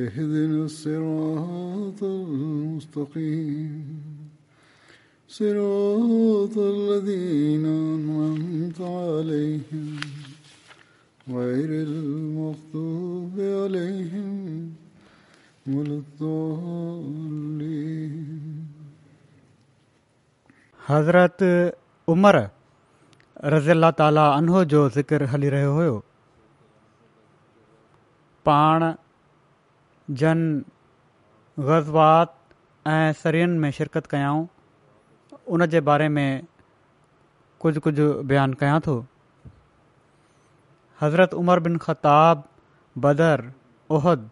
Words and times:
اهدنا 0.00 0.60
الصراط 0.64 2.00
المستقيم 2.02 3.88
صراط 5.28 6.58
الذين 6.58 7.66
أنعمت 7.94 8.80
عليهم 8.80 10.00
غير 11.36 11.68
المغضوب 11.88 13.34
عليهم 13.36 14.72
ولا 15.72 15.96
الضالين 16.00 18.66
حضرت 20.88 21.40
عمر 22.08 22.36
رضي 23.44 23.72
الله 23.72 23.90
تعالى 23.90 24.20
عنه 24.36 24.62
جو 24.62 24.86
ذكر 24.86 25.26
हली 25.32 25.48
रहियो 25.54 25.72
हुयो 25.78 25.94
پان 28.48 28.82
जन 30.20 30.64
ग़ज़वात 31.58 32.34
ऐं 32.88 33.12
سرین 33.22 33.50
में 33.60 33.70
शिरकत 33.72 34.06
कयाऊं 34.10 34.46
उन 35.54 35.66
जे 35.74 35.80
बारे 35.88 36.08
में 36.16 36.42
कुझु 37.60 37.80
कुझु 37.80 38.06
बयानु 38.32 38.54
कयां 38.60 38.80
थो 38.86 38.96
हज़रत 41.02 41.34
उमर 41.40 41.60
बिन 41.66 41.76
ख़ताब 41.86 42.44
बदर 42.98 43.46
بدر 43.46 44.30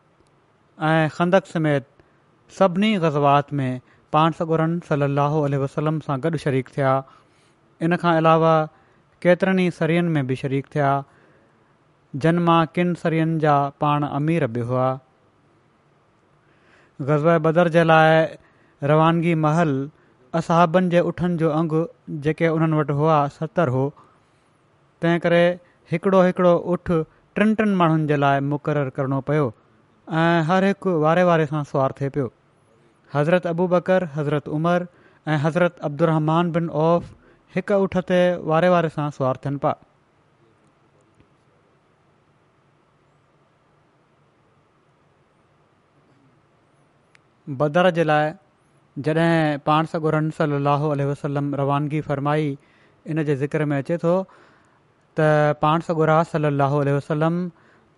ऐं 0.85 1.09
खंदक 1.17 1.47
समेत 1.47 1.87
सभिनी 2.59 2.95
ग़ज़वात 3.01 3.53
में 3.53 3.81
पाण 4.13 4.31
सगुरन 4.39 4.79
सलाहु 4.89 5.43
आलहिं 5.45 5.61
वसलम 5.63 5.99
सां 6.07 6.19
गॾु 6.23 6.37
शरीक 6.47 6.69
थिया 6.77 6.93
इन 7.83 7.97
खां 7.97 8.15
अलावा 8.17 8.55
केतिरनि 9.23 9.67
ई 9.67 9.71
सरनि 9.83 10.01
में 10.15 10.27
बि 10.27 10.37
शरीक 10.47 10.67
थिया 10.75 10.91
जन 12.25 12.39
मां 12.49 12.65
किन 12.75 12.95
सरियनि 13.05 13.39
जा 13.47 13.57
पाण 13.85 14.05
अमीर 14.19 14.47
बि 14.57 14.61
हुआ 14.73 14.87
गज़बे 17.09 17.37
बदर 17.45 17.69
जे 17.75 17.83
लाइ 17.85 18.25
रवानगी 18.91 19.35
महल 19.45 19.71
असाबनि 20.41 20.89
जे 20.95 21.01
उठनि 21.11 21.37
जो 21.43 21.51
अंगु 21.61 21.81
जेके 22.27 22.49
उन्हनि 22.57 22.77
वटि 22.81 22.93
हुआ 22.99 23.15
सतरि 23.37 23.73
हो 23.77 23.85
तंहिं 25.03 25.19
करे 25.25 25.41
हिकिड़ो 25.93 26.21
हिकिड़ो 26.29 26.53
उठ 26.77 26.91
टिनि 27.39 27.55
टिनि 27.61 27.75
माण्हुनि 27.81 28.07
जे 28.13 28.17
लाइ 28.25 28.41
मुक़ररु 28.53 28.91
करिणो 28.99 29.21
पियो 29.31 29.49
ऐं 30.25 30.29
हर 30.53 30.65
हिकु 30.71 30.95
वारे 31.07 31.23
वारे 31.33 31.47
सां 31.55 31.65
सवारु 31.73 31.99
थिए 32.03 32.11
पियो 32.19 32.29
हज़रत 33.15 33.47
अबू 33.57 33.69
बकर 33.77 34.09
हज़रत 34.19 34.49
उमर 34.59 34.87
ऐं 35.29 35.39
हज़रत 35.47 35.79
अब्दुरमान 35.91 36.53
बिन 36.59 36.69
औफ़ 36.87 37.11
हिकुठ 37.57 37.97
ते 38.13 38.23
वारे 38.53 38.69
वारे 38.77 38.97
सां 38.99 39.11
सवार 39.21 39.41
थियनि 39.47 39.63
पिया 39.65 39.79
बदर 47.59 47.91
जे 47.95 48.03
लाइ 48.05 48.31
जॾहिं 49.07 49.59
पाण 49.67 49.87
सॻो 49.93 50.11
रन 50.15 50.31
सलाहु 50.39 50.91
वसलम 51.11 51.55
रवानगी 51.61 52.01
फरमाई 52.09 52.57
इन 53.13 53.23
जे 53.25 53.35
ज़िक्र 53.37 53.65
में 53.71 53.77
अचे 53.79 53.97
थो 54.03 54.13
त 55.19 55.27
पाण 55.63 55.81
सॻोर 55.87 56.11
सलाहु 56.33 56.81
वसलम 56.97 57.39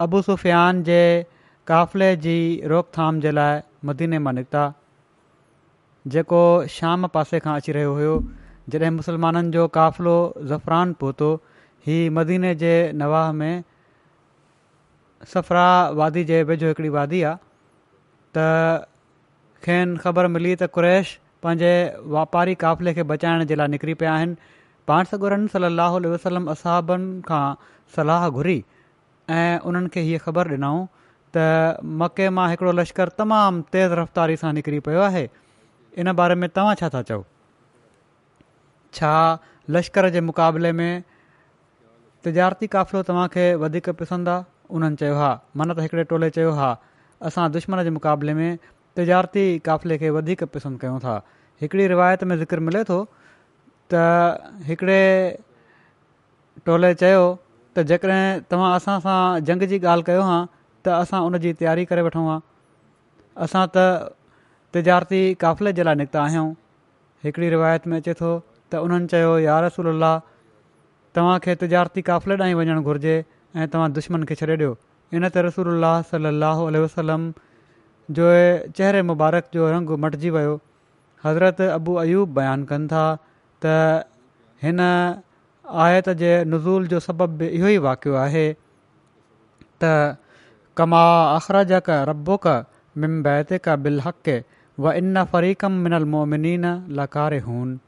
अबू 0.07 0.21
सुफ़ियान 0.29 0.83
जे 0.83 1.01
क़ाफ़िले 1.69 2.15
जी 2.27 2.37
रोकथाम 2.73 3.21
जे 3.25 3.31
लाइ 3.39 3.61
मदीने 3.91 4.19
मां 4.27 4.35
निकिता 4.35 4.63
जेको 6.15 6.43
शाम 6.77 7.07
पासे 7.17 7.41
खां 7.45 7.55
अची 7.61 7.73
रहियो 7.79 7.93
हुयो 7.99 8.15
जॾहिं 8.75 8.91
मुसलमाननि 9.01 9.51
जो 9.59 9.67
क़ाफ़िलो 9.77 10.15
ज़फ़रान 10.53 10.93
पहुतो 11.03 11.29
ही 11.87 11.99
मदीने 12.21 12.55
जे 12.65 12.73
नवाह 13.03 13.33
में 13.43 13.55
सफ़रा 15.35 15.67
वादी 16.01 16.25
जे 16.33 16.43
वेझो 16.51 16.69
हिकिड़ी 16.69 16.89
वादी 16.99 17.23
आहे 17.23 17.37
त 18.37 18.47
खेनि 19.65 19.99
ख़बर 20.05 20.27
मिली 20.37 20.53
त 20.61 20.69
कुरैश 20.77 21.11
पंहिंजे 21.47 21.73
वापारी 22.15 22.55
क़ाफ़िले 22.63 22.93
खे 22.97 23.03
बचाइण 23.11 23.45
जे 23.51 23.55
लाइ 23.61 23.69
निकिरी 23.75 23.95
पिया 24.01 24.15
आहिनि 24.15 24.51
पाण 24.91 25.11
सॻुरनि 25.11 25.49
सली 25.55 26.09
वसलम 26.15 26.51
असाबनि 26.55 27.11
खां 27.29 27.43
सलाह 27.97 28.29
घुरी 28.41 28.57
ऐं 29.37 29.61
उन्हनि 29.73 29.93
खे 29.97 30.05
हीअ 30.09 30.19
ख़बर 30.27 30.51
ॾिनऊं 30.57 30.81
त 31.37 31.95
मके 32.03 32.29
मां 32.41 32.49
हिकिड़ो 32.55 32.73
लश्कर 32.81 33.15
तमामु 33.23 33.63
तेज़ 33.77 33.97
रफ़्तारी 34.01 34.37
सां 34.43 34.53
निकिरी 34.59 34.81
पियो 34.89 35.05
आहे 35.11 35.25
इन 36.05 36.13
बारे 36.25 36.39
में 36.43 36.49
तव्हां 36.59 36.75
छा 36.83 36.91
था 36.97 37.03
चओ 37.13 37.21
छा 39.01 39.15
लश्कर 39.79 40.11
जे 40.19 40.25
मुक़ाबले 40.33 40.73
में 40.83 41.03
तिजारती 42.27 42.67
क़ाफ़िलो 42.77 43.03
तव्हांखे 43.15 43.47
वधीक 43.67 43.91
पसंदि 44.05 44.35
आहे 44.37 44.77
उन्हनि 44.81 45.03
चयो 45.07 45.17
हा 45.23 45.31
मन 45.63 45.73
त 45.77 45.87
हिकिड़े 45.89 46.05
टोले 46.15 46.31
चयो 46.39 46.57
हा 46.63 46.73
असां 47.31 47.51
दुश्मन 47.59 47.87
जे 47.91 47.95
मुक़ाबले 47.99 48.35
में 48.43 48.49
तिजारती 48.97 49.45
क़ाफ़िले 49.67 49.97
खे 49.99 50.09
वधीक 50.17 50.43
पसंदि 50.55 50.79
कयूं 50.81 50.99
था 51.01 51.15
हिकिड़ी 51.61 51.87
रिवायत 51.89 52.25
में 52.29 52.37
ज़िकर 52.39 52.61
मिले 52.67 52.83
थो 52.85 52.99
त 53.95 54.59
हिकिड़े 54.69 55.01
टोले 56.67 56.93
चयो 57.03 57.23
त 57.77 57.83
जेकॾहिं 57.91 58.41
तव्हां 58.51 58.71
असां 58.79 58.99
सां 59.01 59.45
जंग 59.49 59.63
जी 59.73 59.79
ॻाल्हि 59.81 60.05
कयो 60.09 60.23
हां 60.31 60.41
त 60.85 60.89
असां 61.03 61.21
उनजी 61.27 61.53
तयारी 61.61 61.85
करे 61.93 62.03
वठूं 62.09 62.25
हा 62.29 62.37
असां 63.47 63.65
त 63.77 64.13
तिजारती 64.77 65.21
क़फ़िले 65.45 65.73
जे 65.79 65.83
लाइ 65.89 65.95
निकिता 66.03 66.23
आहियूं 66.23 66.51
हिकिड़ी 67.25 67.49
रिवायत 67.55 67.87
में 67.93 67.97
अचे 68.01 68.15
थो 68.21 68.33
त 68.73 68.83
उन्हनि 68.89 69.07
चयो 69.15 69.33
यार 69.45 69.65
रसोल 69.65 70.05
तव्हांखे 71.17 71.55
तिजारती 71.65 72.03
क़ाफ़िले 72.11 72.37
ॾांहुं 72.43 72.59
वञणु 72.61 72.83
घुरिजे 72.89 73.17
ऐं 73.57 73.69
तव्हां 73.73 73.89
दुश्मन 73.97 74.23
खे 74.29 74.35
छॾे 74.43 74.55
ॾियो 74.61 74.73
इन 75.17 75.29
ते 75.35 75.41
रसूल 75.49 75.83
सली 76.13 76.79
वसलम 76.85 77.25
जो 78.11 78.23
चहिरे 78.77 79.03
मुबारक 79.03 79.45
जो 79.55 79.71
रंग 79.71 79.91
मटिजी 80.05 80.31
वियो 80.31 80.59
हज़रत 81.25 81.61
अबू 81.75 81.95
अयूब 82.05 82.33
बयानु 82.39 82.67
कनि 82.73 82.89
था 82.93 83.03
त 83.65 84.05
हिन 84.63 84.81
आयत 85.85 86.09
जे 86.23 86.33
नज़ूल 86.55 86.87
जो 86.95 87.01
सबबु 87.07 87.45
इहो 87.45 87.69
ई 87.75 87.79
वाक़ियो 87.87 88.15
आहे 88.25 88.45
त 89.83 89.95
कमा 90.79 91.03
अख़र 91.37 91.63
ज 91.71 91.83
रबु 92.11 92.37
क 92.47 92.57
मिमैत 93.05 93.53
का 93.65 93.77
बिलहक 93.87 94.39
व 94.81 94.93
इन 95.03 95.25
फरीक़म 95.33 95.73
मिनल 95.87 96.05
मोमिनीन 96.17 96.67
लाकारे 96.99 97.39
हुन 97.49 97.79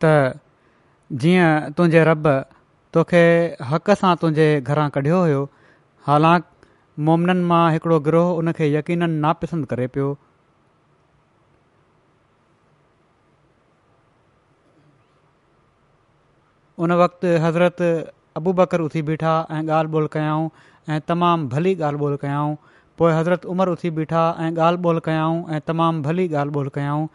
त 0.00 0.06
जीअं 1.22 1.72
तुंहिंजे 1.76 2.04
रब 2.10 2.26
तोखे 2.94 3.20
हक़ 3.70 3.90
सां 4.00 4.10
तुंहिंजे 4.24 4.44
घरां 4.72 4.88
कढियो 4.96 5.20
हुयो 5.22 5.38
हालांकि 6.08 7.02
मुमिनन 7.08 7.40
मां 7.52 7.62
हिकिड़ो 7.76 7.96
गिरह 8.08 8.34
उनखे 8.42 8.68
यकीननि 8.74 9.16
नापसंदि 9.24 9.70
करे 9.72 9.86
पियो 9.96 10.10
उन 16.84 16.92
वक़्ति 17.02 17.34
हज़रत 17.46 17.82
अबू 18.38 18.52
बकर 18.60 18.80
उथी 18.86 19.02
बीठा 19.10 19.32
ऐं 19.58 19.62
ॻाल्हि 19.80 19.92
ॿोल 19.96 20.06
कयाऊं 20.16 20.48
ऐं 20.94 21.00
तमामु 21.12 21.48
भली 21.58 21.74
ॻाल्हि 21.90 22.00
ॿोल 22.06 22.16
कयाऊं 22.22 22.56
पोइ 22.98 23.12
हज़रत 23.18 23.44
उमर 23.54 23.68
उथी 23.76 23.90
बीठा 23.98 24.22
ऐं 24.46 24.50
ॻाल्हि 24.68 24.82
ॿोल 24.88 24.98
कयाऊं 25.08 25.36
ऐं 25.56 25.60
तमामु 25.72 26.02
भली 26.06 26.28
ॻाल्हि 26.32 26.54
ॿोल 26.58 26.68
कयाऊं 26.78 27.06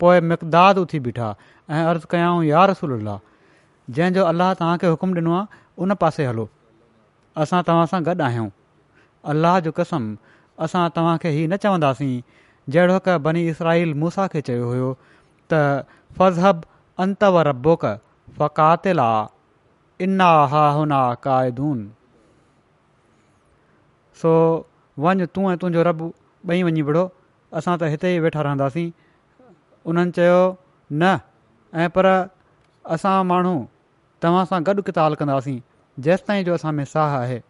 पोइ 0.00 0.20
मक़दाद 0.32 0.78
उथी 0.86 1.00
बीठा 1.08 1.34
ऐं 1.76 1.84
अर्ज़ु 1.92 2.06
कयाऊं 2.14 2.42
यार 2.54 2.70
रसूला 2.70 3.18
जंहिंजो 3.90 4.22
अलाह 4.24 4.52
तव्हांखे 4.58 4.86
हुकुम 4.88 5.12
ॾिनो 5.16 5.32
आहे 5.34 5.62
उन 5.82 5.92
पासे 6.00 6.24
हलो 6.26 6.46
असां 7.42 7.60
तव्हां 7.68 7.86
सां 7.86 8.00
गॾु 8.04 8.22
आहियूं 8.22 8.48
अलाह 9.30 9.58
जो 9.60 9.70
कसम 9.76 10.14
असां 10.66 10.88
तव्हांखे 10.96 11.30
ई 11.42 11.46
न 11.46 11.56
चवंदासीं 11.62 12.20
जहिड़ो 12.72 12.98
क 13.06 13.16
बनी 13.24 13.46
इसराल 13.48 13.92
मूसा 14.02 14.26
खे 14.32 14.40
चयो 14.46 14.64
हुयो 14.68 14.92
त 15.52 15.84
फ़ज़हब 16.18 16.62
अंत 17.04 17.24
व 17.34 17.40
रबोक 17.48 17.84
फ़क़ातिला 18.38 19.08
इना 20.08 20.30
हा 20.52 20.64
हुना 20.76 21.02
काय 21.26 21.50
सो 24.22 24.30
वञ 25.04 25.26
तूं 25.34 25.50
ऐं 25.52 25.56
तुंहिंजो 25.60 25.82
रब 25.90 26.00
ॿई 26.50 26.62
वञी 26.70 26.82
बिड़ो 26.88 27.04
असां 27.60 27.76
त 27.78 27.82
हिते 27.96 28.14
ई 28.16 28.18
वेठा 28.24 28.40
रहंदासीं 28.48 28.88
उन्हनि 29.90 30.10
चयो 30.20 30.40
न 31.02 31.16
ऐं 31.82 31.88
पर 31.98 32.06
असां 32.96 33.16
माण्हू 33.30 33.56
तव्हां 34.24 34.44
सां 34.50 34.58
गॾु 34.66 34.82
किताल 34.88 35.14
कंदासीं 35.20 35.56
जेसि 36.04 36.24
ताईं 36.28 36.44
जो 36.44 36.52
असां 36.58 36.70
में 36.76 36.84
साह 36.92 37.16
आहे 37.16 37.40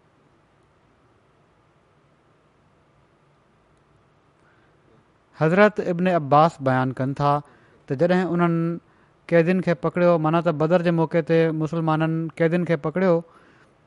हज़रत 5.40 5.78
इब्न 5.92 6.14
अब्बास 6.20 6.56
बयानु 6.68 6.94
कनि 7.00 7.14
था 7.20 7.30
त 7.88 7.92
जॾहिं 8.02 8.24
उन्हनि 8.34 8.64
कैदियुनि 9.32 9.62
खे 9.68 9.74
पकड़ियो 9.84 10.18
माना 10.26 10.40
त 10.48 10.54
बदर 10.64 10.82
जे 10.88 10.90
मौक़े 10.98 11.22
ते 11.30 11.38
मुसलमाननि 11.62 12.28
क़ैदियुनि 12.38 12.66
खे 12.70 12.76
पकड़ियो 12.88 13.14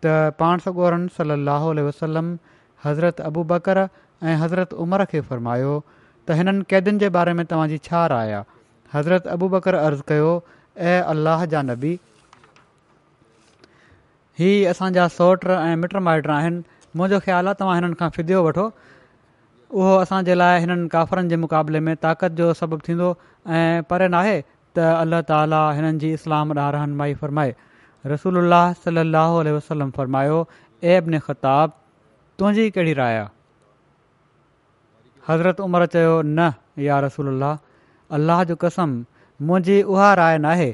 त 0.05 0.15
पाण 0.39 0.63
सगोरनि 0.67 1.11
सलाहु 1.19 1.69
वसलम 1.91 2.27
हज़रत 2.85 3.21
अबू 3.29 3.43
बकर 3.53 3.83
ऐं 3.87 4.35
हज़रत 4.43 4.73
उमर 4.83 5.05
खे 5.13 5.21
फ़र्मायो 5.29 5.75
त 5.91 6.39
हिननि 6.39 6.67
कैदियुनि 6.73 6.99
जे 7.05 7.09
बारे 7.21 7.35
में 7.39 7.45
तव्हांजी 7.51 7.77
छा 7.89 8.05
राय 8.15 8.33
आहे 8.41 8.59
हज़रत 8.99 9.27
अबू 9.37 9.49
बकर 9.57 9.79
अर्ज़ु 9.87 10.09
कयो 10.13 10.31
ऐं 10.91 10.99
अल्लाह 11.15 11.45
जा 11.55 11.61
नबी 11.71 11.93
हीअ 14.39 14.69
असांजा 14.71 15.07
सौट 15.09 15.45
ऐं 15.49 15.75
मिट 15.81 15.95
माइट 16.07 16.27
आहिनि 16.29 16.61
मुंहिंजो 16.95 17.19
ख़्यालु 17.25 17.49
आहे 17.49 17.59
तव्हां 17.59 17.75
हिननि 17.77 17.95
खां 17.99 18.09
फिदो 18.17 18.41
वठो 18.47 18.65
उहो 19.77 19.93
असांजे 20.01 20.33
लाइ 20.37 20.59
हिननि 20.61 20.87
काफ़रनि 20.93 21.29
जे 21.29 21.35
मुक़ाबले 21.43 21.79
में 21.85 21.93
ताक़त 22.05 22.31
जो 22.39 22.51
सबबु 22.59 22.77
थींदो 22.87 23.07
ऐं 23.57 23.81
परे 23.89 24.07
नाहे 24.13 24.37
त 24.75 24.79
अलाह 25.03 25.21
ताला 25.29 25.61
हिननि 25.79 25.97
जी 26.03 26.11
इस्लाम 26.19 26.53
ॾा 26.59 26.67
रहन 26.77 26.93
माई 27.01 27.13
फ़र्माए 27.21 27.51
रसूल 28.13 28.37
अलाह 28.43 28.73
सलाहु 28.85 29.39
वसलम 29.57 29.89
फ़र्मायो 29.97 30.37
एबिन 30.95 31.19
ख़ताबु 31.29 31.73
तुंहिंजी 32.39 32.69
कहिड़ी 32.77 32.93
राय 33.01 33.17
हज़रत 35.29 35.61
उमिरि 35.69 35.87
चयो 35.97 36.13
न 36.29 36.51
या 36.89 36.99
रसूल 37.07 37.33
अलाह 38.19 38.43
जो 38.53 38.59
कसम 38.65 38.93
मुंहिंजी 39.49 39.81
उहा 39.95 40.13
राय 40.23 40.37
नाहे 40.45 40.69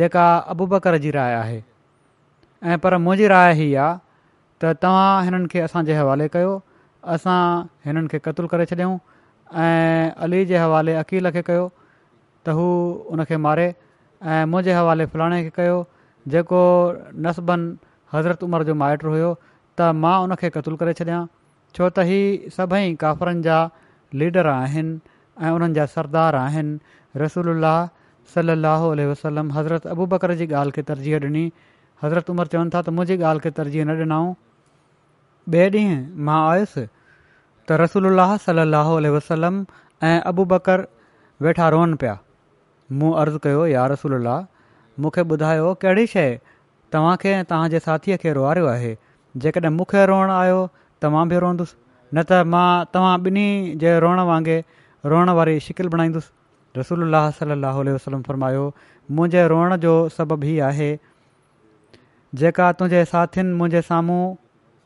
जेका 0.00 0.26
अबुबकर 0.56 0.98
जी 1.06 1.10
राइ 1.20 1.34
आहे 1.44 1.60
ऐं 2.64 2.76
पर 2.78 2.96
मुंहिंजी 3.04 3.26
राय 3.30 3.52
ई 3.62 3.72
आहे 3.74 3.98
त 4.62 4.72
तव्हां 4.82 5.22
हिननि 5.26 5.46
खे 5.52 5.60
असांजे 5.66 5.94
हवाले 5.98 6.26
कयो 6.34 6.50
असां 7.14 7.38
हिननि 7.86 8.06
खे 8.12 8.18
क़तूल 8.26 8.46
करे 8.52 8.66
छॾियऊं 8.70 8.96
ऐं 9.62 10.10
अली 10.26 10.44
जे 10.50 10.56
हवाले 10.62 10.94
अकील 11.02 11.30
खे 11.36 11.42
कयो 11.48 11.64
त 12.46 12.54
हू 12.58 12.66
हुनखे 13.10 13.36
मारे 13.46 13.66
ऐं 13.66 14.44
मुंहिंजे 14.50 14.72
हवाले 14.78 15.06
फलाणे 15.14 15.42
खे 15.46 15.50
कयो 15.58 15.76
जेको 16.34 16.60
नसबनि 17.24 17.74
हज़रत 18.14 18.44
उमिरि 18.46 18.64
जो 18.70 18.74
माइट 18.84 19.04
हुयो 19.10 19.32
त 19.78 19.90
मां 20.04 20.14
उनखे 20.28 20.50
क़तूलु 20.58 20.76
करे 20.84 20.94
छॾियां 21.00 21.20
छो 21.74 21.90
त 21.98 22.06
ही 22.12 22.20
सभई 22.60 22.94
काफ़रनि 23.02 23.42
जा 23.48 23.58
लीडर 24.22 24.52
आहिनि 24.54 24.94
ऐं 25.42 25.52
उन्हनि 25.58 25.74
जा 25.80 25.90
सरदार 25.98 26.40
आहिनि 26.46 26.96
रसूल 27.26 27.52
सलाहु 28.38 28.94
वसलम 29.12 29.52
हज़रत 29.60 29.92
अबूबकर 29.96 30.36
जी 30.44 30.50
ॻाल्हि 30.54 30.76
खे 30.80 30.88
तरजीह 30.94 31.20
ॾिनी 31.28 31.44
हज़रत 32.02 32.30
उमरि 32.30 32.48
चवनि 32.52 32.70
था 32.74 32.80
त 32.82 32.96
मुंहिंजी 32.96 33.16
ॻाल्हि 33.30 33.42
खे 33.42 33.50
तरजीह 33.58 33.84
न 33.84 33.96
ॾिनऊं 34.02 34.34
ॿिए 35.54 35.68
ॾींहुं 35.76 35.98
मां 36.28 36.40
आयुसि 36.46 36.84
त 36.84 37.78
रसूल 37.82 38.08
सलाहु 38.46 38.96
वसलम 39.16 39.60
ऐं 40.08 40.16
अबू 40.30 40.44
बकर 40.52 40.82
वेठा 41.46 41.68
रोअनि 41.74 41.96
पिया 42.04 42.14
मूं 43.00 43.12
अर्ज़ु 43.24 43.42
कयो 43.44 43.66
यार 43.74 43.92
रसूल 43.92 44.18
मूंखे 45.04 45.24
ॿुधायो 45.36 45.68
कहिड़ी 45.84 46.06
शइ 46.14 46.34
तव्हांखे 46.92 47.30
ऐं 47.38 47.44
तव्हांजे 47.52 47.78
साथीअ 47.86 48.16
खे 48.24 48.32
रोआरियो 48.38 48.66
आहे 48.72 48.90
जेकॾहिं 49.44 49.72
मूंखे 49.76 50.04
रोअणु 50.12 50.32
आयो 50.42 50.58
त 51.02 51.04
मां 51.14 51.24
बि 51.30 51.38
रोअंदुसि 51.44 51.76
न 52.14 52.22
त 52.32 52.40
मां 52.54 52.66
तव्हां 52.96 53.14
ॿिन्ही 53.30 53.48
जे 53.84 53.94
रोअण 54.06 54.18
वांगुरु 54.32 55.08
रोअण 55.12 55.30
वारी 55.38 55.54
शिकिल 55.68 55.88
बणाईंदुसि 55.94 56.78
रसूल 56.80 57.06
सलाह 57.38 57.80
वसलम 57.96 58.22
फरमायो 58.28 58.64
मुंहिंजे 59.16 59.46
रोअण 59.54 59.76
जो 59.86 59.94
सबबु 60.18 60.44
ई 60.54 60.58
आहे 60.68 60.90
जेका 62.40 62.70
तुंहिंजे 62.80 63.04
साथियुनि 63.08 63.52
मुंहिंजे 63.56 63.80
साम्हूं 63.88 64.22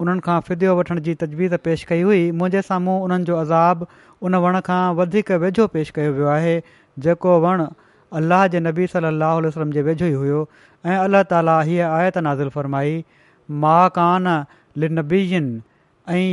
उन्हनि 0.03 0.21
खां 0.27 0.39
फिदो 0.47 0.75
वठण 0.79 1.01
जी 1.09 1.15
तजवीज़ 1.19 1.55
पेश 1.67 1.85
कई 1.91 2.01
हुई 2.07 2.25
मुंहिंजे 2.39 2.63
साम्हूं 2.69 2.97
उन्हनि 3.03 3.25
जो 3.25 3.87
उन 4.27 4.35
वण 4.47 4.59
खां 4.69 4.81
वधीक 5.01 5.31
वेझो 5.45 5.67
पेश 5.77 5.91
कयो 5.99 6.13
वियो 6.19 6.27
आहे 6.33 6.55
जेको 7.07 7.37
वणु 7.45 7.67
अलाह 8.21 8.47
जे 8.57 8.61
नबी 8.67 8.87
सलाह 8.95 9.67
जे 9.77 9.83
वेझो 9.91 10.07
ई 10.09 10.13
हुयो 10.23 10.41
ऐं 10.87 10.97
अलाह 11.05 11.23
ताली 11.35 11.55
हीअ 11.71 11.89
आयत 12.01 12.19
नाज़िल 12.29 12.49
फरमाई 12.57 13.05
मा 13.65 13.77
कानबीन 13.99 15.51
ऐं 16.09 16.25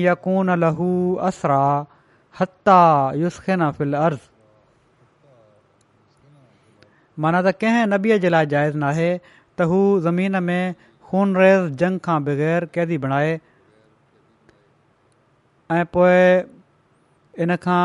माना 7.23 7.39
त 7.45 7.51
कंहिं 7.61 7.83
नबीअ 7.89 8.15
जे 8.21 8.29
लाइ 8.33 8.45
जाइज़ 8.51 8.75
नाहे 8.83 9.07
त 9.17 9.65
हू 9.71 9.79
ज़मीन 10.03 10.37
में 10.43 10.75
ख़ून 11.13 11.35
रेज़ 11.37 11.63
जंग 11.79 11.99
खां 12.05 12.21
बग़ैर 12.27 12.65
कैदी 12.75 12.97
बणाए 13.01 13.33
ऐं 15.77 15.83
पोए 15.97 16.23
इनखां 17.45 17.83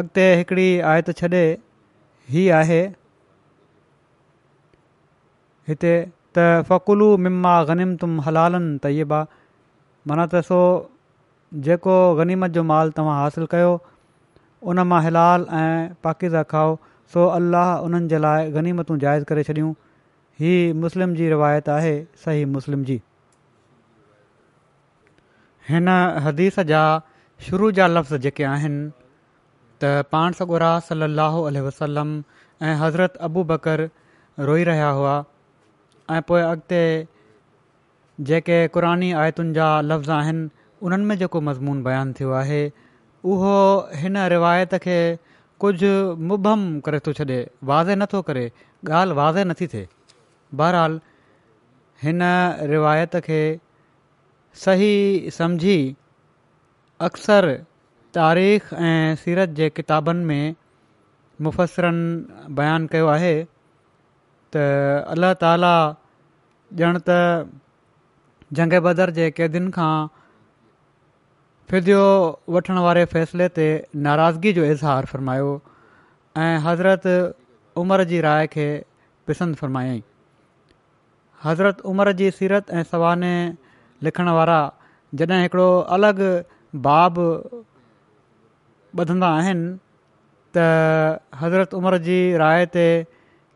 अॻिते 0.00 0.26
हिकिड़ी 0.40 0.66
आयत 0.90 1.10
छॾे 1.22 1.42
ही 2.34 2.44
आहे 2.58 2.80
हिते 5.72 5.94
त 6.38 6.44
फ़कुलु 6.72 7.08
मिम 7.28 7.40
गनीमतुम 7.72 8.20
हलालनि 8.28 8.76
तयबा 8.86 9.24
माना 10.12 10.28
त 10.32 10.44
सो 10.52 10.60
जेको 11.68 11.96
गनीमत 12.22 12.54
जो 12.60 12.66
माल 12.74 12.92
तव्हां 13.02 13.16
हासिलु 13.22 13.48
कयो 13.58 13.72
उन 14.72 14.86
मां 14.92 15.00
हिलाल 15.10 15.48
ऐं 15.64 15.74
पाकिज़ा 16.08 16.46
खाओ 16.54 16.78
सो 17.16 17.28
अल्लाह 17.42 17.74
उन्हनि 17.90 18.14
जे 18.16 18.22
लाइ 18.30 18.54
गनीमतूं 18.60 19.02
जाइज़ 19.10 19.30
करे 19.32 19.50
छॾियूं 19.52 19.72
हीअ 20.40 20.74
मुस्लिम 20.80 21.14
जी 21.14 21.28
रिवायत 21.28 21.68
आहे 21.68 21.94
सही 22.24 22.44
मुस्लिम 22.56 22.82
जी 22.88 23.00
हिन 25.68 25.88
हदीस 26.26 26.58
जा 26.68 26.82
शुरू 27.46 27.70
जा 27.78 27.86
लफ़्ज़ 27.92 28.14
जेके 28.26 28.44
आहिनि 28.50 28.84
त 29.82 29.90
पाण 30.12 30.36
सगुरा 30.40 30.68
सलाहु 30.90 31.40
आलहिं 31.48 31.62
वसलम 31.68 32.12
ऐं 32.68 32.76
हज़रत 32.84 33.16
अबू 33.30 33.44
बकर 33.50 33.82
रोई 34.52 34.68
रहिया 34.70 34.90
हुआ 35.00 35.16
ऐं 36.10 36.20
पोइ 36.30 36.40
अॻिते 36.52 36.82
जेके 38.30 38.60
क़ुरानी 38.78 39.10
आयतुनि 39.26 39.52
जा 39.60 39.66
लफ़्ज़ 39.90 40.10
आहिनि 40.20 40.48
उन्हनि 40.86 41.04
में 41.10 41.16
जेको 41.24 41.40
मज़मून 41.50 41.82
बयानु 41.90 42.18
थियो 42.20 42.32
आहे 42.44 42.62
उहो 43.34 43.52
हिन 44.06 44.24
रिवायत 44.38 44.78
खे 44.88 44.98
कुझु 45.66 45.92
मुबम 46.32 46.66
करे 46.88 47.02
थो 47.10 47.18
छॾे 47.22 47.44
वाज़े 47.74 48.02
नथो 48.04 48.22
करे 48.32 48.50
ॻाल्हि 49.04 49.22
वाज़े 49.24 49.44
नथी 49.54 49.66
थिए 49.76 49.86
बहराल 50.54 51.00
हिन 52.02 52.22
रिवायत 52.70 53.16
खे 53.24 53.40
सही 54.64 55.30
समझी 55.38 55.78
अक्सर 57.08 57.52
तारीख़ 58.14 58.72
ऐं 58.74 59.14
सीरत 59.22 59.48
जे 59.58 59.68
किताबनि 59.76 60.24
में 60.24 60.54
मुफ़सरनि 61.44 62.52
बयानु 62.60 62.86
कयो 62.92 63.06
आहे 63.16 63.34
त 64.56 64.62
अल्ला 65.12 65.32
ताला 65.44 65.72
ॼण 66.78 66.98
त 67.08 67.18
जगे 68.60 68.80
बदर 68.88 69.10
जे 69.20 69.30
क़ैदियुनि 69.36 69.70
खां 69.76 69.92
फिद्यो 71.70 72.00
वठणु 72.56 72.82
वारे 72.86 73.04
फ़ैसिले 73.14 73.48
ते 73.60 73.68
नाराज़गी 74.08 74.52
जो 74.58 74.64
इज़हारु 74.72 75.06
फ़रमायो 75.12 75.52
ऐं 76.46 76.54
हज़रत 76.68 77.06
उमिरि 77.84 78.04
जी 78.14 78.20
राय 78.28 78.46
खे 78.56 78.68
पिसंदि 79.26 80.02
हज़रत 81.44 81.80
उमिरि 81.90 82.12
जी 82.20 82.30
सीरत 82.36 82.70
ऐं 82.78 82.82
सवाने 82.92 83.34
लिखण 84.06 84.28
वारा 84.36 84.58
जॾहिं 85.20 85.42
हिकिड़ो 85.42 85.68
अलॻि 85.96 86.30
बाब 86.86 87.18
ॿधंदा 89.02 89.28
आहिनि 89.38 89.66
त 90.56 90.64
हज़रत 91.40 91.74
उमिरि 91.80 91.98
जी 92.06 92.16
राय 92.42 92.64
ते 92.76 92.84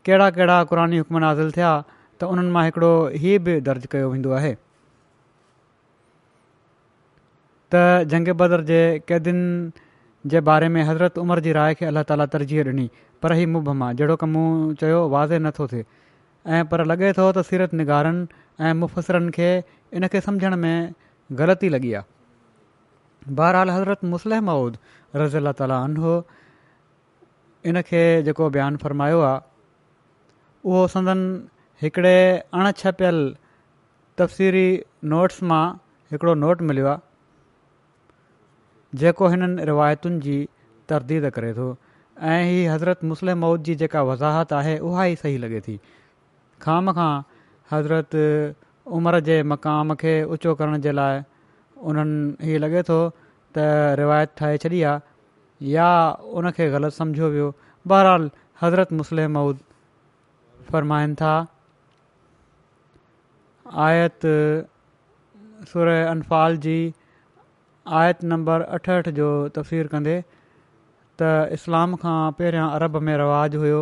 कहिड़ा 0.07 0.29
कहिड़ा 0.37 0.57
क़ुरानी 0.71 0.97
हुक्म 1.01 1.23
हासिल 1.23 1.51
थिया 1.57 1.71
त 1.89 2.29
उन्हनि 2.35 2.51
मां 2.57 2.63
हिकिड़ो 2.65 2.91
ही 3.23 3.37
बि 3.47 3.59
दर्ज 3.69 3.85
कयो 3.95 4.11
वेंदो 4.11 4.31
आहे 4.41 4.53
त 7.73 7.81
जंग 8.13 8.29
बदर 8.43 8.61
जे 8.71 8.79
कैदीनि 9.07 9.83
जे 10.35 10.39
बारे 10.51 10.69
में 10.77 10.81
हज़रत 10.91 11.17
उमिरि 11.25 11.41
जी 11.49 11.51
राय 11.59 11.75
खे 11.81 11.85
अल्ला 11.91 12.03
ताला 12.13 12.25
तरजीह 12.37 12.63
ॾिनी 12.69 12.89
पर 13.23 13.33
ई 13.41 13.45
मुभम 13.57 13.77
मां 13.85 13.91
जहिड़ो 14.01 14.15
कम 14.23 14.29
मूं 14.37 14.47
चयो 14.83 15.01
वाज़े 15.15 15.39
नथो 15.49 15.67
थिए 15.73 15.85
ऐं 16.45 16.63
पर 16.71 16.83
लॻे 16.85 17.11
थो 17.17 17.31
त 17.37 17.41
सीरत 17.49 17.73
निगारनि 17.81 18.23
ऐं 18.67 18.73
मुफ़सिरनि 18.79 19.31
खे 19.35 19.49
इनखे 19.99 20.21
सम्झण 20.21 20.55
में 20.63 20.93
ग़लती 21.41 21.69
लॻी 21.75 21.93
आहे 21.99 23.31
बहरहाल 23.37 23.69
हज़रत 23.69 24.03
मुसलम 24.13 24.43
मऊद 24.51 24.77
रज़ी 25.21 25.37
अला 25.37 25.51
तालो 25.61 26.13
इन 27.71 27.81
खे 27.89 28.01
जेको 28.27 28.49
बयानु 28.57 28.77
फ़रमायो 28.83 29.21
आहे 29.29 29.39
उहो 30.71 30.85
संदनि 30.95 31.85
हिकिड़े 31.85 32.15
अण 32.53 32.71
तफ़सीरी 34.19 34.67
नोट्स 35.15 35.41
मां 35.49 35.63
हिकिड़ो 36.11 36.33
नोट 36.43 36.61
मिलियो 36.71 36.87
आहे 36.87 36.99
जेको 39.01 39.27
हिननि 39.35 39.65
रिवायतुनि 39.65 40.19
जी 40.27 40.37
तरदीद 40.89 41.29
करे 41.35 41.53
थो 41.59 41.73
ऐं 42.33 42.41
हीअ 42.45 42.71
हज़रत 42.73 43.03
मुसलम 43.11 43.37
माउद 43.41 43.63
जी 43.69 43.75
जेका 43.81 44.01
वज़ाहत 44.11 44.53
आहे 44.61 44.77
उहा 44.89 45.05
ई 45.05 45.15
सही 45.25 45.37
लॻे 45.45 45.59
थी 45.67 45.79
ख़ाम 46.63 46.91
खां 46.97 47.13
हज़रत 47.71 48.15
उमिरि 48.97 49.19
जे 49.29 49.35
मक़ाम 49.51 49.93
खे 50.03 50.13
ऊचो 50.35 50.51
करण 50.61 50.79
जे 50.85 50.91
लाइ 50.99 51.21
उन्हनि 51.91 52.47
हीअ 52.49 52.59
लॻे 52.63 52.83
थो 52.89 52.97
त 53.19 53.95
रिवायत 54.01 54.35
ठाहे 54.41 54.61
छॾी 54.65 54.81
आहे 54.91 55.69
या 55.73 55.89
उन 56.41 56.49
खे 56.59 56.67
ग़लति 56.75 56.97
सम्झो 57.01 57.29
वियो 57.35 57.49
बहरहाल 57.93 58.27
हज़रत 58.63 58.93
मुस्लिम 59.01 59.35
मऊद 59.39 59.63
फ़रमाइनि 60.71 61.19
था 61.23 61.33
आयत 63.87 64.27
सुर 65.73 65.93
अनफ़ाल 65.97 66.59
जी 66.67 66.77
आयत 68.03 68.23
नंबर 68.35 68.63
अठहठि 68.79 69.11
जो 69.21 69.31
तफ़सीर 69.59 69.91
कंदे 69.95 70.15
त 71.21 71.33
इस्लाम 71.59 71.99
खां 72.05 72.17
पहिरियां 72.41 72.67
अरब 72.79 72.97
में 73.09 73.15
रिवाज़ु 73.23 73.61
हुयो 73.65 73.81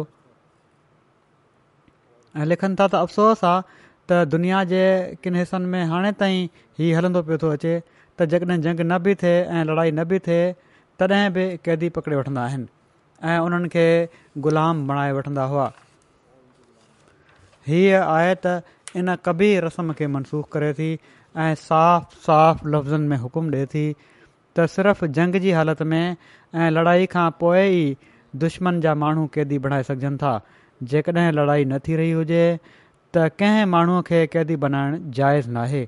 ऐं 2.39 2.45
लिखनि 2.49 2.75
था 2.79 2.87
त 2.91 2.95
अफ़सोस 2.95 3.43
आहे 3.43 3.61
त 4.09 4.23
दुनिया 4.33 4.63
जे 4.71 4.83
किन 5.23 5.35
हिसनि 5.35 5.65
में 5.73 5.83
हाणे 5.91 6.11
ताईं 6.19 6.47
हीउ 6.79 6.95
हलंदो 6.97 7.21
पियो 7.27 7.37
थो 7.43 7.47
अचे 7.57 7.73
त 8.19 8.25
जॾहिं 8.31 8.59
जंग 8.61 8.79
न 8.85 8.97
बि 9.03 9.15
थिए 9.21 9.37
ऐं 9.59 9.63
लड़ाई 9.69 9.91
न 9.91 10.03
बि 10.11 10.19
थिए 10.27 10.43
तॾहिं 10.99 11.29
बि 11.35 11.43
कैदी 11.65 11.89
पकिड़े 11.95 12.17
वठंदा 12.17 12.41
आहिनि 12.49 12.67
ऐं 13.31 13.37
उन्हनि 13.47 13.89
ग़ुलाम 14.45 14.87
बणाए 14.87 15.11
वठंदा 15.17 15.43
हुआ 15.51 15.67
हीअ 17.67 17.99
आहे 18.03 18.35
त 18.45 18.61
इन 19.01 19.15
कबी 19.25 19.49
रस्म 19.67 19.93
खे 19.99 20.07
मनसूख 20.15 20.47
करे 20.53 20.71
थी 20.79 20.89
ऐं 21.43 21.51
साफ़ 21.65 22.15
साफ़ु 22.29 22.69
लफ़्ज़नि 22.73 23.07
में 23.11 23.17
हुकुम 23.25 23.45
ॾिए 23.55 23.65
थी 23.75 23.85
त 24.55 24.65
सिर्फ़ु 24.77 25.11
जंग 25.19 25.35
जी 25.47 25.51
हालति 25.59 25.83
में 25.95 26.03
ऐं 26.03 26.71
लड़ाई 26.77 27.05
खां 27.15 27.29
पोइ 27.43 27.67
ई 27.81 27.85
दुश्मन 28.45 28.81
जा 28.87 28.95
माण्हू 29.03 29.25
कैदी 29.35 29.59
बणाए 29.67 29.83
सघजनि 29.91 30.17
था 30.23 30.33
जेकॾहिं 30.89 31.31
लड़ाई 31.31 31.65
न 31.65 31.79
थी 31.87 31.95
रही 31.95 32.11
हुजे 32.19 32.43
त 33.15 33.25
कंहिं 33.39 33.65
माण्हूअ 33.73 34.01
खे 34.07 34.19
कैदी 34.33 34.55
बनाइण 34.63 34.99
जाइज़ 35.19 35.49
नाहे 35.57 35.81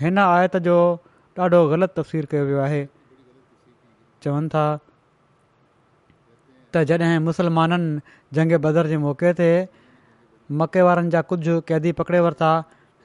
हिन 0.00 0.18
आयत 0.28 0.56
जो 0.68 0.76
ॾाढो 1.38 1.58
ग़लति 1.70 1.92
तफ़सीर 2.00 2.24
कयो 2.30 2.44
वियो 2.46 2.58
आहे 2.60 2.78
चवनि 4.22 4.48
था 4.54 4.64
त 6.76 6.82
जॾहिं 6.90 7.18
मुसलमाननि 7.28 8.16
जंग 8.38 8.52
बदर 8.64 8.86
जे 8.92 8.96
मौके 9.04 9.30
ते 9.40 9.50
मके 10.62 10.82
वारनि 10.88 11.10
जा 11.14 11.22
कुझु 11.32 11.54
कैदी 11.68 11.92
पकिड़े 12.00 12.20
वरिता 12.26 12.50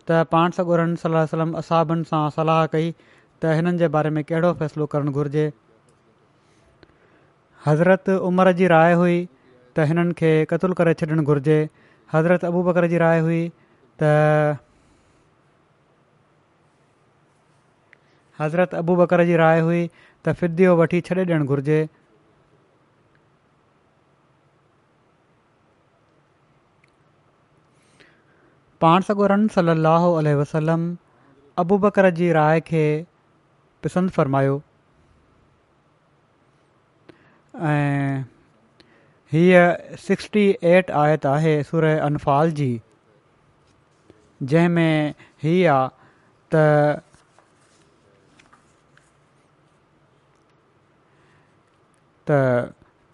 त 0.10 0.24
पाण 0.36 0.96
सलम 1.04 1.54
असाबनि 1.62 2.10
सां 2.14 2.24
सलाह 2.40 2.64
कई 2.74 2.90
त 3.02 3.56
हिननि 3.60 3.78
जे 3.84 3.88
बारे 3.98 4.10
में 4.18 4.24
कहिड़ो 4.32 4.52
फ़ैसिलो 4.64 4.86
करणु 4.96 5.12
घुरिजे 5.22 5.46
हज़रत 7.68 8.10
उमिरि 8.32 8.54
जी 8.64 8.68
राय 8.76 8.94
हुई 9.04 9.22
त 9.76 9.86
हिननि 9.90 10.14
खे 10.20 10.30
क़तलु 10.50 10.74
करे 10.80 10.94
छॾणु 11.02 11.24
घुरिजे 11.32 11.58
हज़रत 12.14 12.44
अबू 12.52 12.62
बकर 12.70 12.88
जी 12.94 12.98
राय 13.04 13.20
हुई 13.28 13.40
त 14.04 14.12
हज़रत 18.40 18.74
अबू 18.76 18.96
बकर 19.02 19.24
जी 19.30 19.36
राय 19.44 19.60
हुई 19.70 19.82
त 20.26 20.34
फिदियो 20.42 20.76
वठी 20.82 21.00
ॾियणु 21.12 21.46
घुरिजे 21.56 21.80
पाण 28.86 29.02
सगोरन 29.10 29.48
रन 29.56 29.80
स 30.26 30.36
वसलम 30.42 30.86
अबू 31.64 31.78
बकर 31.88 32.10
जी 32.20 32.32
राय 32.40 32.62
खे 32.70 32.84
पसंदि 33.84 34.12
फ़रमायो 34.20 34.56
हीअ 39.34 39.96
सिक्सटी 40.08 40.42
एट 40.72 40.90
आयत 41.04 41.26
आहे 41.26 41.52
सुर 41.68 41.86
अनफाल 41.92 42.50
जी 42.58 42.68
जंहिंमें 44.52 45.14
हीअ 45.44 45.72
आहे 45.74 46.98
त 52.28 52.32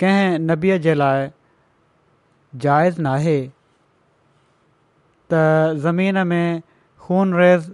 कंहिं 0.03 0.39
नबीअ 0.47 0.77
जे 0.87 0.93
लाइ 0.97 1.27
जाइज़ 2.65 2.99
नाहे 3.07 3.37
त 5.31 5.35
ज़मीन 5.85 6.23
में 6.33 6.59
ख़ून 7.07 7.33
रेज़ 7.43 7.69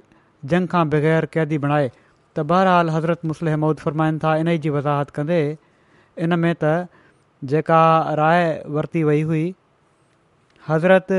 जंग 0.54 0.68
खां 0.76 0.84
बग़ैर 0.90 1.26
क़ैदी 1.38 1.58
बणाए 1.66 1.90
त 1.90 2.46
बहरहाल 2.54 2.90
हज़रत 2.98 3.26
मुसलिहमद 3.34 3.80
फ़रमाइनि 3.86 4.20
था 4.24 4.36
इन 4.44 4.48
ई 4.56 4.58
जी 4.66 4.70
वज़ाहति 4.78 5.16
कंदे 5.20 5.42
इन 6.26 6.40
में 6.44 6.54
त 6.64 6.74
जेका 7.52 7.80
राय 8.20 8.44
वरिती 8.76 9.04
वई 9.10 9.22
हुई 9.30 9.44
हज़रत 10.70 11.12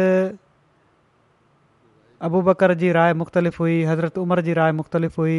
अबू 2.28 2.40
बकर 2.48 2.74
जी 2.82 2.90
राय 2.96 3.14
मुख़्तलिफ़ु 3.22 3.62
हुई 3.64 3.76
हज़रत 3.90 4.18
उमर 4.24 4.40
जी 4.46 4.52
राय 4.58 4.72
मुख़्तलिफ़ु 4.78 5.22
हुई 5.22 5.36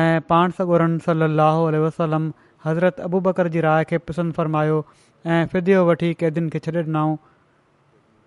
ऐं 0.00 0.20
पाण 0.32 0.54
सॻुरनि 0.60 0.98
सलाहु 1.06 1.64
वसलम 1.86 2.30
हज़रत 2.66 3.00
अबू 3.08 3.20
बकर 3.28 3.48
जी 3.56 3.60
राय 3.66 3.84
खे 3.92 3.98
पसंदि 4.10 4.32
फ़र्मायो 4.38 4.78
ऐं 5.36 5.40
फिदियो 5.54 5.84
वठी 5.90 6.12
क़ैदियुनि 6.22 6.50
खे 6.54 6.58
छॾे 6.68 6.82
ॾिनऊं 6.86 7.14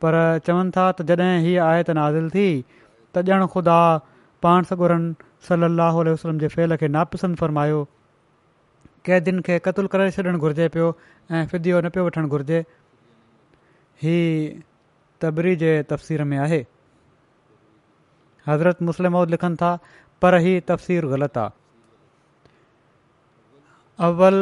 पर 0.06 0.20
चवनि 0.50 0.72
था 0.78 0.86
त 1.00 1.08
जॾहिं 1.14 1.40
हीअ 1.48 1.64
आयत 1.70 1.90
नाज़िल 2.02 2.30
थी 2.36 2.48
त 2.70 3.26
ॼणु 3.36 3.48
ख़ुदा 3.56 3.80
पाण 4.48 4.70
सरनि 4.74 5.32
सलाहु 5.50 6.06
वसलम 6.12 6.44
जे 6.46 6.52
फैल 6.58 6.76
खे 6.84 6.92
नापसंदि 7.00 7.42
फ़र्मायो 7.46 7.84
क़ैदिन 9.06 9.40
खे 9.46 9.58
क़तलु 9.68 9.88
करे 9.94 10.10
छॾणु 10.16 10.38
घुरिजे 10.38 10.68
पियो 10.74 10.88
ऐं 11.34 11.46
फिदियो 11.52 11.80
न 11.82 11.90
पियो 11.94 12.04
वठणु 12.06 12.28
घुरिजे 12.38 12.60
ही 14.02 14.16
तबरी 15.22 15.56
जे 15.64 15.72
तफ़सीर 15.90 16.24
में 16.34 16.38
आहे 16.38 16.60
हज़रत 18.48 18.82
मुस्लिम 18.92 19.16
लिखनि 19.36 19.56
था 19.62 19.72
पर 20.22 20.38
ही 20.46 20.54
तफ़सीर 20.74 21.06
ग़लति 21.16 21.40
आहे 21.40 21.60
अवल 24.10 24.38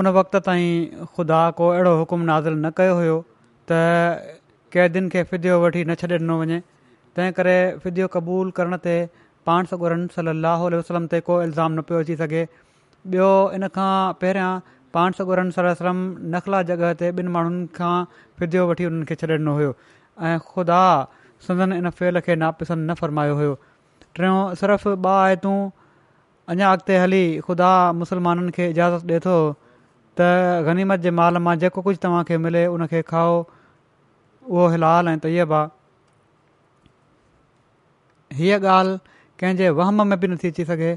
उन 0.00 0.06
वक़्त 0.20 0.36
ताईं 0.48 1.04
ख़ुदा 1.16 1.40
को 1.60 1.68
अहिड़ो 1.76 1.96
हुकुम 1.98 2.20
नाज़िल 2.32 2.54
न 2.64 2.70
कयो 2.82 2.94
हुयो 3.02 3.16
त 3.70 3.80
कैदियुनि 4.74 5.08
खे 5.14 5.22
फिदियो 5.32 5.60
वठी 5.64 5.84
न 5.88 5.94
छॾे 6.00 6.14
ॾिनो 6.20 6.34
वञे 6.40 6.58
तंहिं 7.16 7.32
करे 7.38 7.56
फिदियो 7.84 8.06
क़बूल 8.18 8.50
करण 8.58 8.76
ते 8.84 8.94
पाण 9.48 9.64
सां 9.72 9.78
गुरनि 9.84 10.08
सली 10.16 10.42
वसलम 10.76 11.06
ते 11.14 11.20
को 11.28 11.42
इल्ज़ाम 11.46 11.78
न 11.78 11.82
पियो 11.90 11.98
अची 12.06 12.16
सघे 12.24 12.42
ॿियो 13.12 13.30
इन 13.54 13.66
खां 13.76 13.86
पहिरियां 14.20 14.50
पाण 14.96 15.12
सगोरन 15.18 15.48
सरा 15.56 15.72
नखला 16.34 16.60
जॻह 16.70 16.82
ते 17.00 17.08
ॿिनि 17.20 17.30
माण्हुनि 17.36 17.64
खां 17.78 17.94
फिदो 18.42 18.62
वठी 18.70 18.86
उन्हनि 18.90 19.06
खे 19.10 19.16
छॾे 19.22 19.28
ॾिनो 19.38 19.54
ख़ुदा 20.54 20.78
सदन 21.48 21.74
इन 21.78 21.90
फेल 21.98 22.20
खे 22.28 22.36
नापसंद 22.44 22.90
न 22.90 22.94
फ़र्मायो 23.02 23.34
हुयो 23.42 23.50
टियों 24.18 24.38
सिर्फ़ु 24.62 24.94
ॿ 24.96 25.10
आयतूं 25.24 25.56
अञा 26.54 26.70
अॻिते 26.78 26.96
हली 27.04 27.20
ख़ुदा 27.48 27.70
मुस्लमाननि 28.00 28.56
खे 28.60 28.70
इजाज़त 28.76 29.06
ॾिए 29.12 29.20
थो 29.26 29.36
त 30.20 30.28
गनीमत 30.70 31.04
जे 31.08 31.14
माल 31.20 31.42
मां 31.48 31.56
जेको 31.66 31.86
कुझु 31.90 32.02
तव्हांखे 32.08 32.40
मिले 32.48 32.64
उनखे 32.78 33.02
खाओ 33.14 33.36
उहो 33.44 34.68
हिलाल 34.78 35.12
ऐं 35.16 35.18
तयब 35.28 35.52
आहे 35.62 35.70
हीअ 38.42 38.58
ॻाल्हि 38.80 39.14
कंहिंजे 39.40 39.68
वहम 39.82 40.06
में 40.14 40.18
बि 40.20 40.28
नथी 40.36 40.52
अची 40.54 40.64
सघे 40.74 40.92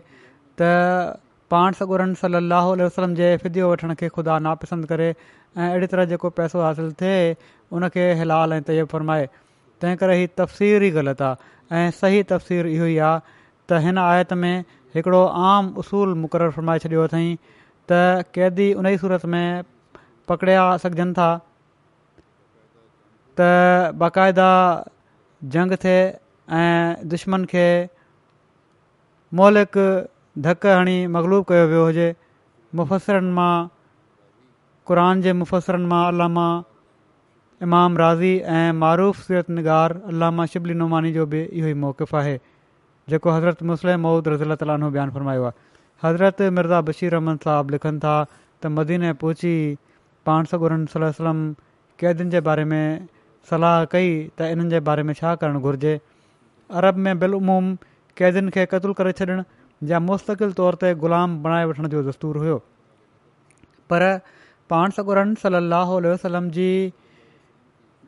पाण 1.51 1.71
सॻुरनि 1.79 2.15
सली 2.21 2.35
अलाह 2.37 2.67
वसलम 2.79 3.13
जे 3.17 3.29
फिदियो 3.43 3.67
वठण 3.71 3.93
खे 3.99 4.07
ख़ुदा 4.15 4.37
नापसंद 4.45 4.85
करे 4.91 5.09
ऐं 5.13 5.67
अहिड़ी 5.67 5.87
तरह 5.93 6.05
जेको 6.13 6.29
पैसो 6.39 6.61
हासिलु 6.63 6.91
थिए 7.01 7.21
उन 7.77 7.87
खे 7.93 8.07
हिलाल 8.21 8.53
ऐं 8.57 8.61
तय 8.69 8.83
फरमाए 8.93 9.27
तंहिं 9.81 9.95
करे 10.01 10.17
हीउ 10.19 10.27
तफ़सीरु 10.39 10.85
ई 10.85 10.89
ग़लति 10.97 11.23
आहे 11.29 11.85
ऐं 11.87 11.91
सही 12.01 12.23
तफ़सीर 12.31 12.67
इहो 12.73 12.85
ई 12.93 12.97
आहे 13.11 13.19
त 13.69 13.79
हिन 13.85 13.97
आयत 14.07 14.33
में 14.41 14.63
हिकिड़ो 14.97 15.21
आम 15.51 15.69
उसूल 15.85 16.13
मुक़ररु 16.25 16.51
फरमाए 16.57 16.83
छॾियो 16.85 17.05
अथई 17.11 17.31
त 17.91 18.29
कैदी 18.39 18.67
उन 18.81 18.87
ई 18.93 18.97
सूरत 19.05 19.25
में 19.37 19.63
पकड़िया 20.33 20.65
सघजनि 20.85 21.17
था 21.21 21.29
त 23.39 23.49
बाक़ाइदा 24.03 24.51
जंग 25.55 25.77
थिए 25.85 25.99
ऐं 26.61 27.09
दुश्मन 27.15 27.45
खे 27.55 27.67
मौलिक 29.39 29.83
धकु 30.45 30.69
हणी 30.77 30.95
मगलूब 31.13 31.43
कयो 31.49 31.65
वियो 31.69 31.83
हुजे 31.85 32.07
मुफ़सिरनि 32.79 33.31
मां 33.37 33.53
क़ुर 34.89 34.99
जे 35.25 35.31
मुफ़सरनि 35.37 35.87
मां 35.93 36.01
अलामा 36.09 36.45
इमाम 37.67 37.97
राज़ी 38.01 38.31
ऐं 38.57 38.69
मरुूफ़ 38.81 39.21
सीरत 39.27 39.49
निगार 39.57 39.97
अलामा 40.13 40.45
शिबली 40.53 40.73
नुमानी 40.81 41.11
जो 41.15 41.25
बि 41.31 41.41
इहो 41.49 41.67
ई 41.67 41.73
मौक़फ़ु 41.85 42.17
आहे 42.21 42.35
जेको 43.13 43.31
हज़रत 43.37 43.63
मुस्लिम 43.71 44.05
महुूद 44.07 44.27
रज़ील 44.35 44.55
तालीनो 44.63 44.91
बयानु 44.97 45.11
फ़रमायो 45.17 45.43
आहे 45.49 45.59
हज़रत 46.05 46.41
मिर्ज़ा 46.59 46.81
बशीर 46.91 47.11
रहमान 47.17 47.41
साहबु 47.47 47.77
लिखनि 47.77 47.99
था 48.05 48.13
त 48.61 48.73
मदीन 48.77 49.09
पहुची 49.25 49.53
पाण 50.29 50.53
सगुरन 50.53 50.85
सलम 50.95 51.39
कैदियुनि 52.03 52.31
जे 52.37 52.45
बारे 52.51 52.69
में 52.73 52.81
सलाह 53.49 53.83
कई 53.97 54.09
त 54.37 54.53
इन्हनि 54.53 54.85
बारे 54.91 55.03
में 55.09 55.13
छा 55.21 55.33
करणु 55.43 55.65
घुरिजे 55.67 55.97
अरब 56.83 57.03
में 57.07 57.13
बिलुमूम 57.25 57.75
क़ैदियुनि 58.19 58.59
खे 58.59 58.65
क़त्लु 58.75 58.93
करे 59.01 59.15
छॾणु 59.21 59.43
जा 59.89 59.99
मुस्तक़िल 59.99 60.53
तौर 60.59 60.75
ते 60.81 60.93
ग़ुलाम 60.99 61.37
बणाए 61.43 61.65
वठण 61.65 61.87
जो 61.87 62.01
दस्तूर 62.03 62.37
हुओ 62.43 62.57
पर 63.89 64.03
पाण 64.69 64.91
सगुरन 64.91 65.33
सली 65.41 65.59
लहल 65.69 66.05
वसलम 66.11 66.49
जी 66.57 66.69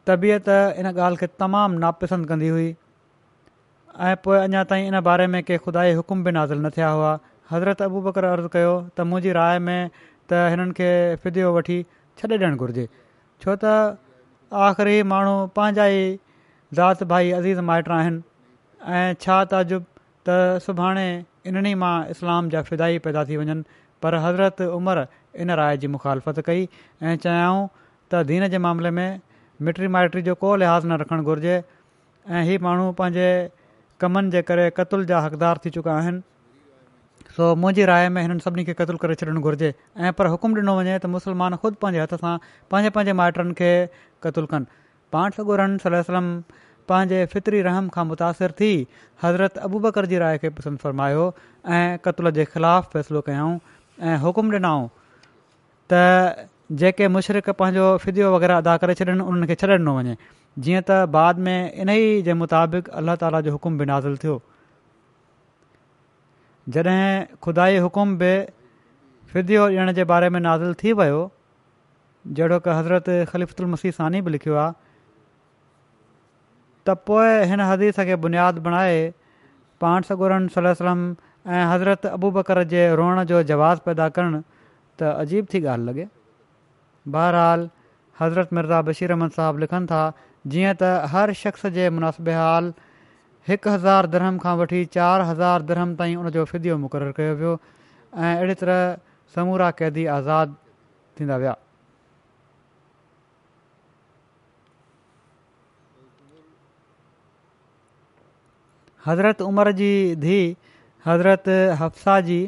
तबियत 0.08 0.50
इन 0.50 0.86
ॻाल्हि 0.96 1.18
खे 1.20 1.28
तमामु 1.40 1.78
नापसंदि 1.80 2.28
कंदी 2.28 2.48
हुई 2.50 2.74
ऐं 4.02 4.16
पोइ 4.24 4.38
अञा 4.38 4.64
ताईं 4.72 4.88
इन 4.88 5.00
बारे 5.10 5.28
में 5.36 5.42
के 5.44 5.58
ख़ुदा 5.62 5.84
हुकुम 5.98 6.24
बि 6.24 6.32
नाज़िल 6.32 6.60
न 6.66 6.70
थिया 6.78 6.90
हुआ 6.90 7.18
हज़रत 7.52 7.82
अबू 7.82 8.02
बकर 8.10 8.26
अर्ज़ु 8.32 8.50
कयो 8.56 8.74
त 8.98 9.06
मुंहिंजी 9.12 9.32
राय 9.40 9.60
में 9.70 9.90
त 9.90 10.42
हिननि 10.54 10.74
खे 10.82 10.90
फिदियो 11.24 11.54
वठी 11.58 11.78
छॾे 12.22 12.28
ॾियणु 12.40 12.56
घुरिजे 12.66 12.88
छो 13.46 13.56
त 13.66 13.76
आख़िरी 14.70 14.98
माण्हू 15.14 15.36
पंहिंजा 15.60 15.86
ई 16.02 16.04
ज़ाति 16.80 17.06
भाई 17.14 17.32
अज़ीज़ 17.40 17.60
माइट 17.72 17.90
आहिनि 18.02 18.22
ऐं 19.00 19.08
छा 19.26 19.40
त 19.54 19.60
अॼुब 19.62 19.86
त 20.30 20.38
सुभाणे 20.68 21.08
इन्हनि 21.50 21.74
मां 21.84 21.92
इस्लाम 22.14 22.50
जा 22.56 22.62
फिदाई 22.70 23.00
पैदा 23.06 23.24
थी 23.30 23.38
वञनि 23.42 23.62
पर 24.06 24.16
हज़रत 24.24 24.62
उमिरि 24.80 25.06
इन 25.46 25.52
राय 25.60 25.78
जी 25.84 25.88
मुखालफ़त 25.96 26.42
कई 26.50 26.64
ऐं 26.64 27.16
चाहियां 27.26 27.54
त 27.78 28.24
दीन 28.32 28.48
जे 28.56 28.62
मामले 28.66 28.92
में 28.98 29.08
मिटरी 29.70 29.88
माइटी 29.96 30.22
जो 30.30 30.36
को 30.44 30.52
लिहाज़ 30.64 30.88
न 30.92 31.00
रखणु 31.04 31.32
घुरिजे 31.34 31.56
ऐं 31.56 32.44
इहे 32.44 32.58
माण्हू 32.68 32.88
पंहिंजे 33.02 33.30
कमनि 34.04 34.34
जे 34.36 34.42
करे 34.52 34.68
क़तल 34.82 35.06
जा 35.14 35.24
हक़दार 35.28 35.62
थी 35.66 35.74
चुका 35.78 35.96
आहिनि 36.04 37.34
सो 37.38 37.50
मुंहिंजी 37.64 37.86
राय 37.94 38.10
में 38.18 38.22
हिननि 38.26 38.46
सभिनी 38.48 38.66
खे 38.70 38.78
क़तलु 38.84 39.02
करे 39.06 39.16
छॾणु 39.24 39.44
घुरिजे 39.50 39.74
ऐं 40.06 40.14
पर 40.22 40.34
हुकुम 40.36 40.58
ॾिनो 40.62 40.78
वञे 40.82 40.98
त 41.04 41.14
मुस्लमान 41.18 41.60
ख़ुदि 41.64 41.82
पंहिंजे 41.86 42.06
हथ 42.06 42.18
सां 42.26 42.36
पंहिंजे 42.74 42.96
पंहिंजे 43.00 43.20
माइटनि 43.24 43.60
खे 43.62 43.72
क़तुलु 44.28 44.54
कनि 44.56 44.82
पाण 45.18 45.38
सगुरम 45.38 45.78
पंहिंजे 46.92 47.24
फितरी 47.34 47.62
रहम 47.68 47.90
खां 47.96 48.06
मुतासिर 48.12 48.56
थी 48.62 48.70
हज़रत 49.24 49.64
अबू 49.68 49.80
बकर 49.86 50.08
जी 50.14 50.22
राय 50.24 50.40
खे 50.46 50.50
स 50.58 50.74
फ़रमायो 50.86 51.26
ऐं 51.26 52.00
क़तल 52.08 52.32
जे 52.40 52.46
ख़िलाफ़ु 52.54 52.94
फ़ैसिलो 52.94 53.22
कयऊं 53.30 53.58
ऐं 54.14 54.18
हुकुम 54.26 54.54
ॾिनाऊं 54.60 54.88
त 55.94 56.50
जेके 56.84 57.08
मुशरिक़ 57.18 57.50
पंहिंजो 57.62 57.86
फिदियो 58.06 58.32
वग़ैरह 58.36 58.64
अदा 58.66 58.76
करे 58.86 58.96
छॾियनि 59.02 59.28
उन्हनि 59.34 59.50
खे 59.52 59.60
छ्ॾे 59.64 59.72
ॾिनो 59.78 59.96
वञे 60.00 60.16
जीअं 60.68 60.82
त 60.82 61.00
बाद 61.18 61.46
में 61.50 61.58
इन 61.58 61.94
ई 61.98 62.22
जे 62.30 62.38
मुताबिक़ 62.42 62.90
अल्लाह 63.02 63.20
ताला 63.26 63.42
जो 63.50 63.56
हुकुम 63.58 63.78
बि 63.82 63.90
नाज़िल 63.94 64.18
थियो 64.26 64.42
जॾहिं 66.78 67.40
खुदा 67.48 67.70
हुकुम 67.88 68.18
बि 68.24 68.32
फिदियो 69.34 69.70
ॾियण 69.74 69.96
जे 70.02 70.08
बारे 70.14 70.30
में 70.38 70.42
नाज़िल 70.50 70.78
थी 70.84 70.98
वियो 71.02 71.24
जहिड़ो 72.38 72.60
की 72.68 72.78
हज़रत 72.82 73.10
ख़लीफ़ुल 73.34 73.74
मसीह 73.76 73.98
सानी 74.02 74.26
बि 74.28 74.32
लिखियो 74.38 74.58
आहे 74.68 74.78
त 76.88 76.94
पोइ 77.10 77.32
हिन 77.52 77.64
हदीस 77.70 78.00
खे 78.10 78.16
बुनियादु 78.26 78.62
बणाए 78.68 79.00
पांस 79.84 80.08
सगुरन 80.12 80.48
सलम 80.58 81.02
ऐं 81.58 81.66
हज़रत 81.72 82.06
अबू 82.14 82.32
बकर 82.38 82.62
जे 82.74 82.82
रोअण 83.02 83.24
जो 83.32 83.42
जवाबु 83.52 83.86
पैदा 83.90 84.08
करणु 84.18 84.40
त 85.00 85.12
अजीब 85.26 85.48
थी 85.54 85.62
ॻाल्हि 85.76 85.86
लॻे 86.00 86.06
बहरहाल 87.16 87.70
हज़रत 88.22 88.54
मिर्ज़ा 88.60 88.82
बशीर 88.90 89.12
अहमद 89.18 89.36
साहब 89.40 89.60
लिखनि 89.66 89.88
था 89.94 90.02
जीअं 90.54 90.74
त 90.82 90.92
हर 91.16 91.34
शख़्स 91.44 91.72
जे 91.78 91.88
हाल 92.40 92.74
हिकु 93.52 93.70
हज़ार 93.78 94.08
धर्म 94.18 94.38
खां 94.46 94.56
वठी 94.64 94.84
चारि 94.98 95.28
हज़ार 95.32 95.68
धर्म 95.72 95.96
ताईं 96.02 96.16
हुन 96.24 96.44
फिदियो 96.54 96.78
मुक़ररु 96.86 97.14
कयो 97.22 97.36
वियो 97.44 97.56
ऐं 97.56 98.36
अहिड़ी 98.36 98.58
तरह 98.66 98.86
समूरा 99.38 99.72
क़ैदी 99.82 100.06
आज़ादु 100.20 100.62
थींदा 101.20 101.38
विया 101.46 101.56
हज़रत 109.08 109.42
उमिरि 109.42 109.74
जी 109.82 109.92
धीउ 110.24 110.54
हज़रत 111.06 111.50
हफ्साह 111.80 112.20
जी 112.30 112.40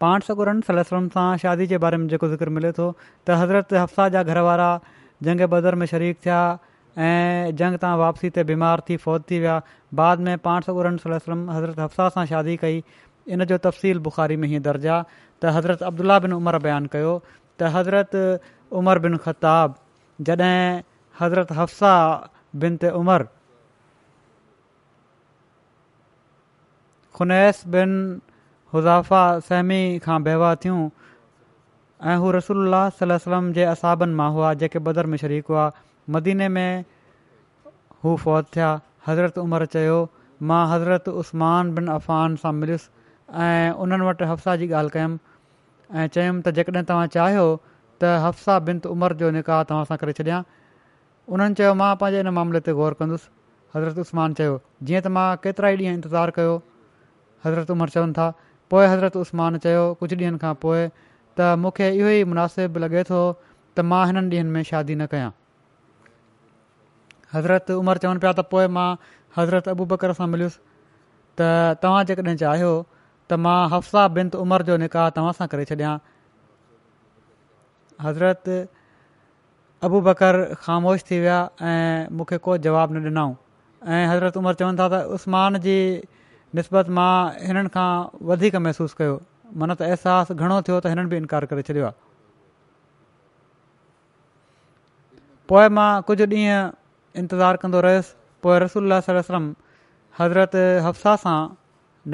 पाण 0.00 0.20
सौ 0.28 0.34
ॻुड़न 0.34 0.60
सलम 0.68 1.08
सां 1.16 1.26
शादी 1.42 1.66
जे 1.72 1.78
बारे 1.84 1.96
में 2.02 2.06
जेको 2.08 2.28
ज़िक्र 2.28 2.48
मिले 2.54 2.72
थो 2.78 2.86
त 3.26 3.30
हज़रत 3.42 3.72
हफ्साह 3.80 4.08
जा 4.14 4.22
घरवारा 4.32 4.70
जंग 5.28 5.40
बदर 5.52 5.74
में 5.82 5.86
शरीक़ 5.92 6.16
थिया 6.26 6.40
ऐं 7.08 7.54
जंग 7.60 7.76
तां 7.84 7.92
वापसी 7.98 8.30
ते 8.38 8.44
बीमार 8.48 8.82
थी 8.88 8.96
फ़ौत 9.04 9.30
थी 9.30 9.38
विया 9.44 9.60
बाद 10.02 10.26
में 10.28 10.32
पाण 10.48 10.62
सौ 10.68 10.74
ओॾन 10.78 10.96
सलम 11.04 11.48
हज़रत 11.50 11.78
हफ्साह 11.84 12.08
सां 12.16 12.24
शादी 12.32 12.56
कई 12.64 12.82
इन 13.36 13.44
जो 13.52 13.58
तफ़सील 13.66 13.98
बुख़ारी 14.08 14.36
में 14.44 14.48
हीअं 14.54 14.62
दर्जु 14.66 14.88
आहे 14.96 15.04
त 15.12 15.52
हज़रत 15.58 15.82
अब्दुला 15.92 16.18
बिन 16.26 16.32
उमरि 16.40 16.58
बयानु 16.66 16.88
कयो 16.96 17.12
त 17.28 17.70
हज़रत 17.76 18.18
उमर 18.82 18.98
बिन 19.06 19.16
ख़ताबु 19.28 20.26
जॾहिं 20.30 20.58
हज़रत 21.22 21.52
हफ्साह 21.60 22.02
बिन 22.66 22.76
ते 22.84 22.90
उमिरि 23.02 23.30
ख़ुनैस 27.16 27.62
बिन 27.72 27.90
हुज़ाफ़ा 28.72 29.22
सहमी 29.48 29.80
खां 30.04 30.22
बेवा 30.28 30.54
थियूं 30.64 30.80
ऐं 32.12 32.16
हू 32.22 32.30
रसूल 32.36 32.76
सलम 33.00 33.50
जे 33.58 33.64
असाबनि 33.72 34.14
मां 34.20 34.28
हुआ 34.36 34.52
जेके 34.62 34.78
बदर 34.86 35.06
में 35.12 35.16
शरीक़ 35.24 35.48
हुआ 35.52 35.66
मदीने 36.16 36.48
में 36.54 36.84
हू 38.04 38.14
फ़ौत 38.22 38.48
थिया 38.56 38.70
हज़रत 39.08 39.38
उमिरि 39.44 39.66
चयो 39.76 39.98
मां 40.52 40.62
हज़रत 40.72 41.08
बिन 41.80 41.92
अफ़ान 41.96 42.36
सां 42.46 42.52
मिलियुसि 42.62 42.90
ऐं 43.48 43.70
उन्हनि 43.84 44.06
वटि 44.08 44.24
हफ़्साह 44.32 44.56
जी 44.64 44.70
ॻाल्हि 44.80 44.92
कयुमि 44.96 45.18
ऐं 46.00 46.06
चयुमि 46.16 46.40
त 46.42 46.56
जेकॾहिं 46.60 46.84
तव्हां 46.92 47.06
चाहियो 47.18 47.44
त 47.46 48.16
हफ्साह 48.26 48.58
बिनत 48.70 48.90
उमर 48.94 49.16
जो 49.24 49.30
निकाह 49.38 49.62
तव्हां 49.72 49.84
सां 49.92 50.00
करे 50.06 50.40
उन्हनि 51.36 51.62
चयो 51.62 51.76
मां 51.84 51.92
पंहिंजे 52.04 52.36
मामले 52.42 52.64
ते 52.66 52.72
गौर 52.82 52.98
कंदुसि 53.02 53.32
हज़रत 53.76 54.04
उस्मान 54.08 54.42
चयो 54.42 54.58
जीअं 54.64 55.00
त 55.00 55.18
मां 55.18 55.28
केतिरा 55.46 55.74
ई 55.78 55.82
ॾींहं 55.82 55.98
इंतिज़ारु 56.00 56.40
कयो 56.42 56.58
हज़रत 57.44 57.70
عمر 57.70 57.88
चवनि 57.92 58.12
था 58.18 58.28
पोइ 58.70 58.86
हज़रत 58.86 59.16
उस्मान 59.16 59.58
चयो 59.64 59.84
कुझु 60.00 60.16
ॾींहंनि 60.16 60.38
खां 60.42 60.52
पोइ 60.64 60.82
त 61.38 61.46
मूंखे 61.62 61.88
इहो 61.94 62.08
ई 62.08 62.24
मुनासिबु 62.32 62.82
लॻे 62.84 63.02
थो 63.10 63.18
त 63.42 63.86
मां 63.92 64.02
हिननि 64.10 64.36
ॾींहंनि 64.36 64.52
में 64.56 64.62
शादी 64.70 64.94
न 65.00 65.06
कयां 65.14 65.30
हज़रत 67.34 67.70
उमिरि 67.78 68.02
चवनि 68.04 68.22
पिया 68.24 68.32
त 68.38 68.44
पोइ 68.54 68.68
मां 68.78 68.88
हज़रत 69.38 69.72
अबू 69.74 69.86
बकर 69.94 70.14
सां 70.20 70.28
मिलियुसि 70.34 70.60
त 71.40 71.50
तव्हां 71.86 72.06
जे 72.12 72.16
चाहियो 72.44 72.70
त 72.92 73.40
मां 73.48 73.58
हफ़्साह 73.74 74.08
बिंत 74.20 74.38
उमिरि 74.46 74.70
जो 74.70 74.78
निकाह 74.86 75.10
तव्हां 75.18 75.34
सां 75.40 75.50
करे 75.56 75.68
छॾिया 75.74 75.92
हज़रत 78.08 78.54
अबू 79.90 80.00
बकर 80.10 80.42
ख़ामोश 80.64 81.06
थी 81.10 81.20
विया 81.26 81.38
ऐं 81.68 82.10
मूंखे 82.20 82.44
को 82.48 82.56
जवाबु 82.68 82.94
न 82.94 83.14
ॾिनऊं 83.14 83.94
ऐं 83.98 84.02
हज़रत 84.14 84.42
चवनि 84.42 84.76
था 84.82 85.54
त 85.62 85.62
जी 85.70 85.78
निस्बत 86.56 86.88
मां 86.96 87.12
हिननि 87.48 87.70
खां 87.74 87.90
वधीक 88.30 88.56
महसूसु 88.64 88.96
कयो 89.02 89.12
मन 89.60 89.72
त 89.76 89.86
अहसासु 89.92 90.34
घणो 90.40 90.56
थियो 90.68 90.78
त 90.86 90.92
हिननि 90.94 91.10
बि 91.12 91.20
इनकार 91.22 91.44
करे 91.52 91.62
छॾियो 91.68 91.84
आहे 91.88 92.00
पोइ 95.52 95.70
मां 95.78 95.88
कुझु 96.10 96.26
ॾींहं 96.34 96.68
इंतज़ारु 97.22 97.62
कंदो 97.62 97.80
रहियुसि 97.88 98.12
पोइ 98.46 98.58
रसोल्ला 98.64 99.00
सलम 99.06 99.46
हज़रत 100.20 100.56
हफ्साह 100.88 101.16
सां 101.24 101.38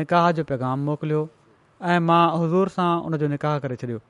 निकाह 0.02 0.30
जो 0.38 0.44
पैगाम 0.52 0.86
मोकिलियो 0.90 1.22
ऐं 1.94 1.98
मां 2.10 2.22
हज़ूर 2.42 2.68
सां 2.78 2.88
उन 3.10 3.16
जो 3.24 3.30
निकाह 3.34 3.58
करे 3.66 3.76
छॾियो 3.84 4.00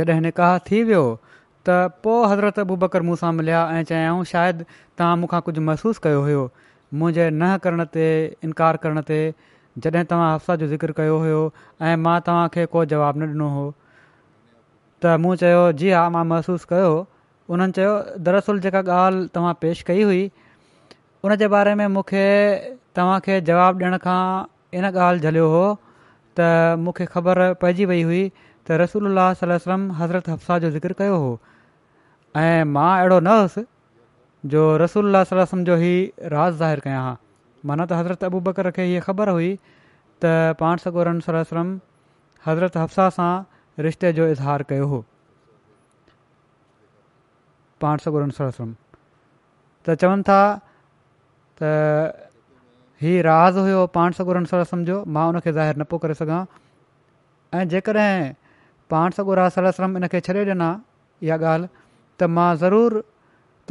जॾहिं 0.00 0.20
निकाह 0.28 0.56
थी 0.68 0.82
वियो 0.90 1.04
त 1.06 2.02
पोइ 2.08 2.20
हज़रत 2.34 2.58
अबू 2.66 2.76
बकर 2.84 3.02
मूं 3.10 3.16
सां 3.24 3.32
मिलिया 3.40 3.64
ऐं 3.78 3.82
चयाऊं 3.92 4.24
शायदि 4.34 4.64
तव्हां 4.74 5.16
मूंखां 5.24 5.40
कुझु 5.48 5.66
महसूसु 5.70 6.06
कयो 6.08 6.22
हुयो 6.28 6.44
मुंहिंजे 7.00 7.28
न 7.30 7.44
करण 7.64 7.82
ते 7.94 8.06
इनकार 8.44 8.76
करण 8.84 9.00
ते 9.10 9.18
जॾहिं 9.84 10.04
तव्हां 10.10 10.34
हफ्साह 10.34 10.56
जो 10.62 10.66
ज़िकिर 10.72 10.90
कयो 10.98 11.16
हुयो 11.18 11.38
ऐं 11.90 11.96
मां 12.06 12.18
तव्हांखे 12.26 12.64
को 12.74 12.84
जवाबु 12.92 13.20
न 13.20 13.28
ॾिनो 13.28 13.48
हो, 13.54 13.62
त 15.02 15.14
मूं 15.22 15.34
चयो 15.42 15.62
जी 15.82 15.90
हा 15.98 16.02
मां 16.16 16.24
महसूसु 16.32 16.66
कयो 16.72 16.90
उन्हनि 17.54 17.72
चयो 17.78 17.94
दरसल 18.28 18.60
जेका 18.66 18.82
ॻाल्हि 18.98 19.28
तव्हां 19.38 19.54
पेशि 19.62 19.84
कई 19.92 20.02
हुई 20.08 20.22
उन 21.24 21.36
जे 21.44 21.48
बारे 21.56 21.74
में 21.82 21.86
मूंखे 21.96 22.26
तव्हां 23.00 23.40
जवाबु 23.50 23.84
ॾियण 23.84 23.98
खां 24.06 24.20
इन 24.80 24.84
ॻाल्हि 24.92 25.26
झलियो 25.28 25.48
हुओ 25.56 25.66
त 26.40 26.52
मूंखे 26.86 27.06
ख़बर 27.16 27.42
पइजी 27.64 27.88
वई 27.94 28.04
हुई 28.12 28.22
त 28.38 28.82
रसूल 28.84 29.12
अल 29.12 29.58
हज़रत 30.02 30.32
हफसाह 30.36 30.58
जो 30.66 30.70
ज़िकिर 30.78 30.92
कयो 31.02 31.16
हो 31.26 31.32
ऐं 32.46 32.72
मां 32.78 32.90
अहिड़ो 32.98 33.18
न 33.20 33.40
हुउसि 33.40 33.64
जो 34.50 34.62
रसूल 34.82 35.22
सलम 35.28 35.62
जो 35.64 35.76
ई 35.76 35.94
राज़ 36.32 36.54
ज़ाहिरु 36.58 36.80
कयां 36.84 37.02
हा 37.06 37.10
माना 37.70 37.84
त 37.86 37.92
हज़रत 37.98 38.24
अबू 38.28 38.40
बकर 38.46 38.70
खे 38.78 38.84
हीअ 38.90 39.00
ख़बर 39.06 39.28
हुई 39.34 39.50
त 40.22 40.32
पाण 40.62 40.78
सॻोरनि 40.84 41.20
सलम 41.26 41.68
हज़रत 42.46 42.76
हफ्साह 42.82 43.10
सां 43.18 43.30
रिश्ते 43.86 44.12
जो 44.16 44.26
इज़हार 44.34 44.62
कयो 44.72 44.86
हो 44.94 44.98
पाण 47.84 48.02
सगोरम 48.06 48.30
त 48.30 49.94
चवनि 50.02 50.22
था 50.30 50.40
त 51.62 52.32
हीउ 53.02 53.22
राज़ 53.28 53.58
हुयो 53.58 53.86
पाण 53.98 54.18
सगोरम 54.18 54.50
जो 54.90 54.98
मां 55.18 55.28
उनखे 55.30 55.52
ज़ाहिर 55.52 55.76
न 55.78 55.84
पियो 55.92 55.98
करे 56.06 56.18
सघां 56.24 56.42
ऐं 57.54 57.64
जेकॾहिं 57.68 58.34
पाण 58.90 59.16
सगुरास 59.20 59.58
खे 60.16 60.20
छॾे 60.30 60.44
ॾिना 60.50 60.70
इहा 61.30 61.36
ॻाल्हि 61.38 61.68
त 62.20 62.30
मां 62.38 62.54
ज़रूरु 62.66 63.00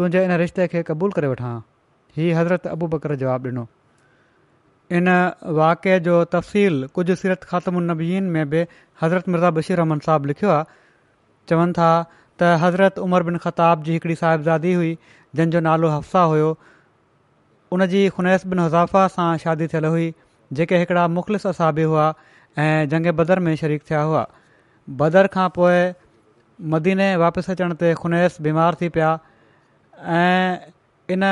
तुंहिंजे 0.01 0.21
इन 0.27 0.31
रिश्ते 0.41 0.65
खे 0.69 0.81
क़बूल 0.85 1.11
करे 1.15 1.27
वठां 1.31 1.49
हीउ 2.17 2.37
हज़रत 2.37 2.65
अबू 2.75 2.87
बकर 2.93 3.11
जवाबु 3.23 3.49
ॾिनो 3.49 3.63
इन 4.99 5.09
वाक़े 5.59 5.99
जो 6.07 6.13
तफ़सील 6.35 6.87
कुझु 6.95 7.15
सीरत 7.23 7.43
ख़ात्मुन 7.51 7.83
नबीन 7.91 8.23
में 8.37 8.49
बि 8.55 8.61
हज़रत 9.01 9.29
मिर्ज़ा 9.35 9.51
बशीर 9.59 9.77
रहमन 9.81 9.99
साहबु 10.07 10.31
लिखियो 10.31 10.49
आहे 10.55 10.79
चवनि 11.53 11.73
था 11.81 11.89
त 12.15 12.51
हज़रत 12.65 12.97
उमर 13.05 13.27
बिन 13.29 13.37
खताब 13.45 13.83
जी 13.89 13.97
हिकिड़ी 14.01 14.15
साहिबज़ादी 14.25 14.73
हुई 14.81 14.89
जंहिंजो 15.37 15.63
नालो 15.69 15.91
हफ़्सा 15.95 16.25
हुयो 16.35 16.49
उन 17.77 17.85
जी 17.95 18.03
ख़ुनैस 18.19 18.45
बिन 18.53 18.65
हज़ाफ़ा 18.65 19.07
सां 19.21 19.29
शादी 19.47 19.67
थियल 19.75 19.91
हुई 19.93 20.11
जेके 20.61 20.83
हिकिड़ा 20.83 21.07
मुख़लिस 21.19 21.47
असाबी 21.55 21.87
हुआ 21.93 22.11
ऐं 22.69 22.87
जंग 22.95 23.15
बदर 23.23 23.45
में 23.49 23.55
शरीक 23.65 23.89
थिया 23.91 24.01
हुआ 24.11 24.25
बदर 25.03 25.33
खां 25.37 25.49
पोइ 25.59 25.81
मदीने 26.75 27.11
वापसि 27.25 27.51
अचण 27.61 27.79
ते 27.83 27.93
ख़ुनैस 28.03 28.47
बीमार 28.49 28.77
थी 28.81 28.91
पिया 28.97 29.15
इन 30.03 31.23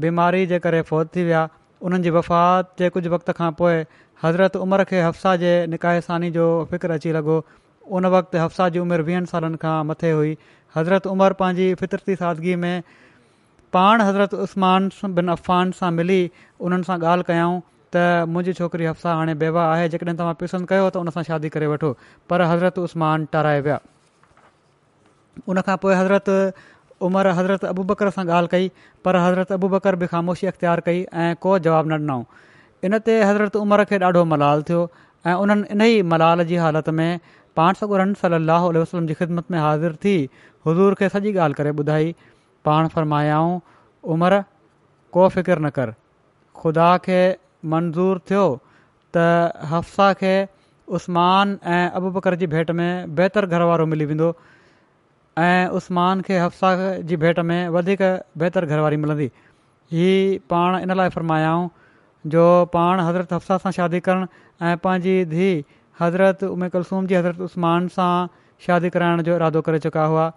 बीमारी 0.00 0.46
जे 0.46 0.58
करे 0.64 0.80
फौत 0.88 1.08
थी 1.16 1.24
विया 1.24 1.48
उन्हनि 1.84 2.02
जी 2.04 2.10
वफ़ात 2.10 2.72
जे 2.78 2.88
कुझु 2.96 3.10
वक़्त 3.12 3.30
खां 3.36 3.50
पोइ 3.60 3.84
हज़रत 4.22 4.56
उमिरि 4.56 4.84
खे 4.90 5.00
हफ्साह 5.02 5.36
जे 5.36 5.50
निकाहिसानी 5.70 6.30
जो 6.36 6.46
फ़िक्र 6.70 6.90
अची 6.96 7.12
लॻो 7.12 7.36
उन 7.92 8.06
वक़्तु 8.16 8.38
हफ़्साह 8.38 8.68
जी 8.74 8.78
उमिरि 8.78 9.02
वीहनि 9.08 9.26
सालनि 9.28 9.56
खां 9.60 9.84
मथे 9.86 10.10
हुई 10.10 10.36
हज़रत 10.76 11.06
उमिरि 11.06 11.34
पंहिंजी 11.40 11.74
फितरती 11.82 12.16
सादगी 12.24 12.56
में 12.64 12.82
पाण 13.74 14.00
हज़रत 14.02 14.34
उस्मान 14.46 14.88
बिन 15.20 15.28
अफ़ान 15.28 15.70
सां 15.80 15.90
मिली 15.92 16.20
उन्हनि 16.64 16.84
सां 16.90 16.98
ॻाल्हि 17.00 17.24
कयऊं 17.28 17.60
त 17.94 18.28
मुंहिंजी 18.34 18.52
छोकिरी 18.60 18.84
हफ़्साह 18.86 19.14
हाणे 19.16 19.34
बेवा 19.44 19.64
आहे 19.72 19.88
जेकॾहिं 19.88 20.16
तव्हां 20.16 20.34
पीसंदि 20.42 20.66
कयो 20.72 20.88
त 20.90 21.02
उन 21.06 21.10
सां 21.16 21.22
शादी 21.30 21.48
करे 21.58 21.66
वठो 21.76 21.96
पर 22.30 22.42
हज़रत 22.52 22.78
उस्मान 22.88 23.24
टाराए 23.34 23.60
विया 23.68 23.78
उनखां 25.52 25.76
पोइ 25.84 25.94
हज़रति 25.94 26.38
उमर 27.02 27.26
हज़रत 27.36 27.64
अबू 27.64 27.82
बकर 27.90 28.10
सां 28.16 28.24
ॻाल्हि 28.28 28.48
कई 28.50 28.70
पर 29.04 29.16
हज़रत 29.24 29.52
अबू 29.52 29.68
बकर 29.68 29.96
बि 30.02 30.06
ख़ामोशी 30.06 30.46
अख़्तियार 30.46 30.80
कई 30.86 31.02
ऐं 31.12 31.34
को 31.42 31.58
जवाबु 31.66 31.88
न 31.88 31.92
ॾिनऊं 31.92 32.24
इन 32.84 32.98
ते 33.06 33.22
हज़रत 33.22 33.56
उमिरि 33.62 33.84
खे 33.92 33.98
ॾाढो 34.08 34.24
मलाल 34.34 34.62
थियो 34.70 34.82
ऐं 35.26 35.34
उन्हनि 35.44 35.66
इन 35.74 35.80
ई 35.82 36.02
मलाल 36.14 36.44
जी 36.52 36.56
हालति 36.66 36.90
में 37.00 37.20
पाण 37.56 37.72
सगुरन 37.80 38.14
सली 38.22 38.78
वसलम 38.78 39.06
जी 39.10 39.14
ख़िदमत 39.20 39.50
में 39.50 39.58
हाज़िर 39.58 39.94
थी 40.04 40.16
हज़ूर 40.66 40.94
खे 41.02 41.08
सॼी 41.16 41.32
ॻाल्हि 41.36 41.54
करे 41.62 41.70
ॿुधाई 41.84 42.14
पाण 42.64 42.88
फ़रमायाऊं 42.94 43.58
उमिरि 44.16 44.40
को 45.18 45.28
फ़िकिर 45.36 45.58
न 45.64 45.70
कर 45.80 45.94
ख़ुदा 46.62 46.96
खे 47.08 47.20
मंज़ूर 47.74 48.20
थियो 48.30 48.44
त 49.14 49.26
हफ्सा 49.74 50.12
खे 50.24 50.34
उस्मान 50.96 51.58
ऐं 51.74 51.84
अबू 52.00 52.10
बकर 52.16 52.34
जी 52.40 52.46
भेंट 52.54 52.70
में 52.76 53.14
बहितर 53.18 53.46
घर 53.46 53.84
मिली 53.92 54.04
वेंदो 54.06 54.34
ऐं 55.38 55.66
उस्मान 55.76 56.20
खे 56.22 56.38
हफ़्साह 56.38 56.76
जी 57.06 57.16
भेट 57.22 57.38
में 57.48 57.68
वधीक 57.74 58.02
बहितरु 58.38 58.66
घरवारी 58.66 58.96
मिलंदी 59.04 59.30
हीअ 59.92 60.38
पाण 60.50 60.76
इन 60.80 60.92
लाइ 60.96 61.08
फरमायाऊं 61.14 61.68
जो 62.34 62.44
पाण 62.72 63.00
हज़रत 63.00 63.32
हफ्साह 63.32 63.58
सां 63.64 63.72
शादी 63.78 64.00
करणु 64.08 64.26
ऐं 64.66 64.76
पंहिंजी 64.84 65.24
धीउ 65.34 65.62
हज़रत 66.00 66.44
उमे 66.44 66.68
कलसूम 66.76 67.06
जी 67.06 67.14
हज़रत 67.14 67.40
उस्तमान 67.48 67.88
सां 67.98 68.14
शादी 68.66 68.90
कराइण 68.90 69.22
जो 69.22 69.34
इरादो 69.36 69.60
करे 69.70 69.78
चुका 69.88 70.04
हुआ 70.14 70.30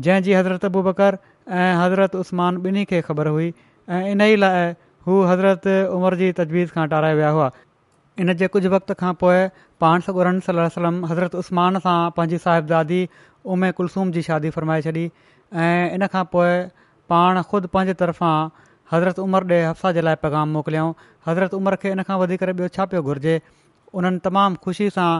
जंहिंजी 0.00 0.32
हज़रत 0.40 0.66
बुबकर 0.78 1.18
ऐं 1.60 1.72
हज़रत 1.84 2.16
उसमान 2.24 2.56
ॿिन्ही 2.66 2.84
खे 2.92 3.00
ख़बर 3.12 3.26
हुई 3.36 3.52
ऐं 3.98 4.02
इन 4.10 4.20
ई 4.20 4.36
लाइ 4.44 4.66
हू 5.06 5.22
हज़रत 5.32 5.66
उमिरि 6.00 6.16
जी 6.24 6.32
तजवीज़ 6.42 6.72
खां 6.72 6.86
ठाराए 6.88 7.14
विया 7.22 7.28
हुआ 7.38 7.50
इन 8.20 8.32
जे 8.42 8.46
कुझु 8.54 8.68
वक़्त 8.70 8.92
खां 9.00 9.12
पोइ 9.24 9.48
पाण 9.80 10.00
सॻु 10.04 10.68
सलम 10.74 11.04
हज़रतमान 11.06 11.78
सां 11.88 11.98
पंहिंजी 12.16 12.38
साहिब 12.46 12.66
उमे 13.46 13.70
कुलसूम 13.72 14.10
जी 14.12 14.22
शादी 14.28 14.50
फ़रमाए 14.56 14.82
छॾी 14.82 15.04
ऐं 15.52 15.92
इन 15.94 16.06
खां 16.14 16.24
पोइ 16.34 16.58
पाण 17.12 17.40
ख़ुदि 17.50 17.68
पंहिंजे 17.74 17.94
तरफ़ां 18.02 18.34
हज़रत 18.92 19.18
उमिरि 19.18 19.46
ॾे 19.54 19.60
हफ़्सा 19.64 19.92
जे 19.92 20.00
लाइ 20.08 20.14
पैगाम 20.24 20.48
मोकिलियऊं 20.52 20.92
हज़रत 21.26 21.54
उमिरि 21.54 21.76
खे 21.82 21.90
इन 21.96 22.02
खां 22.08 22.18
वधीक 22.20 22.42
ॿियो 22.52 22.68
छा 22.76 22.84
पियो 22.94 23.02
घुरिजे 23.02 23.40
उन्हनि 24.00 24.18
तमामु 24.26 24.56
ख़ुशी 24.64 24.90
सां 24.96 25.10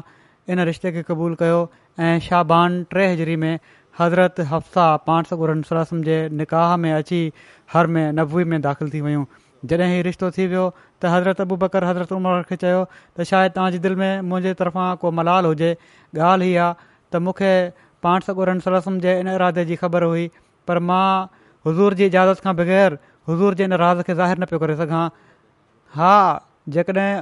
इन 0.53 0.65
रिश्ते 0.71 0.93
खे 0.93 1.03
क़बूलु 1.11 1.37
कयो 1.45 1.59
ऐं 2.01 2.21
शाहबान 2.29 2.83
टे 2.95 3.07
हज़री 3.13 3.37
में 3.45 3.55
हज़रत 4.01 4.41
हफ़्सा 4.53 4.87
पाण 5.09 5.31
सर 5.33 5.85
सम 5.91 6.03
जे 6.11 6.19
निकाह 6.43 6.77
में 6.85 6.93
अची 6.93 7.21
हर 7.73 7.87
में 7.97 8.07
नबवी 8.21 8.45
में 8.53 8.61
दाख़िल 8.69 8.91
थी 8.91 9.01
वियूं 9.09 9.25
जॾहिं 9.71 9.87
हीउ 9.93 10.03
रिश्तो 10.07 10.31
थी 10.39 10.47
वियो 10.47 10.67
त 11.03 11.07
हज़रत 11.15 11.41
अबू 11.41 11.57
बकर 11.67 11.85
हज़रत 11.85 12.13
उमिरि 12.21 12.43
खे 12.51 12.57
चयो 12.65 12.85
त 13.17 13.25
शायदि 13.33 13.53
तव्हांजे 13.55 13.79
दिलि 13.87 13.95
में 14.03 14.31
मुंहिंजे 14.33 14.55
तरफ़ां 14.61 14.95
को 15.05 15.11
मलाल 15.19 15.47
हुजे 15.47 15.71
ॻाल्हि 16.29 16.49
ई 16.49 16.55
आहे 16.67 16.89
त 17.15 17.83
पाण 18.03 18.21
सॻु 18.27 18.59
सरसम 18.65 18.99
जे 19.05 19.15
इन 19.21 19.29
इरादे 19.35 19.65
जी 19.71 19.77
ख़बर 19.83 20.03
हुई 20.09 20.27
पर 20.69 20.79
मां 20.91 21.09
हज़ूर 21.67 21.95
जी 22.01 22.07
इजाज़त 22.11 22.41
खां 22.47 22.55
बग़ैर 22.63 22.99
हज़ूर 23.29 23.55
जे 23.61 23.65
इन 23.69 23.73
राज़ 23.85 24.03
खे 24.09 24.15
ज़ाहिर 24.15 24.39
न 24.39 24.45
पियो 24.53 24.59
करे 24.65 24.77
सघां 24.81 25.03
हा 26.01 26.13
जेकॾहिं 26.77 27.13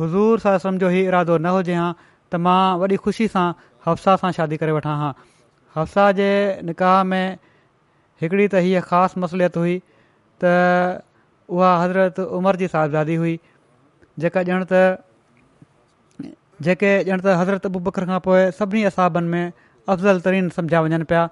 हुज़ूर 0.00 0.38
सां 0.46 0.56
सम्झो 0.66 0.88
हीउ 0.94 1.06
इरादो 1.10 1.36
न 1.40 1.54
हुजे 1.58 1.74
हां 1.82 1.90
त 2.00 2.40
मां 2.46 2.58
वॾी 2.84 2.96
ख़ुशी 3.08 3.26
सां 3.34 3.46
हव्साह 3.88 4.16
सां 4.24 4.30
शादी 4.38 4.60
करे 4.62 4.76
वठां 4.78 4.94
हा 5.02 5.10
हव्सा 5.76 6.06
जे 6.20 6.30
निकाह 6.70 6.96
में 7.12 7.24
हिकिड़ी 8.22 8.48
त 8.48 8.64
हीअ 8.68 8.80
ख़ासि 8.88 9.24
मसलियत 9.26 9.60
हुई 9.62 9.76
त 10.44 11.02
उहा 11.56 11.72
हज़रत 11.84 12.22
उमिरि 12.40 12.64
जी 12.64 12.70
साहिबादी 12.78 13.20
हुई 13.24 13.36
जेका 14.26 14.46
ॼण 14.52 14.66
त 14.72 16.32
जेके 16.68 16.90
ॼण 17.04 17.20
त 17.26 17.38
हज़रत 17.42 17.72
बकर 17.88 18.10
खां 18.12 18.18
पोइ 18.30 18.44
सभिनी 18.62 18.84
असाबनि 18.92 19.30
में 19.34 19.65
अफ़ज़ल 19.92 20.20
तरीन 20.20 20.48
सम्झिया 20.54 20.80
वञनि 20.84 21.04
पिया 21.12 21.28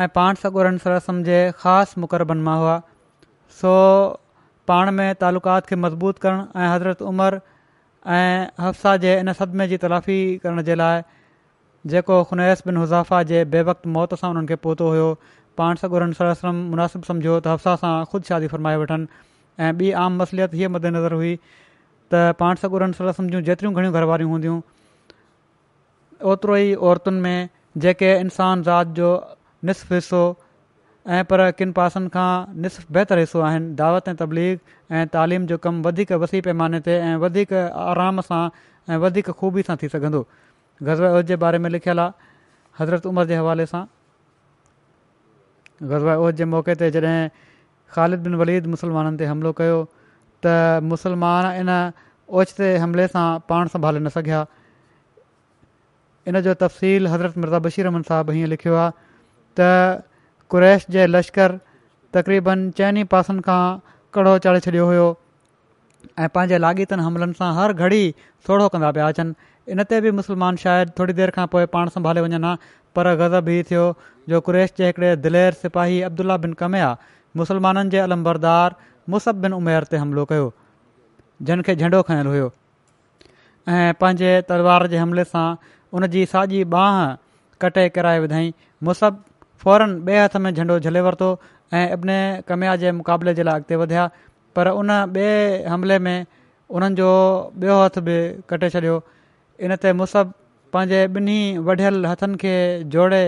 ऐं 0.00 0.08
पाण 0.14 0.34
सॻोरनि 0.42 0.78
सर 0.78 0.90
रसम 0.96 1.22
जे 1.28 1.36
ख़ासि 1.60 2.00
मुक़रबनि 2.00 2.42
मां 2.48 2.56
हुआ 2.62 2.74
सो 3.60 3.70
पाण 4.70 4.90
में 4.98 5.14
तालुक़ात 5.22 5.66
खे 5.70 5.76
मज़बूत 5.84 6.18
करणु 6.26 6.44
ऐं 6.60 6.68
हज़रत 6.74 7.02
उमिरि 7.12 7.38
ऐं 8.16 8.48
हफ़्सा 8.64 8.96
जे 9.04 9.16
इन 9.20 9.32
सदमे 9.40 9.66
जी 9.72 9.76
तलाफ़ी 9.86 10.18
करण 10.44 10.62
जे 10.68 10.74
लाइ 10.82 11.02
जेको 11.94 12.22
ख़ुनैस 12.32 12.62
बिन 12.66 12.76
हुज़ाफ़ा 12.82 13.22
जे 13.32 13.44
बे 13.56 13.62
वक़्तु 13.70 13.90
मौत 13.96 14.14
सां 14.24 14.30
उन्हनि 14.34 14.46
खे 14.52 14.56
पहुतो 14.68 14.88
हुयो 14.94 15.08
पाण 15.60 15.80
सॻोरनिसम 15.84 16.62
मुनासिबु 16.74 17.10
सम्झो 17.12 17.38
त 17.40 17.56
हफ़्सा 17.56 17.76
सां 17.84 17.94
ख़ुदि 18.12 18.30
शादी 18.32 18.52
फरमाए 18.56 18.76
वठनि 18.84 19.22
ऐं 19.68 19.72
ॿी 19.80 19.90
आम 20.04 20.20
मसलियत 20.24 20.54
हीअ 20.60 20.72
मदेनज़र 20.76 21.18
हुई 21.22 21.34
त 21.48 22.22
पाण 22.42 22.62
सॻोरन 22.64 22.92
सर 23.00 23.04
रसम 23.10 23.28
जूं 23.34 23.40
जेतिरियूं 23.50 23.74
घणियूं 23.80 23.94
घरवारियूं 24.00 24.30
हूंदियूं 24.34 24.58
ओतिरो 26.22 26.56
ई 26.56 26.74
औरतुनि 26.88 27.20
में 27.26 27.48
जेके 27.84 28.10
इंसान 28.24 28.62
ज़ात 28.62 28.86
जो 28.98 29.08
निसफ़ 29.68 29.92
हिसो 29.94 30.20
ऐं 31.14 31.24
पर 31.30 31.50
किन 31.60 31.72
पासनि 31.78 32.08
खां 32.16 32.28
निसफ़ 32.66 32.92
बहितरु 32.96 33.20
हिसो 33.20 33.40
आहिनि 33.48 33.74
दावत 33.80 34.08
ऐं 34.08 34.14
तबलीग 34.16 34.58
ऐं 34.98 35.06
तालीम 35.16 35.46
जो 35.52 35.58
कमु 35.66 35.82
वधीक 35.86 36.12
वसी 36.24 36.40
पैमाने 36.46 36.80
ते 36.86 36.94
ऐं 37.08 37.16
वधीक 37.24 37.52
आराम 37.86 38.20
सां 38.28 38.42
ऐं 38.90 38.98
वधीक 39.06 39.30
ख़ूबी 39.40 39.62
सां 39.70 39.76
थी 39.82 39.88
सघंदो 39.96 40.22
ग़ज़ा 40.90 41.12
ओद 41.18 41.26
जे 41.32 41.36
बारे 41.44 41.58
में 41.66 41.70
लिखियलु 41.76 42.00
आहे 42.00 42.32
हज़रत 42.80 43.06
उमिरि 43.12 43.28
जे 43.32 43.36
हवाले 43.42 43.66
सां 43.74 43.82
गज़वा 45.90 46.16
ओद 46.28 46.34
जे 46.36 46.44
मौके 46.54 46.74
ते 46.84 46.90
जॾहिं 46.96 47.28
ख़ालिद 47.96 48.20
बिन 48.28 48.34
वलीद 48.44 48.66
मुस्लमाननि 48.76 49.16
ते 49.18 49.24
हमिलो 49.34 49.52
कयो 49.60 49.76
त 50.46 50.56
मुसलमान 50.94 51.50
इन 51.64 51.70
ओचिते 52.42 52.72
हमले 52.86 53.06
सां 53.16 53.26
पाण 53.52 53.68
संभाले 53.76 54.00
न 54.00 54.08
सघिया 54.18 54.42
इन 56.28 56.40
जो 56.40 56.52
तफ़सील 56.54 57.06
हज़रत 57.08 57.36
मिर्ज़ा 57.38 57.58
बशीर 57.58 57.84
बशीरमन 57.86 58.02
साहब 58.08 58.30
हीअं 58.30 58.46
लिखियो 58.48 58.74
आहे 58.82 58.92
त 59.60 60.02
कुरैश 60.50 60.86
जे 60.94 61.06
लश्कर 61.06 61.52
तक़रीबनि 62.14 62.70
चइनि 62.78 63.04
पासनि 63.12 63.40
खां 63.46 63.78
कड़ो 64.14 64.32
चाढ़े 64.46 64.60
छॾियो 64.66 64.86
हुयो 64.90 65.06
ऐं 66.18 66.28
पंहिंजे 66.36 66.58
लाॻीतनि 66.64 67.02
हमलनि 67.06 67.32
सां 67.40 67.50
हर 67.58 67.72
घड़ी 67.72 68.14
सोढ़ो 68.48 68.68
कंदा 68.76 68.90
पिया 68.98 69.08
अचनि 69.14 69.34
इन 69.76 69.82
ते 69.92 70.00
बि 70.04 70.10
मुस्लमान 70.22 70.56
शायदि 70.64 70.92
थोरी 70.98 71.12
देरि 71.20 71.36
खां 71.38 71.46
पोइ 71.56 71.66
पाण 71.74 71.92
संभाले 71.96 72.20
वञनि 72.26 72.40
हा 72.46 72.54
पर 72.96 73.14
ग़ज़ब 73.20 73.48
हीअ 73.54 73.68
थियो 73.70 73.84
जो 74.34 74.40
कुरैश 74.48 74.72
जे 74.80 74.86
हिकिड़े 74.90 75.12
दिलेर 75.28 75.52
सिपाही 75.66 76.00
अब्दुल्ला 76.10 76.36
बिन 76.46 76.52
कमे 76.62 76.80
कमिया 76.80 77.20
मुस्लमाननि 77.42 77.90
जे 77.96 77.98
अलमबरदार 78.06 78.76
बिन 79.46 79.52
उमेर 79.60 79.90
ते 79.94 80.02
हमिलो 80.04 80.24
कयो 80.34 80.50
जिन 81.50 81.62
खे 81.68 81.76
झंडो 81.76 82.02
खयलु 82.12 82.30
हुयो 82.36 82.50
ऐं 83.68 83.94
पंहिंजे 84.00 84.32
तलवार 84.52 84.86
जे 84.92 84.96
हमले 85.06 85.24
सां 85.36 85.46
उन 85.96 86.06
जी 86.14 86.24
साॼी 86.26 86.62
बांह 86.72 86.96
कटे 87.62 87.88
किराए 87.94 88.18
विधाईं 88.20 88.52
मुसब 88.86 89.22
फौरन 89.62 89.90
ॿिए 90.08 90.20
हथ 90.24 90.36
में 90.44 90.50
झंडो 90.54 90.78
झले 90.86 91.00
वरितो 91.06 91.28
ऐं 91.78 91.86
इबिनइ 91.96 92.18
कमिया 92.48 92.74
जे 92.82 92.90
मुक़ाबले 92.98 93.34
जे 93.38 93.42
लाइ 93.46 93.54
अॻिते 93.58 93.76
वधिया 93.82 94.08
पर 94.56 94.68
उन 94.80 94.90
ॿिए 94.90 95.62
हमले 95.74 95.98
में 96.06 96.16
उन्हनि 96.74 96.94
जो 97.00 97.10
ॿियो 97.62 97.76
हथ 97.84 97.98
बि 98.08 98.16
कटे 98.50 98.70
छॾियो 98.74 98.96
इन 99.64 99.76
ते 99.82 99.92
मुस 100.00 100.12
पंहिंजे 100.74 101.00
ॿिन्ही 101.20 101.38
वढियल 101.68 102.06
हथनि 102.10 102.36
खे 102.42 102.54
जोड़े 102.96 103.22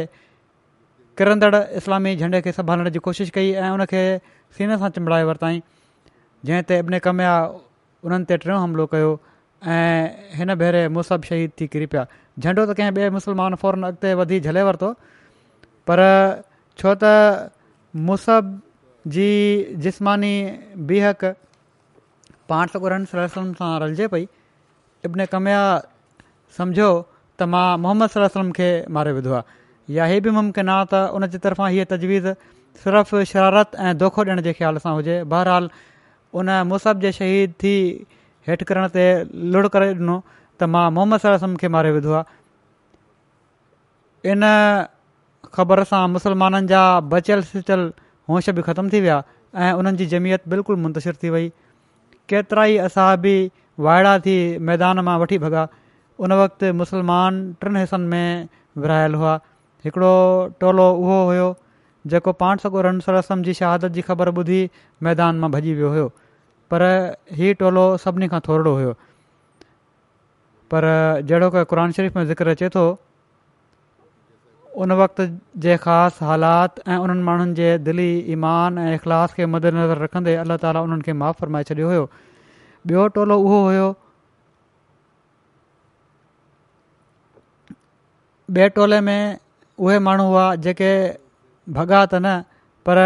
किरंदड़ 1.19 1.55
इस्लामी 1.83 2.17
झंडे 2.19 2.41
खे 2.47 2.53
संभालण 2.59 2.91
जी 2.97 2.99
कोशिशि 3.07 3.31
कई 3.39 3.53
ऐं 3.63 3.71
उनखे 3.79 4.03
सीने 4.59 4.77
सां 4.83 4.91
चिमड़ाए 4.99 5.23
वरिताईं 5.31 5.61
जंहिं 6.49 6.63
ते 6.71 6.79
इबिनइ 6.83 6.99
कमिया 7.07 7.35
उन्हनि 8.07 8.25
ते 8.33 8.37
टियों 8.43 8.59
हमिलो 8.65 8.87
कयो 8.95 9.15
ऐं 9.73 10.37
हिन 10.37 10.55
भेरे 10.55 10.89
मुस 10.95 11.09
शहीद 11.13 11.51
थी 11.61 11.67
किरी 11.71 11.87
पिया 11.93 12.05
झंडो 12.39 12.65
त 12.71 12.75
कंहिं 12.81 12.93
ॿिए 12.99 13.11
मुस्लमान 13.17 13.55
फौरन 13.63 13.83
अॻिते 13.89 14.13
वधी 14.21 14.39
झले 14.49 14.63
वरितो 14.69 14.91
पर 15.91 16.01
छो 16.83 16.95
त 17.03 17.13
मुसहब 18.11 18.53
जी 19.17 19.29
जिस्मानी 19.87 20.33
बिहक 20.91 21.25
पाण 22.53 22.69
त 22.75 23.07
सलम 23.35 23.53
सां 23.63 23.71
रलिजे 23.87 24.07
पई 24.15 24.27
इब्न 25.11 25.27
कमिया 25.35 25.61
समुझो 26.59 26.91
त 27.41 27.51
मां 27.57 27.67
मोहम्मद 27.87 28.15
सलम 28.19 28.51
खे 28.61 28.69
मारे 28.99 29.13
विधो 29.19 29.33
आहे 29.41 29.57
इहा 29.97 30.07
इहो 30.13 30.21
बि 30.29 30.37
मुमकिन 30.39 30.69
आहे 30.77 30.87
त 30.93 31.03
उनजे 31.21 31.39
तरफ़ां 31.49 31.71
हीअ 31.77 31.85
तजवीज़ 31.95 32.31
सिर्फ़ु 32.85 33.25
शरारत 33.35 33.75
ऐं 33.89 33.97
दोखो 34.05 34.25
ॾियण 34.31 34.43
जे 34.49 34.53
ख़्याल 34.61 34.79
सां 34.87 34.95
हुजे 35.01 35.17
बहरहालु 35.35 35.69
उन 36.41 36.51
मुसब 36.75 37.01
जे 37.07 37.13
शहीद 37.19 37.53
थी 37.65 37.75
हेठि 38.49 38.65
करण 38.65 38.87
ते 38.95 39.05
लुड़ 39.55 39.67
करे 39.77 39.87
ॾिनो 39.95 40.17
त 40.61 40.67
मां 40.75 40.83
मोहम्मद 40.99 41.21
सलम 41.25 41.55
खे 41.63 41.69
मारे 41.77 41.91
विधो 41.97 42.13
आहे 42.19 42.37
इन 44.35 44.45
ख़बर 45.57 45.83
सां 45.93 46.03
मुसलमाननि 46.17 46.71
जा 46.73 46.83
बचियल 47.15 47.43
सचियल 47.53 47.83
होश 48.33 48.51
बि 48.59 48.65
ख़तमु 48.69 48.93
थी 48.95 49.01
विया 49.07 49.17
ऐं 49.67 49.71
उन्हनि 49.81 49.99
जी 50.03 50.07
जमियत 50.15 50.47
बिल्कुलु 50.55 50.79
मुंतशिर 50.85 51.17
थी 51.25 51.33
वई 51.37 51.49
केतिरा 52.33 52.67
ई 52.73 52.77
असां 52.89 53.09
बि 53.27 53.35
वाइड़ा 53.89 54.15
थी 54.27 54.37
मैदान 54.71 55.03
मां 55.09 55.17
वठी 55.25 55.39
भॻा 55.47 55.65
उन 56.27 56.35
वक़्तु 56.43 56.73
मुसलमान 56.83 57.41
टिनि 57.65 57.81
हिसनि 57.87 58.09
में 58.13 58.47
विरहायल 58.85 59.19
हुआ 59.23 59.35
हिकिड़ो 59.87 60.13
टोलो 60.63 60.87
उहो 61.05 61.19
हुयो 61.31 61.49
जेको 62.15 62.33
पाण 62.45 62.63
सर 62.65 62.79
रनसरसम 62.87 63.43
जी 63.51 63.55
शहादत 63.63 63.99
जी 63.99 64.05
ख़बर 64.13 64.33
ॿुधी 64.41 64.61
मैदान 65.11 65.43
मां 65.45 65.53
भॼी 65.59 65.75
वियो 65.81 65.91
हुयो 65.97 66.09
पर 66.73 66.83
ही 67.39 67.53
टोलो 67.63 67.85
सभिनी 68.05 68.29
खां 68.33 68.41
थोरो 68.49 68.73
हुयो 68.77 68.93
पर 70.75 70.85
जहिड़ो 71.31 71.49
को 71.57 71.65
क़रान 71.73 71.93
शरीफ़ 71.99 72.19
में 72.19 72.25
ज़िक्र 72.31 72.49
अचे 72.55 72.69
थो 72.77 72.85
उन 74.85 74.93
वक़्त 75.01 75.21
जे 75.67 75.77
ख़ासि 75.85 76.25
हालात 76.31 76.81
ऐं 76.89 76.97
उन्हनि 77.05 77.23
माण्हुनि 77.29 77.55
जे 77.59 77.69
दिलि 77.89 78.09
ईमान 78.39 78.79
ऐं 78.87 78.95
इख़लास 78.95 79.35
खे 79.37 79.47
मदनज़र 79.53 80.03
रखंदे 80.05 80.35
अलाह 80.43 80.57
ताला 80.65 80.81
उन्हनि 80.89 81.03
खे 81.07 81.13
माफ़ु 81.23 81.41
फरमाए 81.45 81.69
छॾियो 81.71 81.87
हुयो 81.93 82.05
ॿियो 82.91 83.07
टोलो 83.19 83.39
उहो 83.45 83.63
हुयो 83.69 83.87
ॿिए 88.59 88.69
टोले 88.75 89.01
में 89.07 89.39
उहे 89.87 89.99
माण्हू 90.09 90.27
हुआ 90.35 90.45
जेके 90.67 90.93
भॻा 91.79 92.05
त 92.11 92.27
न 92.27 92.43
पर 92.89 92.99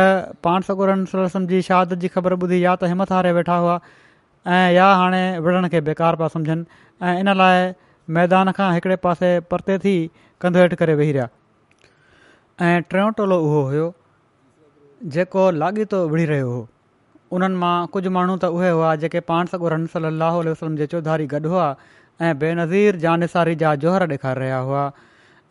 पाण 0.45 0.61
सॻुर 0.67 0.91
वसम 1.25 1.47
जी 1.53 1.61
शहादत 1.69 2.01
जी 2.05 2.09
ख़बर 2.15 2.33
ॿुधी 2.45 2.65
या 2.65 2.75
त 2.83 3.13
हारे 3.13 3.33
वेठा 3.37 3.55
हुआ 3.67 3.79
ऐं 4.57 4.73
या 4.73 4.87
हाणे 4.99 5.23
विढ़ण 5.47 5.69
खे 5.75 5.81
बेकार 5.87 6.17
पिया 6.21 6.29
सम्झनि 6.35 6.65
ऐं 7.07 7.19
इन 7.21 7.29
लाइ 7.41 7.73
मैदान 8.17 8.51
खां 8.59 8.69
हिकिड़े 8.75 8.97
पासे 9.07 9.29
परते 9.53 9.79
थी 9.85 9.95
कंध 10.45 10.57
हेठि 10.61 10.77
करे 10.83 10.95
वेही 11.01 11.13
रहिया 11.19 12.67
ऐं 12.69 12.81
टियों 12.93 13.11
टोलो 13.21 13.39
उहो 13.47 13.61
हुयो 13.71 13.87
जेको 15.17 15.45
लाॻीतो 15.63 16.01
विड़ी 16.13 16.25
रहियो 16.33 16.49
हुओ 16.53 16.65
उन्हनि 17.37 17.57
मां 17.65 17.77
कुझु 17.97 18.11
माण्हू 18.19 18.37
त 18.45 18.53
उहे 18.57 18.71
हुआ 18.77 18.95
जेके 19.05 19.21
पान 19.33 19.53
सॻुरम 19.55 19.87
सलाहु 19.97 20.43
वसलम 20.51 20.77
जे 20.83 20.87
चौधारी 20.95 21.27
गॾु 21.35 21.49
हुआ 21.55 21.69
ऐं 22.29 22.39
बेनज़ीर 22.45 23.03
जानसारी 23.09 23.55
जा 23.65 23.75
जोहर 23.85 24.09
ॾेखारे 24.17 24.41
रहिया 24.45 24.59
हुआ 24.71 24.87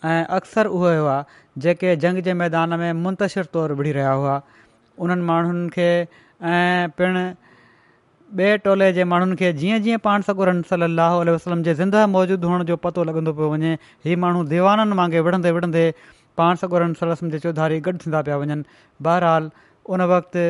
ऐं 0.09 0.25
अक्सर 0.39 0.67
उहे 0.81 0.97
हुआ 1.03 1.17
जेके 1.65 1.95
जंग 2.03 2.21
जे 2.27 2.33
मैदान 2.41 2.73
में 2.81 2.91
मुंतशिर 3.05 3.45
तौरु 3.55 3.75
विढ़ी 3.79 3.91
रहिया 3.97 4.11
हुआ 4.19 4.35
उन्हनि 5.05 5.21
माण्हुनि 5.29 5.67
खे 5.75 5.87
ऐं 6.51 6.89
पिणु 6.99 8.45
टोले 8.65 8.87
जे 8.97 9.03
माण्हुनि 9.11 9.35
खे 9.41 9.51
जीअं 9.63 9.79
जीअं 9.87 9.97
पाण 10.07 10.21
सगोरम 10.29 10.61
सली 10.71 10.89
अल 11.05 11.29
वसलम 11.35 11.63
जे 11.67 11.73
ज़िंदह 11.79 12.05
मौजूदु 12.15 12.47
हुअण 12.51 12.63
जो 12.71 12.77
पतो 12.85 13.03
लॻंदो 13.09 13.31
पियो 13.39 13.47
वञे 13.53 13.71
हीअ 14.07 14.17
माण्हू 14.25 14.43
दीवाननि 14.53 14.97
वांगुरु 15.01 15.23
विढ़ंदे 15.27 15.51
विढ़ंदे 15.57 15.83
पाण 16.41 16.61
सगोरमसल 16.63 17.13
सलम 17.13 17.31
जे 17.35 17.39
चौधारी 17.45 17.79
गॾु 17.87 17.93
थींदा 18.05 18.21
पिया 18.29 18.37
वञनि 18.43 18.59
बहरहाल 19.07 19.49
उन 19.95 20.05
वक़्तु 20.13 20.43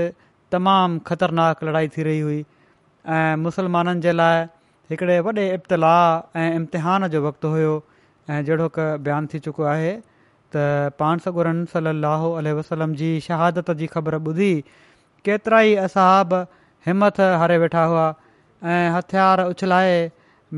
तमामु 0.57 0.99
ख़तरनाक 1.11 1.63
लड़ाई 1.69 1.87
थी 1.95 2.03
रही 2.09 2.19
हुई 2.27 2.39
ऐं 3.15 3.35
मुसलमाननि 3.47 4.03
जे 4.07 4.13
लाइ 4.19 4.43
हिकिड़े 4.93 5.17
वॾे 5.29 5.47
इब्तलाउ 5.47 6.21
ऐं 6.43 6.47
इम्तिहान 6.59 7.07
जो 7.15 7.23
वक़्तु 7.27 7.55
हुयो 7.55 7.73
ऐं 8.29 8.39
जहिड़ो 8.51 8.67
क 8.77 8.87
बयानु 9.09 9.33
थी 9.33 9.39
चुको 9.47 9.69
आहे 9.73 9.89
त 10.55 10.93
पाण 10.99 11.17
सगुरन 11.25 11.63
सली 11.73 11.91
अल 12.11 12.47
वसलम 12.59 12.93
जी 13.01 13.09
शहादत 13.27 13.69
जी 13.81 13.87
ख़बर 13.95 14.17
ॿुधी 14.29 14.51
केतिरा 15.27 15.59
ई 15.71 15.75
असहाब 15.87 16.33
हिमथ 16.87 17.19
हारे 17.41 17.57
वेठा 17.63 17.83
हुआ 17.91 18.05
ऐं 18.75 18.89
हथियार 18.97 19.43
उछलाए 19.51 19.99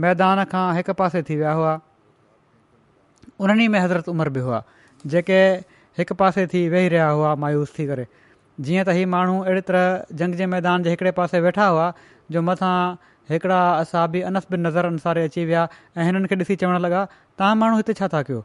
मैदान 0.05 0.43
खां 0.51 0.63
हिक 0.77 0.89
पासे 1.01 1.23
थी 1.29 1.35
विया 1.41 1.51
हुआ 1.59 1.73
उन्हनि 3.45 3.67
में 3.75 3.79
हज़रत 3.79 4.09
उमिरि 4.13 4.29
बि 4.37 4.39
हुआ 4.47 4.63
जेके 5.15 5.41
हिक 5.99 6.13
पासे 6.23 6.45
थी 6.53 6.67
वेही 6.75 6.89
रहिया 6.95 7.09
हुआ 7.17 7.33
मायूस 7.43 7.73
थी 7.79 7.87
करे 7.91 8.07
जीअं 8.67 8.85
त 8.87 8.95
ही 8.99 9.05
माण्हू 9.15 9.35
अहिड़े 9.43 9.61
तरह 9.71 10.15
जंग 10.21 10.41
जे 10.41 10.45
मैदान 10.55 10.83
जे 10.87 10.93
हिकिड़े 10.95 11.11
पासे 11.19 11.39
वेठा 11.47 11.67
हुआ 11.75 11.89
जो 12.35 12.41
मथां 12.51 12.75
हिकिड़ा 13.35 13.59
असाबी 13.83 14.21
अनस्ब 14.31 14.57
नज़र 14.67 14.85
अनुसारे 14.93 15.23
अची 15.31 15.45
विया 15.51 15.67
ऐं 15.97 16.09
हिननि 16.11 16.33
खे 16.33 16.35
ॾिसी 16.43 16.59
चवणु 16.65 16.83
लॻा 16.87 17.05
तव्हां 17.15 17.55
माण्हू 17.63 17.77
हिते 17.83 17.93
छा 18.01 18.07
था 18.15 18.21
कयो 18.31 18.43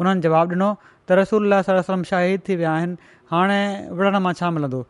उन्हनि 0.00 0.20
जवाबु 0.26 0.52
ॾिनो 0.54 0.68
त 1.08 1.18
रसूल 1.20 1.42
सलम 1.68 2.02
शाहिद 2.12 2.38
थी 2.48 2.54
विया 2.62 2.72
आहिनि 2.72 2.94
हाणे 3.34 3.60
विढ़ण 4.00 4.14
मां 4.26 4.32
छा 4.40 4.48
मिलंदो 4.58 4.80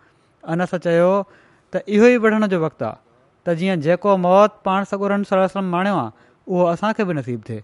अनस 0.54 0.72
चयो 0.86 1.10
त 1.12 1.74
इहो 1.96 2.06
ई 2.06 2.16
विढ़ण 2.24 2.42
जो 2.54 2.58
वक़्तु 2.64 2.84
आहे 2.84 2.96
त 3.46 3.46
जीअं 3.60 3.76
जेको 3.86 4.10
मौत 4.26 4.50
पाण 4.68 4.80
सगुरनि 4.92 5.26
सलम 5.32 5.66
माणियो 5.76 5.96
आहे 5.98 6.08
उहो 6.54 6.64
असांखे 6.72 7.02
बि 7.10 7.14
नसीबु 7.20 7.44
थिए 7.48 7.60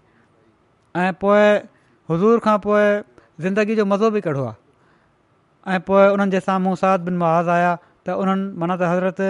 ऐं 1.03 1.09
पोइ 1.23 1.43
हज़ूर 2.11 2.43
खां 2.47 2.55
पोइ 2.67 2.85
ज़िंदगी 3.45 3.73
जो 3.81 3.85
मज़ो 3.93 4.09
बि 4.17 4.21
कढो 4.29 4.45
आहे 4.49 4.53
ऐं 5.75 5.79
पोइ 5.89 6.05
उन्हनि 6.17 6.31
जे 6.31 6.39
साम्हूं 6.49 6.73
साद 6.81 7.05
बिन 7.09 7.17
महाज़ 7.25 7.49
आया 7.59 7.71
त 8.07 8.17
उन्हनि 8.23 8.47
माना 8.63 8.75
त 8.81 8.93
हज़रत 8.93 9.21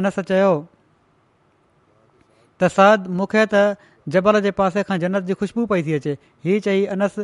अनस 0.00 0.20
चयो 0.30 0.52
त 0.52 2.68
साद 2.78 3.10
मूंखे 3.18 3.44
त 3.54 3.64
जबल 4.08 4.40
जे 4.42 4.50
पासे 4.58 4.82
खां 4.86 4.98
जन्नत 5.02 5.24
जी 5.30 5.34
ख़ुशबू 5.42 5.64
पई 5.72 5.82
थी 5.88 5.92
अचे 5.98 6.16
हीउ 6.44 6.60
चई 6.66 6.84
अनस 6.94 7.16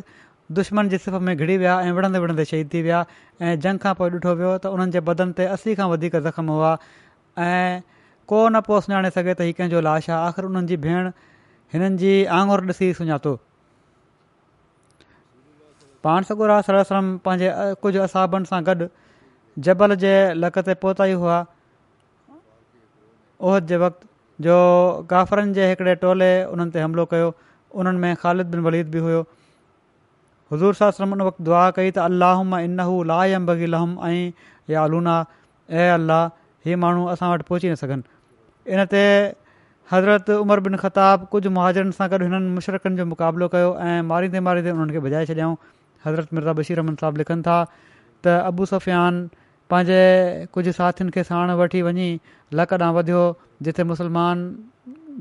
दुश्मन 0.59 0.89
जे 0.89 0.99
सिफ़ 1.05 1.15
में 1.29 1.37
घिरी 1.37 1.57
विया 1.63 1.73
ऐं 1.81 1.93
विढ़ंदे 1.93 2.19
विढ़ंदे 2.25 2.45
शहीद 2.51 2.71
थी 2.75 2.83
विया 2.87 3.01
ऐं 3.43 3.59
जंग 3.67 3.79
खां 3.85 3.95
पोइ 4.03 4.11
ॾिठो 4.19 4.35
वियो 4.43 4.53
त 4.59 4.73
उन्हनि 4.77 4.93
जे 4.97 5.01
बदन 5.09 5.33
ते 5.41 5.45
असी 5.57 5.75
खां 5.81 5.89
वधीक 5.91 6.17
हुआ 6.39 6.77
ऐं 7.49 7.81
को 8.33 8.41
न 8.49 8.61
पोइ 8.71 8.81
सुञाणे 8.87 9.11
सघे 9.17 9.35
त 9.35 9.49
हीउ 9.51 9.59
कंहिंजो 9.59 9.81
लाश 9.89 10.09
आहे 10.11 10.27
आख़िर 10.31 10.45
उन्हनि 10.53 10.67
जी 10.73 10.77
भेण 10.87 11.11
हिननि 11.75 11.97
जी 12.05 12.15
आंगुर 12.39 12.65
ॾिसी 12.71 12.93
सुञातो 13.03 13.35
पाण 16.07 16.31
सगुरा 16.33 16.61
सरसम 16.71 17.17
पंहिंजे 17.25 17.53
कुझु 17.85 18.01
असाबनि 18.09 18.51
सां 18.53 18.63
गॾु 18.71 18.89
जबल 19.67 19.95
जे 20.07 20.15
लक 20.45 20.59
ते 20.69 20.75
पहुता 20.83 21.07
ई 21.13 21.19
हुआ 21.25 21.39
ओहद 23.49 23.67
जे 23.75 23.79
जो 24.47 24.57
गाफ़रनि 25.11 25.53
जे 25.55 25.67
हिकिड़े 25.69 25.95
टोले 26.03 26.31
उन्हनि 26.55 26.71
ते 26.75 26.81
हमिलो 26.83 27.05
कयो 27.13 27.31
उन्हनि 27.83 27.99
में 28.03 28.15
ख़ालिद 28.23 28.47
बिन 28.55 28.61
वलीद 28.67 28.91
बि 28.95 28.99
हुयो 29.07 29.23
हज़ूर 30.53 30.75
साहसम 30.81 31.13
उन 31.17 31.21
वक़्तु 31.29 31.45
दुआ 31.49 31.63
कई 31.79 31.91
त 31.91 31.99
अलाह 32.13 32.43
मां 32.51 32.61
इनहू 32.69 32.99
ला 33.11 33.19
या 33.31 33.39
बगी 33.49 33.67
लहम 33.75 33.97
ऐं 34.07 34.31
या 34.75 34.85
अलूना 34.91 35.17
ए 35.73 35.89
अल्लाह 35.97 36.23
ही 36.69 36.75
माण्हू 36.85 37.07
असां 37.15 37.33
वटि 37.33 37.45
पहुची 37.51 37.71
न 37.71 37.75
सघनि 37.83 38.73
इन 38.79 38.85
ते 38.95 39.03
हज़रत 39.91 40.31
उमर 40.39 40.61
बिन 40.69 40.77
ख़ताब 40.85 41.27
कुझु 41.35 41.51
मुहाजरनि 41.59 41.99
सां 41.99 42.09
गॾु 42.15 42.23
हिननि 42.31 42.55
मुशरकनि 42.61 42.97
जो 43.03 43.07
मुक़ाबिलो 43.15 43.49
कयो 43.57 43.75
ऐं 43.91 44.01
मारींदे 44.13 44.41
मारींदे 44.49 44.71
उन्हनि 44.79 44.97
खे 44.99 45.05
भॼाए 45.09 45.27
छॾियाऊं 45.33 45.57
हज़रत 46.07 46.39
मिर्ज़ा 46.39 46.53
बशीर 46.63 46.81
रमन 46.81 47.01
साहबु 47.05 47.23
लिखनि 47.25 47.43
था 47.51 47.59
त 48.27 48.69
सफ़ियान 48.75 49.21
पंहिंजे 49.71 50.49
कुझु 50.57 50.73
साथियुनि 50.81 51.13
खे 51.15 51.23
साण 51.31 51.51
वठी 51.61 51.81
वञी 51.87 52.07
लक 52.61 52.73
ॾांहुं 52.83 52.95
वधियो 52.99 53.23
जिथे 53.67 53.85
मुसलमान 53.91 54.45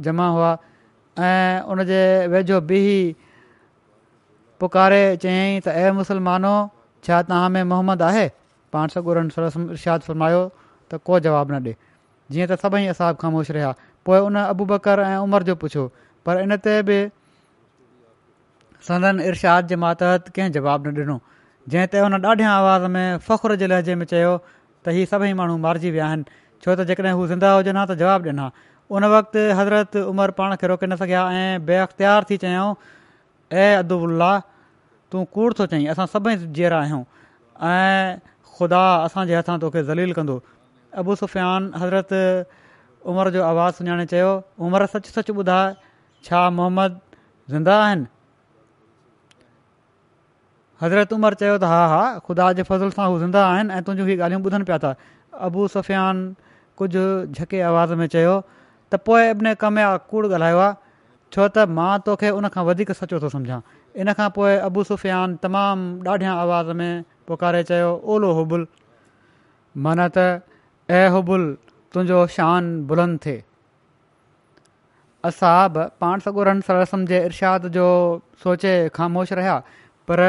जमा 0.07 0.27
हुआ 0.35 0.51
ऐं 1.27 1.61
उन 1.73 1.83
जे 1.91 1.99
वेझो 2.33 2.59
बीह 2.71 2.87
पुकारे 4.63 5.01
चयाईं 5.23 5.57
त 5.67 5.75
ए 5.75 5.91
मुसलमानो 5.99 6.53
छा 7.09 7.19
तव्हां 7.31 7.49
में 7.57 7.63
मोहम्मद 7.73 8.01
आहे 8.11 8.23
पाण 8.75 8.95
सगुरनि 8.95 9.47
इर्शादु 9.63 10.07
फरमायो 10.11 10.39
त 10.91 11.03
को 11.11 11.19
जवाबु 11.27 11.53
न 11.57 11.61
ॾिए 11.67 11.77
जीअं 12.35 12.47
त 12.53 12.59
सभई 12.65 12.89
असाब 12.95 13.21
ख़ामोश 13.25 13.51
रहिया 13.57 13.71
पोइ 14.09 14.19
उन 14.29 14.43
अबू 14.47 14.71
बकर 14.73 15.05
ऐं 15.11 15.15
उमिरि 15.27 15.51
जो 15.51 15.55
पुछो 15.65 15.85
पर 16.29 16.41
इन 16.47 16.57
ते 16.69 16.77
बि 16.91 16.99
सननि 18.91 19.27
इर्शाद 19.33 19.73
जे 19.73 19.75
मातहत 19.87 20.33
कंहिं 20.39 20.55
जवाबु 20.59 20.91
न 20.95 21.03
ॾिनो 21.05 21.19
जंहिं 21.73 21.87
ते 21.93 21.99
हुन 22.01 22.19
ॾाढियां 22.25 22.51
आवाज़ 22.57 22.83
में 22.91 23.17
फ़खुर 23.27 23.55
जे 23.61 23.67
लहजे 23.69 23.95
में 24.01 24.05
चयो 24.11 24.33
त 24.39 24.89
हीउ 24.97 25.05
सभई 25.13 25.31
माण्हू 25.39 25.57
मारिजी 25.65 25.89
विया 25.95 26.05
आहिनि 26.07 26.23
छो 26.31 26.75
त 26.75 26.87
जेकॾहिं 26.91 27.11
हू 27.21 27.25
ज़िंदा 27.31 27.49
हुजनि 27.55 27.77
हा 27.79 27.83
त 27.91 27.97
जवाबु 28.01 28.29
ॾिना 28.31 28.43
हा 28.43 28.51
उन 28.97 29.05
वक़्तु 29.15 29.43
हज़रत 29.57 29.97
उमिरि 30.11 30.35
पाण 30.39 30.55
खे 30.63 30.67
रोके 30.73 30.87
न 30.87 30.95
सघिया 31.03 31.23
ऐं 31.41 31.65
बे 31.69 31.77
अख़्तियार 31.87 32.29
थी 32.31 32.39
ए 32.45 33.67
अबुबुल्ला 33.83 34.31
तूं 35.11 35.25
कूड़ 35.35 35.51
थो 35.59 35.65
चयईं 35.75 35.93
असां 35.95 36.05
सभई 36.15 36.35
जीअरा 36.59 36.79
आहियूं 36.87 37.03
ऐं 37.73 38.17
ख़ुदा 38.55 38.83
असांजे 39.11 39.35
हथां 39.43 39.57
तोखे 39.67 39.83
ज़लील 39.93 40.15
कंदो 40.19 40.35
अबू 41.03 41.15
सुफ़ियान 41.23 41.69
हज़रत 41.83 42.11
उमिरि 43.11 43.35
जो 43.39 43.45
आवाज़ु 43.53 43.77
सुञाणे 43.83 44.07
चयो 44.17 44.31
उमिरि 44.69 44.89
सच 44.95 45.09
सच 45.17 45.31
ॿुधाए 45.39 45.69
छा 46.29 46.43
मोहम्मद 46.59 46.99
ज़िंदा 47.55 47.75
आहिनि 47.87 48.09
हज़रत 50.81 51.13
उमिरि 51.17 51.35
चयो 51.41 51.55
त 51.57 51.63
हा 51.73 51.79
हा 51.91 52.01
ख़ुदा 52.25 52.47
जे 52.57 52.63
फज़िल 52.69 52.89
सां 52.95 53.07
हू 53.11 53.15
ज़िंदा 53.21 53.41
आहिनि 53.47 53.73
ऐं 53.73 53.81
तुहिंजियूं 53.83 54.09
ही 54.09 54.15
ॻाल्हियूं 54.25 54.43
ॿुधनि 54.45 54.63
पिया 54.63 54.77
था 54.77 54.93
अबू 55.49 55.67
सुफ़ियान 55.73 56.17
कुझु 56.77 57.03
झके 57.33 57.61
आवाज़ 57.69 57.93
में 58.01 58.05
चयो 58.13 58.33
त 58.91 59.01
पोइ 59.05 59.27
अबने 59.33 59.53
कम 59.63 59.75
कूड़ 60.11 60.25
ॻाल्हायो 60.27 60.57
आहे 60.65 60.73
छो 61.33 61.47
त 61.55 61.65
मां 61.77 61.93
तोखे 62.09 62.29
उन 62.37 62.47
खां 62.53 62.65
वधीक 62.65 62.91
सचो 62.99 63.19
थो 63.23 63.29
समुझां 63.35 63.59
इन 64.03 64.13
खां 64.19 64.29
पोइ 64.37 64.53
अबू 64.67 64.83
सुफ़ियान 64.91 65.35
तमामु 65.45 66.09
ॾाढियां 66.15 66.35
आवाज़ 66.43 66.69
में 66.81 66.93
पुकारे 67.27 67.63
चयो 67.71 67.89
ओलो 68.13 68.31
हुबुल 68.41 68.67
माना 69.87 70.05
त 70.17 70.97
अबुल 70.99 71.47
तुंहिंजो 71.93 72.19
शान 72.35 72.69
बुलंद 72.91 73.17
थिए 73.25 73.37
असां 75.31 75.57
बि 75.73 75.89
पाण 76.05 76.17
सगुरनिसम 76.27 77.05
जे 77.13 77.17
इर्शाद 77.31 77.67
जो 77.79 77.83
सोचे 78.45 78.73
ख़ामोश 78.99 79.33
रहिया 79.41 79.57
पर 80.11 80.21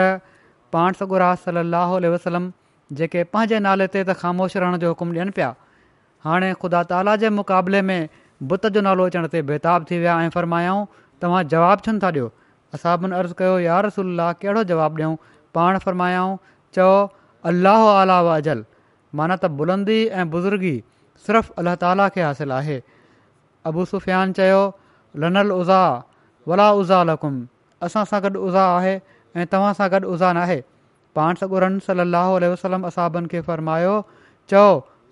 पाण 0.77 0.93
सॻु 0.99 1.19
रहम 1.19 2.51
जेके 2.99 3.23
पंहिंजे 3.37 3.59
नाले 3.65 3.87
ते 3.95 4.03
त 4.09 4.13
ख़ामोश 4.21 4.57
रहण 4.57 4.77
जो 4.83 4.89
हुकुम 4.93 5.11
ॾियनि 5.15 5.31
पिया 5.39 5.49
हाणे 6.27 6.49
ख़ुदा 6.61 6.81
ताला 6.93 7.15
जे 7.25 7.29
मुक़ाबले 7.39 7.81
में 7.89 8.09
बुत 8.53 8.67
जो 8.77 8.81
नालो 8.87 9.07
अचण 9.11 9.27
ते 9.35 9.43
बेताब 9.51 9.85
थी 9.91 9.99
विया 10.05 10.15
ऐं 10.23 10.31
फ़र्मायाऊं 10.37 10.87
तव्हां 11.23 11.43
जवाबु 11.53 11.83
छो 11.87 11.93
न 11.93 11.99
था 12.05 12.09
ॾियो 12.15 12.25
असां 12.79 12.95
बिन 13.03 13.13
अर्ज़ु 13.19 13.35
कयो 13.43 13.59
यार 13.67 13.85
रसला 13.91 14.31
कहिड़ो 14.45 14.63
जवाबु 14.73 14.97
ॾियूं 15.03 15.17
पाण 15.59 15.79
फ़र्मायाऊं 15.85 16.37
चयो 16.79 16.97
अलाह 17.53 17.85
आला 17.99 18.17
व 18.23 18.37
अजल 18.41 18.65
माना 19.21 19.37
त 19.45 19.53
बुलंदी 19.61 19.99
ऐं 20.09 20.25
बुज़ुर्गी 20.37 20.75
सिर्फ़ु 21.29 21.61
अलाह 21.65 21.79
ताला 21.85 22.09
खे 22.17 22.25
हासिलु 22.31 22.57
आहे 22.61 22.79
अबू 23.73 23.85
सुफ़ियान 23.93 24.33
चयो 24.41 24.65
लल 25.27 25.53
उज़ा 25.61 25.85
वला 26.53 26.73
उज़ा 26.83 27.03
लकुम 27.13 27.39
असां 27.91 28.09
सां 28.15 28.25
गॾु 28.29 28.37
उज़ा 28.51 28.67
आहे 28.81 28.97
ऐं 29.37 29.47
तव्हां 29.53 29.73
सां 29.79 29.89
गॾु 29.93 30.07
उज़ा 30.13 30.33
न 30.33 30.37
आहे 30.43 30.61
पाण 31.17 31.35
सगुरनि 31.41 31.81
सली 31.87 32.49
वसलम 32.53 32.87
असाबनि 32.87 33.29
खे 33.33 33.41
फरमायो 33.49 33.95
चओ 34.51 34.65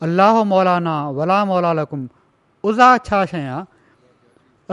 अलाह 0.06 0.42
मौलाना 0.52 0.94
वला 1.18 1.44
मौला 1.50 1.72
उज़ा 2.68 2.96
छा 3.08 3.24
शइ 3.32 3.38
आहे 3.38 3.62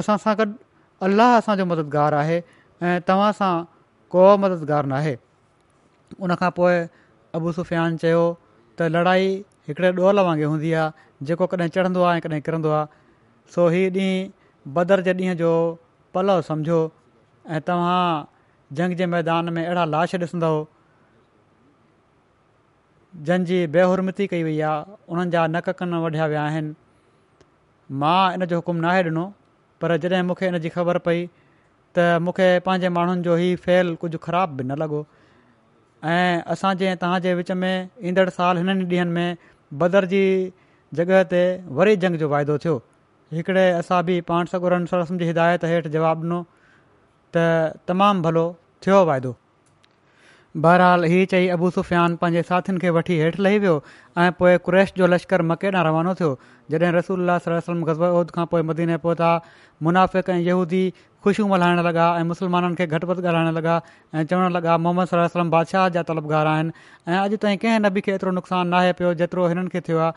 असां 0.02 0.18
सां 0.26 0.36
गॾु 0.42 0.52
अलाह 1.08 1.36
असांजो 1.38 1.66
मददगारु 1.74 2.16
आहे 2.22 2.38
ऐं 2.84 3.00
तव्हां 3.08 3.32
सां 3.42 3.52
को 4.16 4.28
मददगारु 4.46 4.88
न 4.94 5.04
उन 5.08 5.16
उनखां 6.30 6.50
पोइ 6.60 7.54
सुफ़ियान 7.60 7.98
चयो 8.02 8.24
त 8.80 8.88
लड़ाई 8.96 9.28
हिकिड़े 9.68 9.92
डोल 10.00 10.20
वांगुरु 10.28 10.50
हूंदी 10.54 10.72
आहे 10.82 10.92
जेको 11.28 11.46
कॾहिं 11.54 11.68
चढ़ंदो 11.76 12.02
आहे 12.10 12.18
ऐं 12.18 12.22
कॾहिं 12.26 12.42
किरंदो 12.48 12.70
आहे 12.80 12.86
सो 13.56 13.68
हीउ 13.76 13.90
ॾींहुं 13.98 14.30
बदर 14.80 15.02
जे 15.10 15.14
ॾींहं 15.20 15.36
जो 15.42 15.54
सम्झो 16.50 16.80
ऐं 17.56 17.60
जंग 18.78 18.96
जे 19.00 19.06
मैदान 19.14 19.50
में 19.56 19.62
अहिड़ा 19.66 19.84
लाश 19.94 20.14
ॾिसंदो 20.16 20.50
जंहिंजी 23.30 23.58
बेहुरमती 23.74 24.26
कई 24.28 24.44
वई 24.44 24.60
आहे 24.70 24.96
उन्हनि 25.14 25.34
जा 25.36 25.46
नक 25.56 25.70
कन 25.82 25.94
वढिया 26.06 26.26
विया 26.32 26.46
आहिनि 26.52 26.72
मां 28.04 28.22
इन 28.38 28.46
जो 28.46 28.56
हुकुम 28.62 28.78
नाहे 28.86 29.04
ॾिनो 29.10 29.26
पर 29.84 29.96
जॾहिं 30.06 30.22
मूंखे 30.30 30.48
इन 30.54 30.58
जी 30.66 30.70
ख़बर 30.78 30.98
पई 31.10 31.20
त 31.98 32.06
मूंखे 32.30 32.48
पंहिंजे 32.70 32.90
माण्हुनि 32.98 33.28
जो 33.28 33.36
ई 33.44 33.52
फहिल 33.68 33.94
कुझु 34.06 34.22
ख़राब 34.28 34.58
बि 34.62 34.64
न 34.68 34.78
लॻो 34.84 35.04
ऐं 36.16 36.42
असांजे 36.56 36.96
तव्हांजे 37.06 37.34
विच 37.42 37.52
में 37.66 37.76
ईंदड़ 38.12 38.28
साल 38.40 38.64
हिननि 38.64 38.88
ॾींहनि 38.96 39.12
में 39.20 39.46
बदरजी 39.84 40.24
जॻहि 41.02 41.22
ते 41.36 41.44
वरी 41.82 41.96
जंग 42.08 42.22
जो 42.24 42.30
फ़ाइदो 42.34 42.58
थियो 42.66 42.76
हिकिड़े 43.38 43.70
असां 43.84 44.02
बि 44.10 44.20
पाण 44.34 44.52
सगुरनि 44.56 44.92
सरसम 44.96 45.22
जी 45.24 45.32
हिदायत 45.34 45.70
हेठि 45.76 45.96
जवाबु 46.00 46.26
ॾिनो 46.28 46.44
त 47.38 47.48
तमामु 47.94 48.28
भलो 48.30 48.48
थियो 48.86 49.00
वाइदो 49.08 49.32
बहरहाल 50.64 51.08
हीउ 51.12 51.28
चई 51.34 51.48
अबू 51.56 51.70
सुफ़ियान 51.76 52.16
पंहिंजे 52.24 52.42
साथियुनि 52.48 52.82
खे 52.82 52.90
वठी 52.96 53.16
हेठि 53.20 53.44
लही 53.46 53.60
वियो 53.66 53.76
ऐं 54.24 54.32
पोइ 54.42 54.58
क्रैश 54.68 54.92
जो 55.00 55.08
लश्कर 55.14 55.42
मकेॾां 55.52 55.82
रवानो 55.88 56.14
थियो 56.22 56.28
जॾहिं 56.76 56.92
रसूल 56.96 57.34
सलम 57.46 57.82
गज़बद 57.90 58.34
खां 58.38 58.46
पोइ 58.52 58.62
मदीने 58.72 58.98
पहुता 59.06 59.30
मुनाफ़िक 59.88 60.30
ऐं 60.36 60.38
यहूदी 60.50 60.82
ख़ुशियूं 60.98 61.48
मल्हाइणु 61.54 61.86
लॻा 61.88 62.10
ऐं 62.20 62.28
मुस्लमाननि 62.34 62.76
खे 62.82 62.88
घटि 62.98 63.10
वधि 63.14 63.24
ॻाल्हाइणु 63.28 63.56
लॻा 63.60 63.76
ऐं 64.22 64.24
चवणु 64.34 64.52
लॻा 64.58 64.78
मोहम्मद 64.88 65.12
सलाह 65.14 65.48
बादशाह 65.56 65.88
जा 66.00 66.04
तलबगार 66.12 66.52
आहिनि 66.56 66.78
ऐं 67.14 67.18
अॼु 67.24 67.42
ताईं 67.48 67.62
कंहिं 67.64 67.80
नबी 67.88 68.04
खे 68.10 68.16
एतिरो 68.20 68.36
नुक़सानु 68.42 68.70
नाहे 68.74 68.92
पियो 69.00 69.14
जेतिरो 69.24 69.48
हिननि 69.54 69.74
खे 69.78 69.82
थियो 69.88 70.10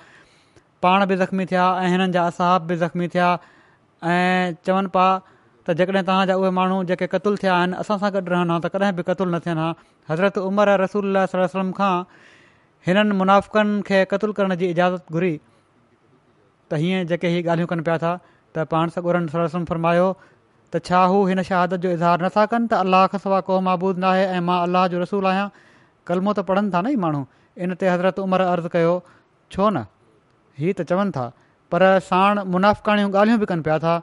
पाण 0.86 1.06
बि 1.14 1.18
ज़ख़्मी 1.22 1.46
थिया 1.54 1.68
ऐं 1.86 1.92
हिननि 1.96 2.12
जा 2.18 2.26
असहाब 2.34 2.68
बि 2.72 2.76
ज़ख़्मी 2.84 3.08
थिया 3.16 3.30
ऐं 4.16 4.62
चवनि 4.68 4.92
पिया 4.98 5.14
त 5.68 5.72
जेकॾहिं 5.78 6.02
तव्हांजा 6.06 6.34
उहे 6.40 6.50
माण्हू 6.58 6.82
जेके 6.88 7.06
क़तलु 7.10 7.36
थिया 7.42 7.54
आहिनि 7.60 7.74
असां 7.82 7.96
सां 8.02 8.10
गॾु 8.16 8.20
रहनि 8.30 8.50
हा 8.54 8.58
त 8.62 8.66
कॾहिं 8.74 8.92
बि 8.98 9.02
क़तलु 9.08 9.26
न 9.34 9.38
थियनि 9.46 9.60
हा 9.60 9.70
हज़रत 10.10 10.36
उमर 10.46 10.68
रसूल 10.82 11.18
सलो 11.30 11.46
सलम 11.54 11.70
खां 11.78 11.94
हिननि 12.86 13.14
मुनाफ़क़नि 13.18 13.72
खे 13.88 13.98
क़तुलु 14.12 14.32
करण 14.38 14.54
जी 14.62 14.66
इजाज़त 14.74 15.10
घुरी 15.10 15.32
त 16.70 16.80
हीअं 16.82 17.06
जेके 17.10 17.28
ही 17.34 17.42
ॻाल्हियूं 17.42 17.70
कनि 17.74 17.82
पिया 17.90 17.98
था 18.06 18.12
त 18.54 18.66
पाण 18.70 18.94
सॻु 18.94 19.10
उन्हनि 19.10 19.28
सरो 19.34 20.10
त 20.72 20.84
छा 20.86 21.02
हू 21.10 21.18
हिन 21.34 21.42
शहादत 21.50 21.82
जो 21.82 21.90
इज़हार 21.98 22.26
नथा 22.28 22.46
कनि 22.54 22.66
त 22.70 22.82
अलाह 22.86 23.06
खां 23.10 23.20
सवाइ 23.26 23.42
को 23.50 23.58
महबूद 23.66 23.98
न 23.98 24.10
आहे 24.14 24.24
ऐं 24.38 24.40
मां 24.46 24.60
अलाह 24.70 24.86
जो 24.94 25.02
रसूल 25.04 25.26
आहियां 25.34 25.48
कलमो 26.08 26.30
त 26.38 26.46
पढ़नि 26.50 26.70
था 26.74 26.80
न 26.86 26.94
ई 26.98 27.06
माण्हू 27.06 27.24
इन 27.66 27.74
ते 27.82 27.90
हज़रत 27.96 28.22
उमर 28.30 28.46
अर्ज़ु 28.54 28.70
कयो 28.78 28.94
छो 29.50 29.66
न 29.74 29.82
हीउ 30.62 30.78
त 30.78 30.86
चवनि 30.90 31.10
था 31.22 31.26
पर 31.74 31.82
साण 32.10 32.46
मुनाफ़ियूं 32.56 33.10
ॻाल्हियूं 33.14 33.38
बि 33.42 33.46
कनि 33.52 33.62
पिया 33.68 33.78
था 33.84 33.94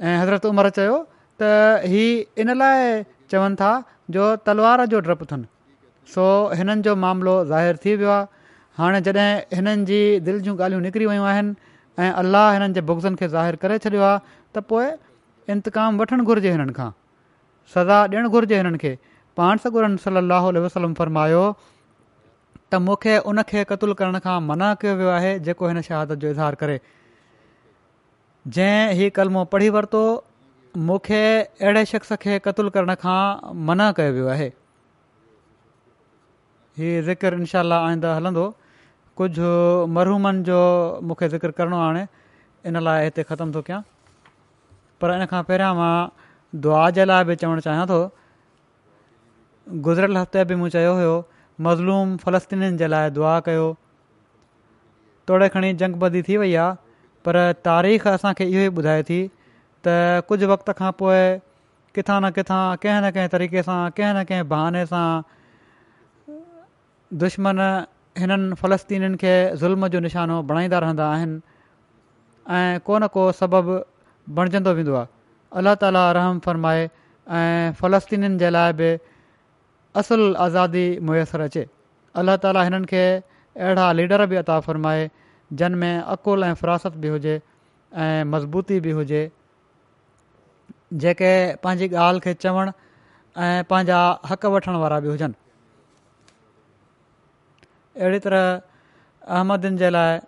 ऐं 0.00 0.16
हज़रत 0.20 0.46
उमिरि 0.46 0.70
चयो 0.78 0.96
त 1.42 1.82
ही 1.92 2.02
इन 2.44 2.48
लाइ 2.60 3.02
चवनि 3.32 3.56
था 3.60 3.70
जो 4.12 4.24
तलवार 4.48 4.84
जो 4.92 5.00
डपु 5.08 5.24
थियनि 5.30 5.46
सो 6.12 6.24
हिननि 6.60 6.82
जो 6.86 6.92
मामिलो 7.04 7.34
ज़ाहिर 7.52 7.76
थी 7.84 7.92
वियो 8.02 8.10
आहे 8.10 8.26
हाणे 8.78 9.00
जॾहिं 9.06 9.28
हिननि 9.56 9.84
जी 9.90 10.00
दिलि 10.26 10.40
जूं 10.48 10.54
ॻाल्हियूं 10.60 10.82
निकिरी 10.86 11.06
वियूं 11.10 11.24
आहिनि 11.32 11.54
ऐं 12.00 12.10
अलाह 12.22 12.48
हिननि 12.52 12.72
जे 12.76 12.80
बुगज़नि 12.88 13.16
खे 13.20 13.28
ज़ाहिरु 13.36 13.58
करे 13.64 13.78
छॾियो 13.88 14.02
आहे 14.08 14.20
त 14.54 14.64
पोइ 14.70 14.86
इंतकामु 15.56 16.02
वठणु 16.02 16.24
घुरिजे 16.28 16.50
हिननि 16.56 16.72
खां 16.78 16.90
सज़ा 17.74 17.96
ॾियणु 18.16 18.28
घुरिजे 18.28 18.56
हिननि 18.60 18.78
खे 18.84 18.92
पाण 19.40 19.64
सगुरन 19.64 19.96
सली 20.04 20.60
वसलम 20.66 20.94
फरमायो 21.00 21.44
त 22.68 22.72
मूंखे 22.84 23.16
उनखे 23.32 23.64
क़तूल 23.72 23.92
करण 24.02 24.20
खां 24.28 24.38
मना 24.52 24.70
कयो 24.84 24.94
वियो 25.00 25.10
आहे 25.16 25.32
जेको 25.48 25.64
हिन 25.72 25.80
शहादत 25.90 26.18
जो 26.24 26.28
इज़हार 26.36 26.54
करे 26.64 26.76
जंहिं 28.54 28.90
हीउ 28.96 29.10
कलमो 29.14 29.44
पढ़ी 29.52 29.68
वरितो 29.76 30.00
मूंखे 30.88 31.22
अहिड़े 31.38 31.84
शख़्स 31.92 32.12
खे 32.24 32.38
क़तुलु 32.44 32.70
करण 32.76 32.94
खां 33.04 33.18
मना 33.70 33.90
कयो 33.98 34.12
वियो 34.16 34.26
आहे 34.34 34.46
हीअ 36.78 37.02
ज़िक्र 37.08 37.32
इनशा 37.42 37.62
आईंदा 37.78 38.14
हलंदो 38.16 38.44
कुझु 39.20 39.48
मरहूमनि 39.96 40.42
जो 40.50 40.58
मूंखे 41.08 41.28
ज़िक्र 41.34 41.50
करिणो 41.58 41.76
हाणे 41.82 42.06
इन 42.70 42.78
लाइ 42.90 43.04
हिते 43.10 43.22
ख़तमु 43.30 43.50
थो 43.54 43.62
कयां 43.70 43.80
पर 45.02 45.14
इन 45.18 45.26
खां 45.34 45.42
पहिरियां 45.50 45.74
मां 45.82 45.90
दुआ 46.66 46.86
जे 47.00 47.08
लाइ 47.12 47.24
बि 47.32 47.36
चवणु 47.44 47.66
चाहियां 47.68 47.88
थो 47.94 47.98
गुज़िरियल 49.90 50.16
हफ़्ते 50.22 50.44
बि 50.52 50.60
मूं 50.64 50.68
चयो 50.78 50.94
हुयो 51.02 51.18
मज़लूम 51.70 52.16
फ़लस्तीनीनि 52.24 52.78
जे 52.84 52.94
लाइ 52.96 53.10
दुआ 53.20 53.36
कयो 53.52 53.66
तोड़े 55.28 55.48
खणी 55.58 55.74
जंग 55.82 56.00
बदी 56.06 56.22
थी 56.30 56.36
वई 56.46 56.54
आहे 56.54 56.84
पर 57.26 57.36
तारीख़ 57.66 58.06
असांखे 58.08 58.44
इहो 58.48 58.60
ई 58.60 58.70
ॿुधाए 58.80 59.02
थी 59.10 59.18
त 59.86 59.98
कुझु 60.30 60.46
वक़्त 60.54 60.68
खां 60.80 60.90
पोइ 61.00 61.22
किथां 61.98 62.16
न 62.24 62.30
किथां 62.38 62.60
कंहिं 62.84 63.00
न 63.04 63.10
कंहिं 63.16 63.32
तरीक़े 63.34 63.64
सां 63.68 63.78
कंहिं 63.98 64.12
न 64.16 64.22
कंहिं 64.28 64.46
बहाने 64.52 64.82
सां 64.90 65.06
दुश्मन 67.22 67.62
हिननि 68.22 68.58
फ़लस्तीनीनि 68.62 69.18
खे 69.24 69.34
ज़ुल्म 69.64 69.88
जो 69.96 70.00
निशानो 70.06 70.38
बणाईंदा 70.52 70.82
रहंदा 70.86 71.08
को 72.86 72.98
न 72.98 73.06
को 73.18 73.26
सबबु 73.40 73.78
बणजंदो 74.38 74.76
वेंदो 74.80 74.94
आहे 75.02 75.12
अलाह 75.62 75.74
ताला 75.84 76.04
रहम 76.20 76.38
फ़रमाए 76.48 76.86
ऐं 77.40 77.72
फ़लस्तीनीनि 77.82 78.40
जे 78.44 78.52
लाइ 78.58 78.72
बि 78.82 78.90
असुलु 80.02 80.30
आज़ादी 80.48 80.86
मुयसरु 81.10 81.50
अचे 81.52 81.66
अलाह 82.24 82.40
ताला 82.46 82.66
हिननि 82.70 82.90
खे 82.94 83.04
लीडर 84.02 84.26
बि 84.30 84.36
अता 84.42 84.58
फ़रमाए 84.70 85.06
जन 85.52 85.72
में 85.78 85.98
अक़ुल 85.98 86.44
ऐं 86.44 86.54
फिरासत 86.60 86.92
बि 87.02 87.08
हुजे 87.08 87.40
ऐं 87.94 88.24
मज़बूती 88.30 88.78
बि 88.80 88.90
हुजे 88.90 89.30
जेके 90.92 91.32
पंहिंजी 91.64 91.88
ॻाल्हि 91.94 92.20
खे 92.20 92.34
चवण 92.34 92.70
ऐं 93.36 93.62
पंहिंजा 93.70 93.98
हक़ 94.30 94.46
वठण 94.54 94.76
वारा 94.82 94.98
बि 95.00 95.08
हुजनि 95.08 95.34
अहिड़ी 98.00 98.18
तरह 98.26 98.60
अहमदनि 99.28 99.76
जे 99.78 99.90
लाइ 99.90 100.18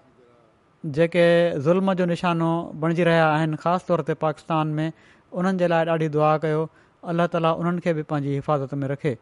जेके 0.98 1.26
ज़ुल्म 1.60 1.94
जो 1.94 2.04
निशानो 2.06 2.48
बणिजी 2.80 3.04
रहिया 3.04 3.26
आहिनि 3.28 3.56
ख़ासि 3.62 3.86
तौर 3.88 4.00
ते 4.06 4.14
पाकिस्तान 4.24 4.66
में 4.74 4.92
उन्हनि 5.32 5.58
जे 5.58 5.66
लाइ 5.68 5.84
ॾाढी 5.96 6.08
दुआ 6.14 6.36
कयो 6.44 6.68
अल्ल्ह 7.10 7.26
ताली 7.34 7.48
उन्हनि 7.60 7.80
खे 7.84 7.92
बि 7.94 8.02
पंहिंजी 8.10 8.34
हिफ़ाज़त 8.34 8.74
में 8.80 8.88
रखे 8.88 9.16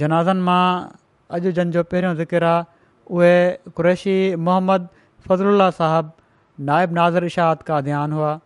जनाज़नि 0.00 0.40
मां 0.42 0.64
अॼु 1.36 1.50
जन 1.52 1.70
जो 1.70 1.82
पहिरियों 1.92 2.16
आहे 2.16 2.64
उहेशी 3.10 4.16
मुहम्मद 4.48 4.88
फज़ला 5.28 5.70
साहब 5.78 6.12
नाइब 6.70 6.92
नाज़र 6.98 7.24
इशाद 7.32 7.62
का 7.70 7.80
दयान 7.88 8.12
हुआ 8.12 8.38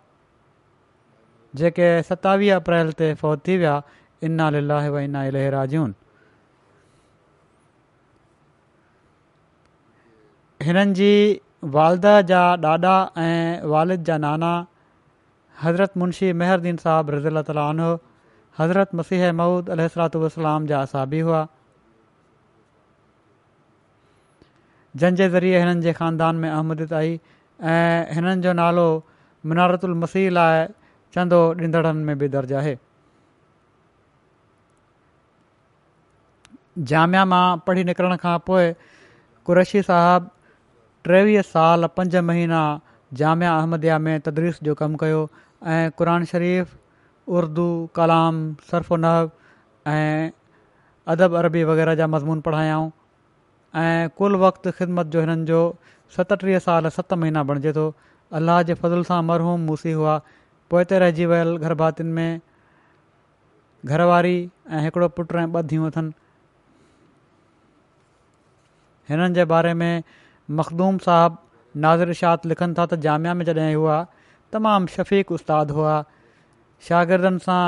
जेके 1.61 1.89
सतावीह 2.11 2.57
अप्रैल 2.63 2.93
ते 3.01 3.13
फ़ौत 3.21 3.47
थी 3.49 3.57
विया 3.59 3.77
इन 4.31 4.41
लना 4.57 5.25
लेरा 5.37 5.65
जून 5.75 5.95
हिननि 10.67 10.95
जी 10.99 11.11
वालदा 11.75 12.13
जा 12.29 12.41
ॾाॾा 12.67 12.97
ऐं 13.23 13.69
वालद 13.73 14.05
जा 14.05 14.17
नाना 14.25 14.53
हज़रत 15.63 15.97
मुंशी 16.03 16.31
मेहर्दीन 16.43 16.77
साहब 16.85 17.11
रज़ीला 17.15 17.43
तालन 17.51 17.81
हुओ 17.85 17.97
हज़रत 18.59 18.95
मसीह 19.01 19.31
महूद 19.41 19.71
अल 19.77 19.87
सलातलाम 19.95 20.67
जा 20.73 20.81
असाबी 20.89 21.21
हुआ 21.29 21.43
जंहिंजे 25.01 25.29
ज़रिए 25.33 25.59
हिननि 25.61 25.81
जे 25.85 25.93
ख़ानदान 25.97 26.37
में 26.43 26.49
आमदित 26.51 26.93
आई 26.99 27.11
ऐं 27.73 28.15
हिननि 28.19 28.41
जो 28.45 28.53
नालो 28.59 28.85
मिनारत 29.51 29.85
उल 29.85 29.95
मसीह 30.05 30.29
लाइ 30.37 30.65
चंदो 31.17 31.41
ॾींदड़नि 31.61 32.03
में 32.07 32.17
बि 32.19 32.29
दर्जु 32.37 32.57
आहे 32.61 32.77
जामिया 36.93 37.25
मां 37.33 37.45
पढ़ी 37.67 37.85
निकिरण 37.91 38.17
खां 38.25 38.39
पोइ 38.49 38.73
क़ुशी 39.51 39.83
साहबु 39.93 40.35
टेवीह 41.11 41.43
साल 41.53 41.87
पंज 41.99 42.17
महीना 42.33 42.63
जामिया 43.21 43.53
अहमदिया 43.59 43.99
में 44.09 44.15
तदरीस 44.29 44.59
जो 44.69 44.75
कमु 44.83 44.97
कयो 45.05 45.21
ऐं 45.75 45.85
क़ुर 46.01 46.13
शरीफ़ 46.33 46.75
उर्दू 47.39 47.69
कलाम 47.99 48.41
सर्फ 48.71 48.93
नहब 49.05 49.31
ऐं 49.95 50.29
अदब 51.15 51.35
अरबी 51.43 51.65
वग़ैरह 51.71 51.95
जा 52.01 52.07
मज़मून 52.15 52.41
पढ़ायाऊं 52.49 52.91
कुल 53.79 54.37
वक़्तु 54.41 54.71
ख़िदमत 54.77 55.07
जो 55.15 55.21
हिननि 55.21 55.45
जो 55.47 55.59
सतटीह 56.17 56.59
साल 56.67 56.89
सत 56.97 57.13
महीना 57.13 57.43
बणिजे 57.49 57.73
थो 57.77 57.83
अलाह 58.39 58.63
जे 58.69 58.75
फज़िल 58.75 59.03
सां 59.05 59.23
मरहूम 59.23 59.61
मुसी 59.71 59.93
हुआ 59.97 60.15
पोइ 60.71 60.85
त 60.85 60.93
रहिजी 61.03 61.27
वियल 61.33 61.51
गरभातियुनि 61.65 62.13
में 62.19 62.41
घरवारी 63.93 64.35
ऐं 64.71 64.81
हिकिड़ो 64.85 65.09
पुटु 65.19 65.37
ऐं 65.39 65.45
ॿ 65.47 65.63
धीअ 65.73 65.85
अथनि 65.87 66.13
हिननि 69.13 69.35
जे 69.41 69.45
बारे 69.53 69.75
में 69.83 70.03
मखदूम 70.61 70.99
साहबु 71.09 71.37
नादिरशात 71.87 72.47
लिखनि 72.55 72.75
था 72.79 72.87
त 72.95 73.01
जामिया 73.09 73.35
में 73.35 73.45
जॾहिं 73.51 73.75
हुआ 73.77 73.99
तमामु 74.57 74.93
शफ़ीकु 74.97 75.35
उस्तादु 75.43 75.79
हुआ 75.83 75.95
शागिर्दनि 76.89 77.45
सां 77.51 77.61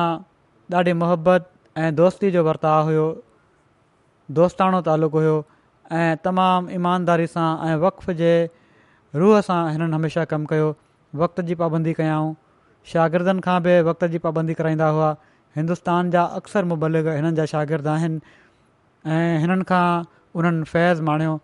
ॾाढी 0.78 0.92
मोहबत 1.04 1.52
ऐं 1.84 1.94
दोस्ती 2.02 2.30
जो 2.38 2.44
वर्ताव 2.50 2.82
हुयो 2.90 3.06
दोस्ताणो 4.40 4.80
तालुक़ु 4.90 5.18
हुयो 5.24 5.38
ऐं 5.97 6.16
तमामु 6.24 6.70
ईमानदारी 6.70 7.26
सां 7.26 7.49
ऐं 7.68 7.76
वक़ 7.82 8.11
जे 8.20 8.30
रूह 9.16 9.41
सां 9.49 9.61
हिननि 9.72 9.95
हमेशह 9.95 10.24
कमु 10.32 10.47
कयो 10.51 10.66
वक़्त 11.22 11.41
जी 11.51 11.55
पाबंदी 11.62 11.93
कयाऊं 12.01 12.34
शागिर्दनि 12.93 13.41
खां 13.47 13.59
बि 13.66 13.78
वक़्त 13.89 14.05
जी 14.14 14.18
पाबंदी 14.26 14.55
कराईंदा 14.59 14.89
हुआ 14.97 15.09
हिंदुस्तान 15.57 16.11
जा 16.16 16.24
अक्सर 16.41 16.64
मुबलिक 16.74 17.07
हिननि 17.16 17.32
जा 17.41 17.47
शागिर्द 17.55 17.86
आहिनि 17.95 18.20
ऐं 19.16 19.39
हिननि 19.47 19.64
खां 19.72 19.86
उन्हनि 20.41 20.64
फैज़ 20.74 21.03
माणियो 21.11 21.41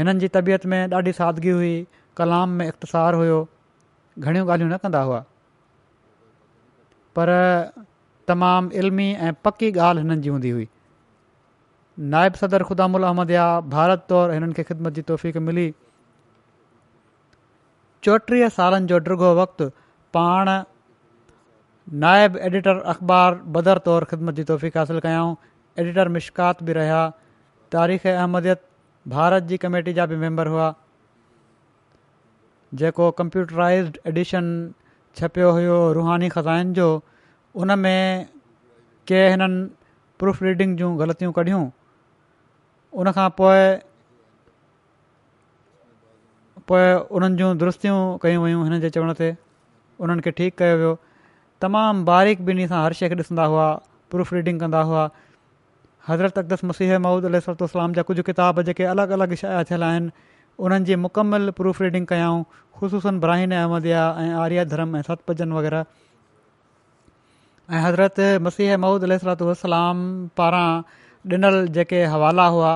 हिननि 0.00 0.20
जी 0.24 0.28
तबियत 0.40 0.66
में 0.74 0.80
ॾाढी 1.00 1.12
सादगी 1.22 1.50
हुई 1.60 1.74
कलाम 2.22 2.56
में 2.62 2.66
इख़्तसारु 2.68 3.18
हुयो 3.24 3.40
घणियूं 4.18 4.46
ॻाल्हियूं 4.48 4.72
न 4.72 4.76
कंदा 4.86 5.02
हुआ 5.10 5.24
पर 7.18 7.36
तमामु 8.28 8.72
इल्मी 8.84 9.10
ऐं 9.28 9.32
पकी 9.44 9.72
ॻाल्हि 9.76 10.06
हिननि 10.08 10.22
जी 10.22 10.28
हूंदी 10.36 10.50
हुई 10.58 10.68
नायब 11.98 12.34
सदर 12.40 12.62
ख़ुदामु 12.62 12.96
उल 12.98 13.04
अहमदया 13.04 13.44
भारत 13.72 14.04
तौरु 14.08 14.32
हिननि 14.32 14.52
खे 14.54 14.62
ख़िदमत 14.68 14.92
जी 14.94 15.02
तौफ़ीक़ 15.08 15.38
मिली 15.46 15.64
चोटीह 18.04 18.48
सालनि 18.48 18.86
जो 18.92 18.98
डुॻो 19.08 19.34
वक़्ति 19.38 19.64
पाण 20.16 20.50
नायब 22.04 22.36
एडिटर 22.48 22.78
अख़बार 22.94 23.34
बदर 23.56 23.78
तौरु 23.88 24.06
ख़िदमत 24.10 24.34
जी 24.34 24.44
तौफ़ीक़ 24.50 24.78
हासिलु 24.78 25.00
कयऊं 25.04 25.34
एडिटर 25.84 26.08
मिश्कात 26.16 26.62
बि 26.62 26.72
रहिया 26.78 27.02
तारीख़ 27.76 28.06
अहमदीअ 28.08 28.54
भारत 29.16 29.42
जी 29.52 29.56
कमेटी 29.66 29.92
जा 29.92 30.06
बि 30.06 30.16
मैंबर 30.24 30.46
हुआ 30.54 30.74
जेको 32.82 33.10
कम्प्यूटराइज़्ड 33.20 33.98
एडिशन 34.06 34.50
छपियो 35.16 35.50
हुयो 35.52 35.76
रुहानी 36.00 36.28
ख़ज़ाइन 36.38 36.72
जो 36.80 36.88
उन 37.62 37.78
में 37.78 38.26
के 39.08 39.26
हिननि 39.28 39.64
प्रूफ 40.18 40.42
रीडिंग 40.42 40.76
जूं 40.78 40.98
ग़लतियूं 41.00 41.32
कढियूं 41.38 41.68
उनखां 43.00 43.28
पोइ 43.40 43.64
उन्हनि 46.80 47.38
जूं 47.38 47.48
दुरुस्तियूं 47.60 48.00
कयूं 48.24 48.42
वयूं 48.42 48.64
हिन 48.66 48.80
जे 48.82 48.90
चवण 48.96 49.12
ते 49.20 49.28
उन्हनि 50.04 50.22
खे 50.26 50.30
ठीकु 50.40 50.56
कयो 50.60 50.76
वियो 50.82 50.92
तमामु 51.64 52.04
बारीक़ 52.10 52.42
बिनी 52.50 52.66
सां 52.72 52.82
हर 52.84 52.92
शइ 53.00 53.08
खे 53.08 53.16
ॾिसंदा 53.22 53.44
हुआ 53.54 53.64
प्रूफ 54.14 54.32
रीडिंग 54.36 54.60
कंदा 54.64 54.82
हुआ 54.90 55.02
हज़रत 56.08 56.38
अक़दस 56.42 56.64
मसीह 56.70 56.94
महमूद 57.06 57.24
अलसलाम 57.32 57.92
जा 57.98 58.02
कुझु 58.10 58.22
किताब 58.30 58.62
जेके 58.68 58.84
अलॻि 58.92 59.12
अलॻि 59.18 59.36
शाया 59.42 59.64
थियल 59.72 59.82
आहिनि 59.88 60.12
उन्हनि 60.68 60.96
मुकमल 61.06 61.50
प्रूफ 61.60 61.82
रीडिंग 61.86 62.06
कयाऊं 62.14 62.42
ख़सूसा 62.80 63.10
ब्राहिन 63.26 63.52
अहमदिया 63.58 64.00
या 64.00 64.06
ऐं 64.24 64.32
आर्य 64.46 64.64
धरम 64.72 64.96
ऐं 64.96 65.02
सतभजन 65.10 65.52
वग़ैरह 65.58 65.84
ऐं 67.70 67.84
हज़रत 67.86 68.20
मसीह 68.48 68.76
महूद 68.86 69.04
अल 69.10 69.18
सलतलाम 69.28 70.06
पारां 70.42 70.68
ॾिनल 71.30 71.66
जेके 71.74 72.02
हवाला 72.12 72.46
हुआ 72.54 72.70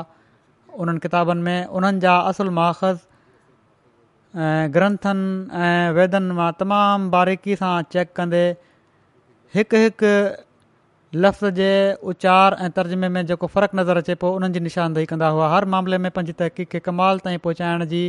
उन्हनि 0.83 0.99
किताबनि 1.03 1.43
में 1.43 1.65
उन्हनि 1.79 2.01
जा 2.01 2.15
असुलु 2.31 2.51
माख़ज़ 2.59 2.99
ऐं 4.41 4.63
ग्रंथनि 4.75 5.27
ऐं 5.67 5.93
वैदनि 5.97 6.35
मां 6.41 6.51
तमामु 6.61 7.11
बारीकीअ 7.15 7.59
सां 7.63 7.73
चेक 7.95 8.13
कंदे 8.19 8.43
हिकु 9.57 9.81
हिकु 9.87 10.13
लफ़्ज़ 11.27 11.51
जे 11.59 11.71
उचार 12.13 12.57
ऐं 12.67 12.71
तर्जुमे 12.79 13.09
में 13.17 13.23
जेको 13.31 13.47
फ़र्क़ु 13.57 13.79
नज़र 13.81 13.97
अचे 14.05 14.15
पोइ 14.23 14.33
उन्हनि 14.39 14.59
जी 14.59 14.61
निशानदेही 14.69 15.07
कंदा 15.15 15.29
हुआ 15.39 15.49
हर 15.55 15.65
मामले 15.75 15.99
में 16.07 16.11
पंहिंजी 16.15 16.33
तहक़ीक़ 16.45 16.69
खे 16.77 16.81
कमाल 16.91 17.19
ताईं 17.27 17.39
पहुचाइण 17.49 17.85
जी 17.97 18.03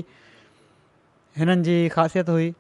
हिननि 1.42 1.62
जी 1.70 1.78
ख़ासियत 1.98 2.30
हुई 2.36 2.54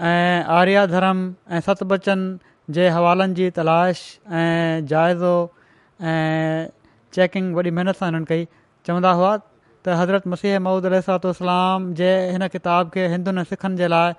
आर्या 0.00 0.84
धर्म 0.86 1.18
ऐं 1.54 1.60
सतबचन 1.66 1.88
बचन 1.92 2.72
जे 2.72 2.88
हवालनि 2.88 3.34
जी 3.34 3.48
तलाश 3.56 3.98
ऐं 4.32 4.84
जाइज़ो 4.90 5.34
ऐं 6.00 6.66
चैकिंग 7.14 7.54
वॾी 7.56 7.70
महिनत 7.78 7.96
सां 7.98 8.08
हिननि 8.10 8.24
कई 8.30 8.46
चवंदा 8.86 9.10
हुआ 9.20 9.34
त 9.84 9.88
हज़रत 10.00 10.26
मसीह 10.34 10.58
महूद 10.66 10.86
अलाम 10.92 11.92
जे 12.00 12.08
हिन 12.30 12.46
किताब 12.56 12.90
खे 12.96 13.06
हिंदुनि 13.14 13.40
ऐं 13.44 13.44
सिखनि 13.52 13.76
जे 13.82 13.88
लाइ 13.94 14.14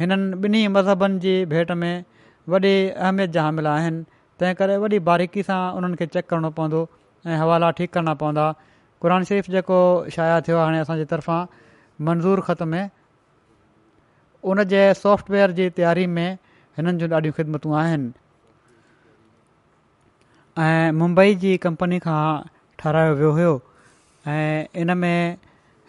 हिननि 0.00 0.46
ॿिन्ही 0.48 0.66
मज़हबनि 0.78 1.18
जी 1.28 1.34
भेट 1.54 1.72
में 1.84 1.92
वॾी 2.52 2.74
अहमियत 2.90 3.30
जा 3.38 3.48
हामिल 3.50 3.66
आहिनि 3.76 4.04
तंहिं 4.40 4.54
करे 4.64 4.76
वॾी 4.84 4.98
बारीक़ी 5.12 5.42
सां 5.52 5.60
उन्हनि 5.82 6.12
चेक 6.16 6.28
करणो 6.34 6.50
पवंदो 6.60 6.88
ऐं 7.28 7.38
हवाला 7.44 7.70
ठीकु 7.80 7.94
करणा 7.98 8.14
पवंदा 8.24 8.48
क़ुर 9.02 9.24
शरीफ़ 9.24 9.46
जेको 9.50 9.76
शाया 10.14 10.40
थियो 10.46 10.56
आहे 10.58 10.64
हाणे 10.64 10.78
असांजे 10.84 11.04
तर्फ़ां 11.12 11.40
मंज़ूर 12.06 12.40
ख़त 12.48 12.62
में 12.72 12.90
उनजे 14.52 14.82
सॉफ्टवेयर 14.94 15.50
जी 15.58 15.68
तयारी 15.78 16.06
में 16.16 16.38
हिननि 16.78 16.92
जूं 17.00 17.08
ॾाढियूं 17.08 17.32
ख़िदमतूं 17.36 17.76
आहिनि 17.80 18.12
मुंबई 21.00 21.34
जी 21.44 21.56
कंपनी 21.66 21.98
खां 22.06 22.22
ठारायो 22.82 23.14
वियो 23.16 23.30
हुयो 23.38 23.54
इन 24.84 24.96
में 25.04 25.36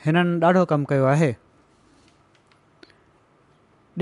हिननि 0.05 0.39
ॾाढो 0.45 0.63
कमु 0.73 0.85
कयो 0.93 1.05
आहे 1.15 1.31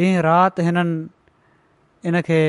ॾींहुं 0.02 0.22
राति 0.30 0.62
हिननि 0.70 2.10
इनखे 2.14 2.42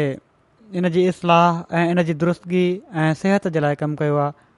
इनजी 0.79 1.09
इस्लाह 1.09 1.75
ऐं 1.77 1.87
इनजी 1.97 2.15
दुरुस्तगी 2.25 2.67
ऐं 3.03 3.13
सिहत 3.25 3.49
जे 3.57 3.61
लाइ 3.67 3.75
कमु 3.85 3.97
कयो 4.05 4.17
आहे 4.27 4.49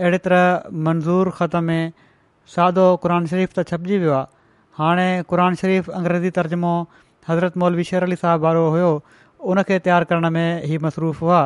अहिड़े 0.00 0.18
तरह 0.18 0.74
मंज़ूर 0.86 1.30
ख़त 1.40 1.54
में 1.66 1.92
सादो 2.54 2.86
क़रान 3.02 3.26
शरीफ़ 3.32 3.52
त 3.58 3.62
छपजी 3.68 3.98
वियो 4.04 4.12
आहे 4.14 4.26
हाणे 4.78 5.06
क़ुर 5.32 5.42
शरीफ़ 5.60 5.90
अंग्रेज़ी 5.98 6.30
तर्ज़ुमो 6.38 6.72
हज़रत 7.28 7.56
मौलवी 7.64 7.84
शेर 7.90 8.02
अली 8.10 8.16
साहिबु 8.22 8.42
वारो 8.46 8.64
हुयो 8.76 8.88
उनखे 9.54 9.78
तयारु 9.86 10.08
करण 10.14 10.28
में 10.38 10.46
ई 10.66 10.78
मसरूफ़ 10.86 11.20
हुआ 11.20 11.38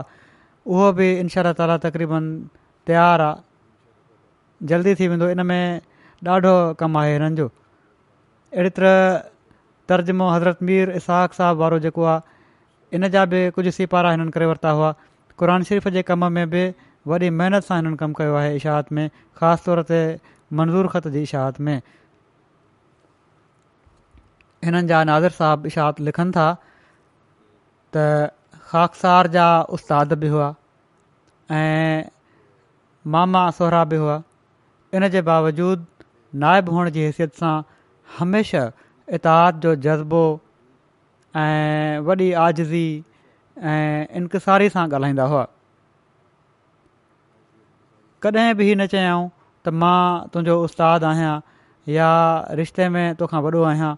उहो 0.73 0.89
बि 1.01 1.09
इनशा 1.21 1.53
ताली 1.61 1.77
तक़रीबन 1.85 2.33
तयारु 2.93 3.25
आहे 3.25 4.67
जल्दी 4.73 4.95
थी 5.03 5.09
वेंदो 5.15 5.29
इन 5.35 5.47
में 5.53 5.81
ॾाढो 6.39 6.57
कमु 6.81 6.99
आहे 6.99 7.13
हिननि 7.13 7.37
जो 7.43 7.47
अहिड़ी 7.51 8.71
तरह 8.81 9.23
तर्जुमो 9.89 10.27
हज़रत 10.35 10.59
मीर 10.71 10.91
इसाक़ 11.05 11.33
साहब 11.43 11.57
वारो 11.65 11.79
जेको 11.85 12.03
आहे 12.17 12.97
इन 12.97 13.09
जा 13.17 13.25
बि 13.35 13.41
कुझु 13.59 13.71
सिपारा 13.83 14.11
हिननि 14.19 14.31
करे 14.39 14.47
वरिता 14.53 14.71
हुआ 14.81 14.93
क़रान 15.41 15.63
शरीफ़ 15.73 15.89
जे 15.97 16.03
कम 16.13 16.25
में 16.39 16.47
बि 16.57 16.65
वॾी 17.09 17.29
महिनत 17.41 17.65
सां 17.67 17.77
हिननि 17.81 17.97
कमु 18.01 18.17
कयो 18.17 18.35
आहे 18.39 18.55
इशाद 18.57 18.91
में 18.97 19.07
ख़ासि 19.41 19.63
तौर 19.67 19.81
ते 19.91 19.99
मंज़ूर 20.61 20.89
ख़त 20.95 21.07
जी 21.15 21.21
इशाहत 21.29 21.61
में 21.69 21.77
हिननि 24.69 24.83
जा 24.91 24.99
नादिर 25.13 25.37
साहब 25.39 25.67
इशाद 25.71 26.03
लिखनि 26.11 26.35
था 26.37 26.47
त 27.97 28.05
ख़ाखसार 28.59 29.33
जा 29.39 29.47
उस्ताद 29.79 30.13
बि 30.25 30.29
हुआ 30.37 30.49
ऐं 31.61 32.05
मामा 33.17 33.45
सोहरा 33.61 33.85
बि 33.93 34.01
हुआ 34.07 34.19
इन 34.99 35.09
जे 35.17 35.23
बावजूद 35.33 35.87
नाइबु 36.47 36.77
हुअण 36.79 36.91
जी 36.99 37.07
हैसियत 37.09 37.43
सां 37.45 37.55
हमेशह 38.19 38.73
इताद 39.21 39.61
जो 39.67 39.75
जज़्बो 39.89 40.23
ऐं 41.47 41.99
वॾी 42.11 42.31
आजज़ी 42.49 42.87
ऐं 43.75 44.17
इंकसारी 44.23 44.69
सां 44.77 44.87
ॻाल्हाईंदा 44.93 45.27
हुआ 45.35 45.47
कॾहिं 48.23 48.55
बि 48.59 48.67
न 48.77 48.87
चयाऊं 48.93 49.27
त 49.67 49.73
मां 49.81 50.01
तुंहिंजो 50.35 50.55
उस्तादु 50.69 51.07
आहियां 51.11 51.35
या 51.97 52.09
रिश्ते 52.61 52.85
में 52.95 53.07
तोखां 53.21 53.41
वॾो 53.47 53.63
आहियां 53.73 53.91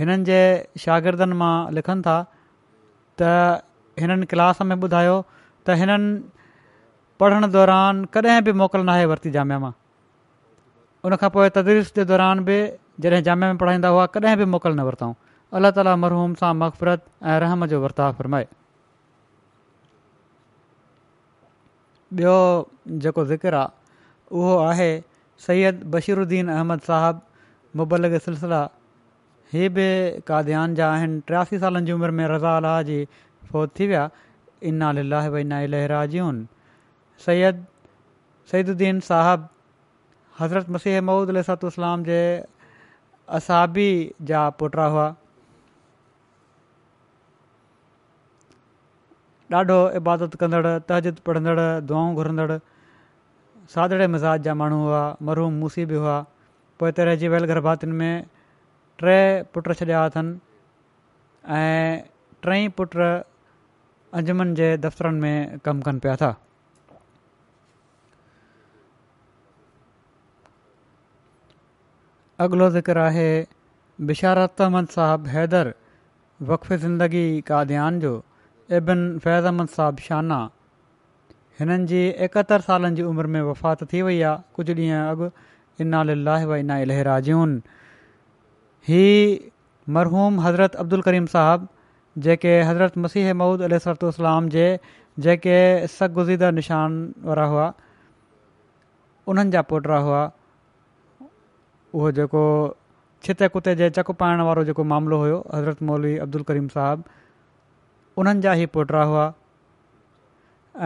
हिननि 0.00 0.26
जे 0.30 0.40
शागिर्दनि 0.86 1.38
मां 1.44 1.52
लिखनि 1.78 2.04
था 2.08 2.16
त 3.22 3.30
हिननि 4.02 4.28
क्लास 4.34 4.64
में 4.70 4.76
ॿुधायो 4.86 5.14
त 5.66 5.80
हिननि 5.82 6.12
पढ़ण 7.22 7.50
दौरान 7.58 8.04
कॾहिं 8.18 8.40
बि 8.48 8.56
मोकल 8.62 8.88
नाहे 8.92 9.06
वरिती 9.14 9.34
जाम 9.40 9.54
मां 9.66 9.72
उनखां 11.10 11.30
पोइ 11.38 11.50
तदरीस 11.58 11.94
जे 12.00 12.08
दौरान 12.14 12.44
बि 12.50 12.58
जॾहिं 13.06 13.22
जाम 13.30 13.46
में 13.50 13.58
पढ़ाईंदा 13.66 13.94
हुआ 13.98 14.06
कॾहिं 14.18 14.36
बि 14.42 14.50
मोकल 14.56 14.80
न 14.80 14.90
वरितऊं 14.92 15.12
अलाह 15.58 15.76
ताला 15.78 15.94
मरहूम 16.06 16.38
सां 16.42 16.54
मक़फ़रत 16.64 17.04
ऐं 17.34 17.38
रहम 17.46 17.66
जो 17.72 17.80
वरिता 17.84 18.10
फ़रमाए 18.18 18.46
ॿियो 22.18 22.70
जेको 23.02 23.24
ज़िकर 23.26 23.54
आहे 23.54 24.36
उहो 24.38 24.56
आहे 24.68 24.86
सैद 25.46 25.82
बशीरुन 25.92 26.48
अहमद 26.54 26.80
साहिबु 26.86 27.78
मुबलक 27.78 28.16
सिलसिला 28.24 28.58
इहे 29.54 29.68
बि 29.76 29.84
काद्यान 30.30 30.74
जा 30.80 30.88
आहिनि 30.94 31.20
टियासी 31.28 31.58
सालनि 31.64 31.84
जी 31.86 31.92
उमिरि 31.98 32.12
में 32.20 32.26
रज़ा 32.32 32.56
अलाह 32.62 32.82
जी 32.90 32.96
फ़ौज 33.52 33.68
थी 33.78 33.86
विया 33.92 34.08
इना 34.72 34.88
अलाह 35.04 35.28
भई 35.36 35.40
इना 35.46 35.60
इलहरा 35.68 36.04
जिय 36.16 36.24
सैद 37.26 37.64
सैदुन 38.52 39.00
साहबु 39.10 39.48
हज़रत 40.40 40.70
मसीह 40.78 41.00
महुूद 41.10 41.36
अलाम 41.38 42.04
जे 42.10 42.20
असाबी 43.38 43.88
जा 44.32 44.48
पुट 44.62 44.76
हुआ 44.96 45.08
ॾाढो 49.58 49.76
इबादत 49.98 50.34
कंदड़ 50.40 50.72
तहजिद 50.88 51.16
पढ़ंदड़ 51.28 51.62
दुआऊं 51.90 52.14
घुरंदड़ 52.14 52.56
सादड़े 53.72 54.06
मिज़ाज 54.14 54.42
जा 54.44 54.54
माण्हू 54.60 54.76
हुआ 54.82 55.00
मरहूम 55.28 55.54
मूसी 55.62 55.86
बि 55.92 55.94
हुआ 56.02 56.18
पोइ 56.82 56.90
त 56.92 57.06
रहिजी 57.08 57.28
वियल 57.32 57.44
गर्भातियुनि 57.52 57.96
में 58.02 58.28
टे 59.02 59.16
पुट 59.56 59.72
छॾिया 59.80 60.04
अथनि 60.12 61.58
ऐं 61.58 62.06
टई 62.46 62.68
पुट 62.78 62.96
अंजमन 64.20 64.54
जे 64.62 64.68
दफ़्तरनि 64.86 65.20
में 65.26 65.58
कमु 65.66 65.88
कनि 65.88 66.04
पिया 66.06 66.14
था 66.22 66.30
अॻिलो 72.46 72.70
ज़िक्र 72.78 73.06
आहे 73.10 73.28
बिशारत 74.14 74.66
अहमद 74.68 74.96
साहबु 74.98 75.36
हैदर 75.36 75.74
वक़ 76.54 76.72
ज़िंदगी 76.86 77.26
का 77.52 77.64
ध्यानु 77.76 78.00
जो 78.06 78.14
एबिन 78.78 79.00
फैज़ 79.18 79.44
अहमद 79.46 79.68
साहब 79.68 79.98
शाना 80.08 80.36
हिननि 81.60 81.86
जी 81.92 82.02
एकहतरि 82.26 82.62
सालनि 82.66 82.90
जी 82.98 83.02
उमिरि 83.12 83.28
में 83.36 83.40
वफ़ात 83.46 83.82
थी 83.92 84.02
वई 84.08 84.20
आहे 84.32 84.54
कुझु 84.58 84.74
ॾींहं 84.74 85.06
अॻु 85.14 85.30
इन 85.84 85.96
अल 86.00 86.10
इना 86.58 86.76
इलहरा 86.84 87.18
जून 87.28 87.56
ही 88.88 89.02
मरहूम 89.96 90.38
हज़रत 90.46 90.74
अब्दुल 90.84 91.02
करीम 91.08 91.26
साहिबु 91.34 91.66
जेके 92.26 92.52
हज़रत 92.68 92.98
मसीह 93.06 93.32
महुूद 93.40 93.62
अलाम 93.70 94.48
जेके 94.56 95.56
सगुज़ीदा 95.98 96.50
निशान 96.60 96.96
वारा 97.30 97.44
हुआ 97.54 97.66
उन्हनि 99.34 99.50
जा 99.56 99.62
पोटा 99.72 99.96
हुआ 100.10 100.22
उहो 101.26 102.12
जेको 102.20 102.44
छिते 103.26 103.48
कुते 103.56 103.74
जे 103.82 103.90
चकु 103.98 104.12
पाइण 104.24 104.40
वारो 104.50 104.64
जेको 104.70 104.84
मामिलो 104.94 105.18
हुयो 105.24 105.42
हज़रत 105.54 105.82
मोली 105.90 106.16
अब्दुल 106.26 106.42
करीम 106.52 106.68
साहिबु 106.76 107.18
उन्हनि 108.20 108.42
जा 108.46 108.52
ई 108.62 108.66
पुट 108.76 108.92
हुआ 109.10 109.24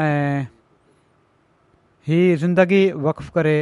ऐं 0.02 0.46
हीअ 2.08 2.36
ज़िंदगी 2.42 2.82
वक्फ 3.06 3.28
करे 3.36 3.54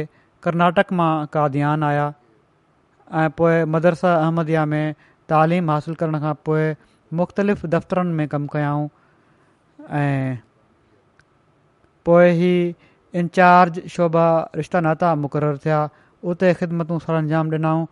कर्नाटक 0.45 0.91
मां 0.99 1.11
का 1.35 1.47
ध्यानु 1.55 1.85
आया 1.89 2.05
ऐं 3.21 3.29
पोइ 3.39 3.63
मदरसा 3.75 4.13
अहमदिया 4.17 4.65
में 4.73 4.95
तालीम 5.33 5.71
हासिलु 5.71 5.95
करण 6.01 6.19
खां 6.25 6.33
पोइ 6.49 6.63
मुख़्तलिफ़ 7.21 7.65
दफ़्तरनि 7.75 8.13
में 8.19 8.27
कमु 8.35 8.47
कयाऊं 8.55 8.85
ऐं 10.01 10.37
पोइ 12.09 12.29
ही 12.41 12.53
इन्चार्ज 13.21 13.81
शोभा 13.95 14.27
रिश्ता 14.61 14.79
नाता 14.89 15.13
मुक़रर 15.23 15.57
थिया 15.65 15.81
उते 16.31 16.53
ख़िदमतूं 16.61 16.99
सर 17.07 17.13
अंजाम 17.23 17.53
ॾिनऊं 17.57 17.85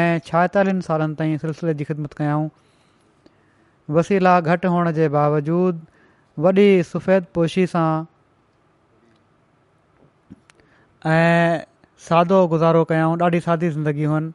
ऐं 0.00 0.06
छाहेतालीहनि 0.28 0.86
सालनि 0.90 1.14
ताईं 1.22 1.36
सिलसिले 1.46 1.74
जी 1.80 1.84
ख़िदमत 1.90 2.12
कयाऊं 2.22 2.48
वसीला 3.92 4.38
घटि 4.40 4.68
हुअण 4.68 4.90
जे 4.94 5.08
बावजूद 5.08 5.80
वॾी 6.44 6.82
सुफ़ेद 6.90 7.24
पोशी 7.34 7.66
सां 7.72 8.04
ऐं 11.10 11.58
सादो 12.08 12.46
गुज़ारो 12.52 12.84
कयाऊं 12.90 13.16
ॾाढी 13.22 13.40
सादी 13.40 13.68
ज़िंदगी 13.70 14.04
आहिनि 14.04 14.30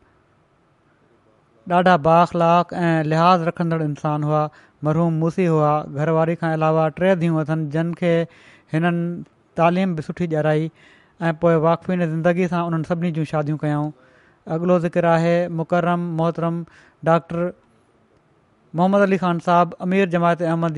ॾाढा 1.75 1.95
बाख़लाक 2.05 2.73
ऐं 2.73 3.03
लिहाज़ 3.03 3.43
रखंदड़ 3.45 3.81
इंसान 3.83 4.23
हुआ 4.23 4.49
मरहूम 4.83 5.13
मूसी 5.23 5.45
हुआ 5.45 5.71
घरवारी 5.97 6.35
खां 6.41 6.51
अलावा 6.53 6.87
टे 6.99 7.15
धीअ 7.21 7.39
अथनि 7.39 7.67
जिन 7.75 7.93
खे 7.99 8.13
हिननि 8.73 9.23
तालीम 9.57 9.95
बि 9.95 10.01
सुठी 10.01 10.25
ॾियाराई 10.27 10.71
ऐं 11.21 11.33
पोइ 11.41 11.55
वाक़फ़ीन 11.67 12.05
ज़िंदगी 12.09 12.47
सां 12.53 12.63
उन्हनि 12.67 12.89
सभिनी 12.91 13.11
जूं 13.19 13.23
शादियूं 13.33 13.57
कयूं 13.65 13.89
अॻिलो 14.57 14.79
ज़िक्र 14.85 15.05
आहे 15.05 15.37
मुकरम 15.61 16.05
मोहतरम 16.21 16.63
डॉक्टर 17.11 17.51
मोहम्मद 18.77 19.01
अली 19.03 19.17
ख़ान 19.21 19.39
साहबु 19.45 19.75
अमीर 19.83 20.09
जमायत 20.15 20.41
अहमद 20.47 20.75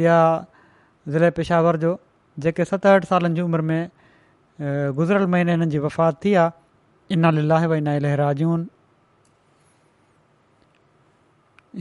ज़िले 1.16 1.30
पेशावर 1.40 1.78
जो 1.84 1.90
जेके 2.46 2.66
सतहठि 2.66 3.08
सालनि 3.08 3.36
जी 3.36 3.42
उमिरि 3.42 3.64
में 3.72 3.90
गुज़िरियल 4.96 5.28
महीने 5.34 5.52
हिननि 5.52 5.68
जी 5.74 5.80
वफ़ात 5.86 6.24
थी 6.26 6.34
आहे 6.44 7.16
इन 7.16 7.32
लाहे 7.50 7.68
भाई 7.68 7.80
ना 7.88 7.98
लहरा 8.06 8.32
जून 8.42 8.66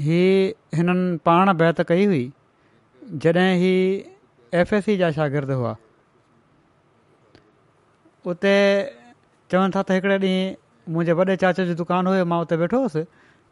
हीअ 0.07 0.77
हिननि 0.77 1.17
पाण 1.27 1.53
बैत 1.63 1.81
कई 1.93 2.05
हुई 2.07 2.23
जॾहिं 3.27 3.55
ही 3.63 3.73
एफ 4.63 4.73
एस 4.73 4.85
सी 4.85 4.97
जा 4.97 5.11
शागिर्द 5.21 5.51
हुआ 5.51 5.77
उते 8.35 8.57
चवनि 9.51 9.73
था 9.77 9.83
त 9.83 9.91
हिकिड़े 9.97 10.17
ॾींहुं 10.27 10.93
मुंहिंजे 10.93 11.13
वॾे 11.21 11.37
चाचे 11.43 11.67
जो 11.71 11.75
दुकानु 11.83 12.11
हुयो 12.11 12.25
मां 12.33 12.39
हुते 12.39 12.57
वेठो 12.65 12.79
हुउसि 12.83 13.05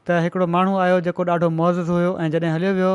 त 0.06 0.20
हिकिड़ो 0.26 0.46
माण्हू 0.54 0.74
आहियो 0.84 0.98
जेको 1.08 1.22
ॾाढो 1.34 1.48
मौज़ 1.58 1.78
हुयो 1.90 2.10
ऐं 2.24 2.28
जॾहिं 2.34 2.50
हलियो 2.54 2.72
वियो 2.78 2.92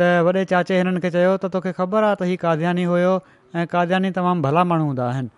त 0.00 0.08
वॾे 0.26 0.42
चाचे 0.50 0.74
हिननि 0.82 1.00
खे 1.06 1.10
चयो 1.16 1.32
त 1.38 1.44
तोखे 1.54 1.70
ख़बर 1.78 2.00
आहे 2.10 2.16
त 2.20 2.22
हीअ 2.30 2.38
काद्यानी 2.44 2.84
हुयो 2.90 3.12
ऐं 3.56 3.64
कादियानी 3.74 4.10
तमामु 4.18 4.40
भला 4.46 4.62
माण्हू 4.72 4.86
हूंदा 4.90 5.04
आहिनि 5.14 5.30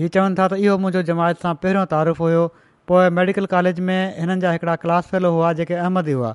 हीउ 0.00 0.08
चवनि 0.16 0.34
था 0.40 0.46
त 0.54 0.58
इहो 0.64 0.74
मुंहिंजो 0.84 1.02
जमायत 1.12 1.44
सां 1.46 1.52
पहिरियों 1.64 1.86
तारफफ़ु 1.94 2.28
हुओ 2.34 2.44
पोइ 2.90 3.06
मेडिकल 3.20 3.46
कॉलेज 3.54 3.80
में 3.88 4.00
हिननि 4.20 4.40
जा 4.46 4.54
हिकिड़ा 4.58 4.76
क्लास 4.86 5.10
फेलो 5.14 5.30
हुआ 5.36 5.52
जेके 5.60 5.76
अहमदी 5.82 6.16
हुआ 6.20 6.32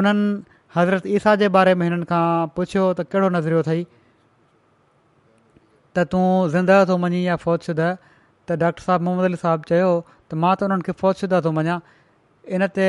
उन्हनि 0.00 0.58
हज़रत 0.76 1.06
ईसा 1.18 1.34
जे 1.44 1.48
बारे 1.58 1.74
में 1.80 1.84
हिननि 1.88 2.08
खां 2.14 2.22
पुछियो 2.60 2.86
त 3.00 3.06
कहिड़ो 3.14 3.30
नज़रियो 3.38 3.62
अथई 3.66 3.84
त 3.84 6.06
तूं 6.14 6.24
ज़िंदह 6.56 6.82
थो 6.90 6.98
मञी 7.06 7.22
या 7.28 7.36
फ़ौजशुदा 7.46 7.86
त 8.02 8.58
डॉक्टर 8.64 8.88
साहबु 8.88 9.04
मोहम्मद 9.06 9.30
अली 9.30 9.38
साहबु 9.46 9.70
चयो 9.72 9.88
त 10.08 10.40
मां 10.42 10.52
त 10.58 10.68
हुननि 10.70 10.86
खे 10.88 10.94
थो 11.48 11.54
मञा 11.60 11.78
इन 12.54 12.66
ते 12.74 12.88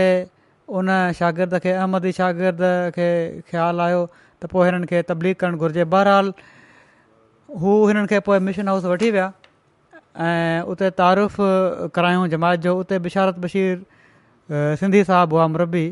उन 0.70 0.88
शागिर्द 1.20 1.54
खे 1.64 1.72
अहमदी 1.82 2.12
शागिर्द 2.20 2.62
खे 2.96 3.08
ख़्यालु 3.52 3.82
आयो 3.84 4.02
त 4.16 4.42
पोइ 4.54 4.64
हिननि 4.68 4.86
खे 4.92 4.98
तब्दी 5.12 5.32
करणु 5.44 5.58
घुरिजे 5.60 5.84
बहरहाल 5.94 6.28
हू 7.62 7.72
हिननि 7.90 8.08
खे 8.12 8.20
पोइ 8.28 8.38
मिशन 8.48 8.66
हाउस 8.72 8.86
वठी 8.92 9.10
विया 9.18 9.28
ऐं 10.28 10.62
उते 10.74 10.90
तारीफ़ 11.02 11.38
करायूं 11.96 12.28
जमायत 12.36 12.60
जो 12.68 12.72
उते 12.80 12.96
बिशारत 13.08 13.36
बशीर 13.44 13.74
सिंधी 14.82 15.04
साहबु 15.12 15.36
हुआ 15.36 15.48
मुरबी 15.56 15.86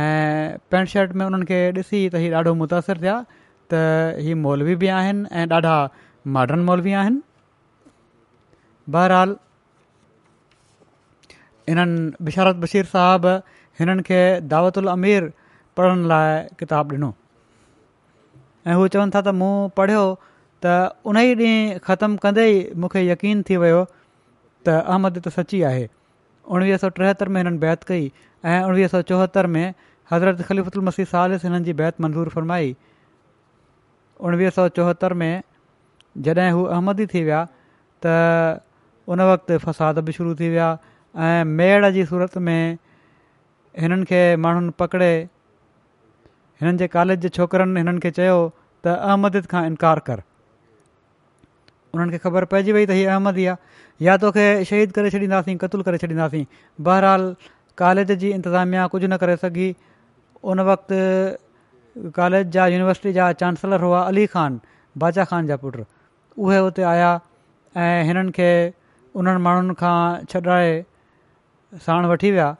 ऐं 0.00 0.58
पेंट 0.70 0.86
शर्ट 0.94 1.10
में 1.18 1.26
उन्हनि 1.26 1.46
खे 1.52 1.58
ॾिसी 1.80 2.00
त 2.14 2.22
हीउ 2.24 2.32
ॾाढो 2.42 2.54
मुतासिर 2.64 3.02
थिया 3.02 3.16
त 3.72 3.86
ही 4.26 4.34
मौलवी 4.46 4.74
बि 4.84 4.88
आहिनि 5.00 5.26
ऐं 5.42 5.46
ॾाढा 5.58 5.76
मॉडर्न 6.38 6.60
मौलवी 6.70 6.90
बि 6.90 6.92
आहिनि 7.02 7.20
बहरहाल 8.96 9.36
हिननि 11.68 12.24
बिशारत 12.26 12.56
बशीर 12.64 12.84
साहबु 12.94 13.32
हिननि 13.80 14.02
खे 14.08 14.20
दावत 14.52 14.78
उल 14.82 14.88
अमीर 14.96 15.22
पढ़ण 15.76 15.98
लाइ 16.10 16.30
किताब 16.62 16.86
ॾिनो 16.94 17.10
ऐं 18.68 18.74
हू 18.78 18.84
चवनि 18.94 19.10
था 19.14 19.20
त 19.26 19.34
मूं 19.40 19.52
पढ़ियो 19.78 20.04
त 20.64 20.74
उन 21.10 21.16
ई 21.20 21.28
ॾींहुं 21.34 21.78
ख़तमु 21.88 22.16
कंदे 22.24 22.44
ई 22.54 22.78
मूंखे 22.82 23.00
यकीन 23.10 23.42
थी 23.50 23.56
वियो 23.62 23.82
त 24.66 24.76
अहमद 24.78 25.18
त 25.26 25.34
सची 25.38 25.62
आहे 25.70 25.84
उणिवीह 26.54 26.76
सौ 26.84 26.88
टेहतरि 27.00 27.30
में 27.34 27.40
हिननि 27.42 27.58
बैत 27.66 27.82
कई 27.90 28.04
ऐं 28.50 28.58
उणिवीह 28.70 28.88
सौ 28.94 29.02
चोहतरि 29.10 29.50
में 29.54 29.74
हज़रत 30.12 30.76
मसीह 30.90 31.10
सालिस 31.14 31.44
हिननि 31.50 31.64
जी 31.70 31.78
बैत 31.82 32.00
मंज़ूरु 32.06 32.34
फरमाई 32.38 32.74
उणिवीह 34.28 34.50
सौ 34.58 34.68
चोहतरि 34.80 35.20
में 35.24 35.32
जॾहिं 36.28 36.50
हू 36.58 36.64
अहमदी 36.78 37.06
थी 37.14 37.22
विया 37.30 37.44
त 38.06 38.16
उन 39.14 39.20
वक़्तु 39.30 39.56
फ़साद 39.64 39.98
बि 40.06 40.12
शुरू 40.14 40.34
थी 40.38 40.48
विया 40.52 40.68
ऐं 41.24 41.44
मेय 41.44 41.90
जी 41.92 42.04
सूरत 42.06 42.36
में 42.46 42.76
हिननि 43.80 44.04
खे 44.04 44.20
माण्हुनि 44.44 44.70
पकिड़े 44.80 45.12
हिननि 46.60 46.78
जे 46.78 46.86
कॉलेज 46.94 47.18
जे 47.24 47.28
छोकिरनि 47.36 47.80
हिननि 47.80 48.00
खे 48.04 48.10
चयो 48.18 48.36
त 48.84 48.86
अहमद 49.08 49.36
खां 49.52 49.64
इनकार 49.66 49.98
कर 50.08 50.22
उन्हनि 51.94 52.12
खे 52.12 52.18
ख़बर 52.24 52.44
पइजी 52.52 52.72
वई 52.76 52.86
त 52.86 52.90
हीअ 53.00 53.08
अहमदी 53.12 53.46
आहे 53.52 54.04
या 54.06 54.16
तोखे 54.24 54.44
शहीद 54.70 54.92
करे 54.98 55.10
छॾींदासीं 55.14 55.56
क़तूल 55.62 55.82
करे 55.88 55.98
छॾींदासीं 56.04 56.44
बहरहाल 56.88 57.24
कॉलेज 57.82 58.12
जी 58.24 58.30
इंतिज़ामिया 58.36 58.86
कुझु 58.96 59.06
न 59.08 59.16
करे 59.22 59.36
सघी 59.44 59.68
उन 60.52 60.60
वक़्त 60.72 60.92
कॉलेज 62.18 62.46
जा 62.58 62.66
यूनिवर्सिटी 62.74 63.12
जा 63.20 63.30
चांसलर 63.44 63.80
हुआ 63.86 64.02
अली 64.10 64.26
ख़ान 64.36 64.60
बादशाह 65.04 65.24
ख़ान 65.32 65.46
जा 65.52 65.56
पुट 65.64 65.80
उहे 66.36 66.60
आया 66.90 67.08
ऐं 67.86 68.04
हिननि 68.10 68.30
खे 68.40 68.50
उन्हनि 69.22 69.40
माण्हुनि 69.48 69.74
खां 69.84 69.96
छॾाए 70.34 70.68
साण 71.84 72.04
वठी 72.06 72.30
विया 72.30 72.54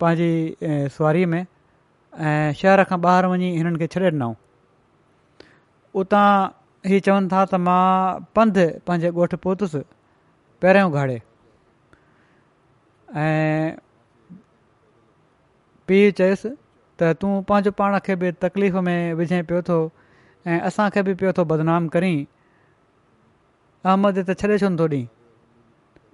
पंहिंजी 0.00 0.88
सुवारी 0.94 1.24
में 1.32 1.40
ऐं 1.40 2.52
शहर 2.60 2.82
खां 2.92 2.98
ॿाहिरि 3.00 3.28
वञी 3.32 3.50
हिननि 3.56 3.78
खे 3.78 3.86
छॾे 3.94 4.04
ॾिनऊं 4.10 4.34
उतां 6.02 6.26
ई 6.90 7.00
चवनि 7.08 7.28
था 7.32 7.44
त 7.52 7.60
मां 7.66 7.82
पंधु 8.38 8.64
पंहिंजे 8.90 9.10
ॻोठु 9.18 9.36
पहुतुसि 9.44 9.82
पहिरियों 10.64 10.88
उघाड़े 10.90 11.18
ऐं 13.26 13.76
पीउ 15.88 16.10
चयुसि 16.22 16.54
त 16.56 17.14
तूं 17.20 17.32
पंहिंजो 17.52 17.70
पाण 17.84 17.98
खे 18.10 18.16
बि 18.24 18.32
तकलीफ़ 18.48 18.76
में 18.90 18.98
विझे 19.22 19.42
पियो 19.52 19.62
थो 19.70 19.78
ऐं 20.48 20.60
असांखे 20.72 21.02
बि 21.10 21.14
पियो 21.22 21.32
थो 21.38 21.44
बदनाम 21.54 21.88
करी 21.96 22.14
अहमद 23.86 24.24
त 24.30 24.40
छॾे 24.42 24.58
छॾिनि 24.64 24.84
ॾींहुं 24.86 25.18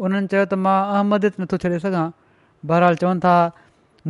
उन्हनि 0.05 0.26
चयो 0.32 0.44
त 0.53 0.57
मां 0.66 0.76
अहमदियत 0.94 1.40
नथो 1.42 1.57
छॾे 1.64 1.78
सघां 1.84 2.05
बहरहाल 2.70 2.99
चवनि 3.03 3.22
था 3.24 3.34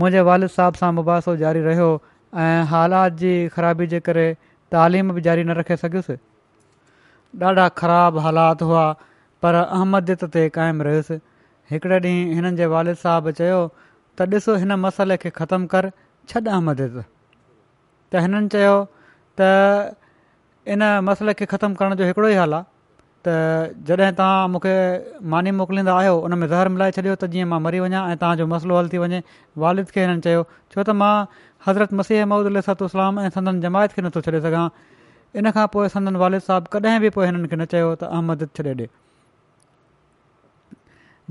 मुंहिंजे 0.00 0.22
वालिद 0.28 0.52
साहिब 0.54 0.80
सां 0.82 0.90
मुबासो 0.98 1.34
जारी 1.42 1.62
रहियो 1.66 1.88
ऐं 2.44 2.64
हालात 2.72 3.18
जी 3.22 3.32
ख़राबी 3.56 3.86
जे 3.94 4.00
करे 4.08 4.26
तालीम 4.76 5.12
बि 5.18 5.24
जारी 5.28 5.44
न 5.48 5.56
रखे 5.62 5.76
सघियुसि 5.84 6.18
ॾाढा 7.50 7.64
ख़राब 7.80 8.18
हालात 8.24 8.62
हुआ 8.70 8.82
पर 9.44 9.58
अहमदियत 9.62 10.20
ते 10.36 10.42
क़ाइमु 10.58 10.84
रहियुसि 10.88 11.16
हिकिड़े 11.72 11.98
ॾींहुं 12.08 12.36
हिननि 12.38 12.52
जे 12.60 12.68
वालिद 12.76 12.98
साहिबु 13.04 13.34
चयो 13.42 13.58
त 13.78 14.28
ॾिस 14.36 14.46
हिन 14.64 14.72
मसइले 14.86 15.16
खे 15.26 15.32
ख़तमु 15.40 15.68
कर 15.76 15.88
छॾ 16.32 16.42
अहमद 16.54 16.82
त 16.84 18.22
हिननि 18.26 18.48
चयो 18.56 18.76
त 19.40 19.50
इन 20.76 20.86
मसइले 21.10 21.34
खे 21.42 21.50
ख़तमु 21.56 21.82
करण 21.82 22.00
जो 22.02 22.08
हिकिड़ो 22.12 22.30
ई 22.30 22.46
त 23.26 23.32
जॾहिं 23.86 24.14
तव्हां 24.18 24.48
मूंखे 24.52 24.74
मानी 25.32 25.50
मोकिलींदा 25.60 25.92
आहियो 26.00 26.12
उन 26.26 26.34
में 26.40 26.46
ज़हर 26.50 26.68
मिलाए 26.74 26.90
छॾियो 26.96 27.14
त 27.22 27.26
जीअं 27.32 27.46
मां 27.52 27.58
मरी 27.66 27.78
वञा 27.84 28.00
ऐं 28.10 28.16
तव्हांजो 28.22 28.46
मसलो 28.52 28.76
हल 28.78 28.88
थी 28.92 28.98
वञे 29.04 29.18
वालिद 29.62 29.88
खे 29.96 30.00
हिननि 30.06 30.22
चयो 30.26 30.42
छो 30.74 30.82
त 30.90 30.94
मां 31.00 31.14
हज़रत 31.66 31.94
मसीह 32.00 32.24
महमूद 32.32 32.50
अलसत 32.50 32.84
उसलाम 32.88 33.18
ऐं 33.24 33.30
संदन 33.38 33.60
जमायत 33.66 33.96
खे 33.98 34.04
नथो 34.06 34.20
छॾे 34.28 34.40
सघां 34.46 34.66
इन 35.42 35.50
खां 35.58 35.64
पोइ 35.74 35.88
संदन 35.96 36.18
वालिद 36.24 36.44
साहिबु 36.50 36.72
कॾहिं 36.76 37.00
बि 37.06 37.10
पोइ 37.18 37.26
हिननि 37.30 37.50
खे 37.54 37.58
न 37.62 37.66
चयो 37.74 37.88
त 38.04 38.10
अहमद 38.18 38.44
छॾे 38.60 38.66
ॾिए 38.68 38.88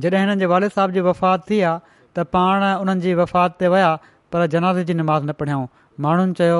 जॾहिं 0.05 0.23
हिननि 0.25 0.35
जे 0.43 0.49
वालिद 0.55 0.75
साहिब 0.79 0.97
जी 0.99 1.03
वफ़ात 1.09 1.45
थी 1.51 1.59
आहे 1.69 1.93
त 2.19 2.25
पाण 2.37 2.65
उन्हनि 2.73 3.05
जी 3.07 3.13
वफ़ात 3.21 3.55
ते 3.63 3.71
विया 3.77 3.93
पर 4.35 4.49
जनाज़े 4.57 4.83
जी 4.91 4.97
नमाज़ 5.03 5.29
न 5.31 5.37
पढ़ियाऊं 5.43 5.71
माण्हुनि 6.07 6.39
चयो 6.41 6.59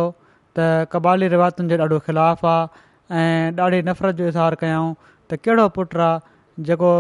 त 0.60 0.72
क़बाली 0.96 1.30
रिवायतुनि 1.36 1.82
जो 1.96 2.00
ख़िलाफ़ 2.10 2.48
आहे 2.54 2.86
ऐं 3.26 3.58
ॾाढी 3.66 3.80
नफ़रत 3.90 4.16
जो 4.22 4.28
इज़हार 4.34 4.56
कयऊं 4.62 4.88
त 5.30 5.36
कहिड़ो 5.46 5.68
पुटु 5.78 6.00
आहे 6.06 6.64
जेको 6.70 6.92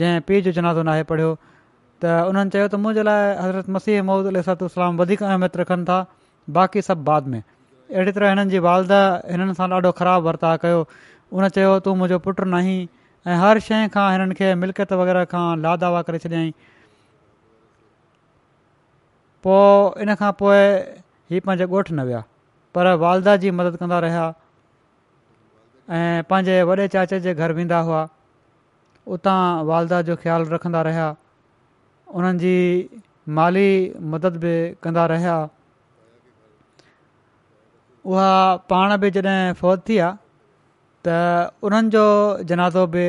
जंहिं 0.00 0.20
पीउ 0.28 0.40
जो 0.48 0.52
जुनाज़ो 0.58 0.82
नाहे 0.88 1.02
पढ़ियो 1.12 1.30
त 2.04 2.28
उन्हनि 2.32 2.50
चयो 2.56 2.66
त 2.68 2.74
मुंहिंजे 2.84 3.02
लाइ 3.04 3.24
हज़रत 3.40 3.68
मसीह 3.76 4.02
मोहम्मद 4.02 4.60
अलाम 4.68 4.98
वधीक 5.00 5.22
अहमियत 5.28 5.56
रखनि 5.60 5.84
था 5.90 5.98
बाक़ी 6.56 6.82
सभु 6.88 7.02
बाद 7.08 7.26
में 7.34 7.40
अहिड़ी 7.42 8.12
तरह 8.16 8.28
हिननि 8.28 8.50
जी 8.54 8.58
वालदा 8.68 9.00
हिननि 9.30 9.54
सां 9.60 9.68
ॾाढो 9.78 9.92
ख़राबु 10.00 10.26
वर्ता 10.26 10.56
कयो 10.64 10.80
उन 11.38 11.48
चयो 11.56 11.78
तूं 11.86 11.94
मुंहिंजो 12.02 12.18
पुटु 12.26 12.48
न 12.56 12.88
ऐं 13.28 13.36
हर 13.44 13.60
शइ 13.68 13.88
खां 13.96 14.06
हिननि 14.16 14.34
खे 14.40 14.48
मिल्कियत 14.64 14.92
वग़ैरह 15.04 15.24
खां 15.36 15.46
लादावा 15.68 16.02
करे 16.10 16.18
छॾियई 16.26 16.52
पोइ 19.46 20.02
इन 20.08 20.14
खां 20.22 20.32
पोइ 20.44 20.58
हीउ 21.34 21.48
पंहिंजे 21.48 21.66
ॻोठु 21.74 21.92
न 22.00 22.08
विया 22.12 22.22
पर 22.76 22.94
वालदा 23.04 23.36
जी 23.44 23.50
मदद 23.62 23.76
कंदा 23.84 23.98
रहिया 24.06 24.24
ऐं 25.96 26.22
पंहिंजे 26.28 26.62
वॾे 26.68 26.86
चाचे 26.88 27.18
जे 27.20 27.32
घर 27.34 27.52
वेंदा 27.52 27.78
हुआ 27.86 28.00
उतां 29.14 29.38
वालदा 29.70 30.00
जो 30.08 30.14
ख़्यालु 30.22 30.46
रखंदा 30.54 30.82
रहिया 30.86 31.06
उन्हनि 32.14 32.38
जी 32.42 32.52
माली 33.38 33.66
मदद 34.12 34.36
बि 34.44 34.52
कंदा 34.86 35.06
रहिया 35.12 35.34
उहा 38.06 38.26
पाण 38.74 38.96
बि 39.04 39.10
जॾहिं 39.16 39.52
फ़ौज 39.62 39.80
थी 39.88 39.98
आहे 40.06 40.14
त 41.08 41.16
उन्हनि 41.66 41.90
जो 41.96 42.04
जनाज़ो 42.52 42.86
बि 42.94 43.04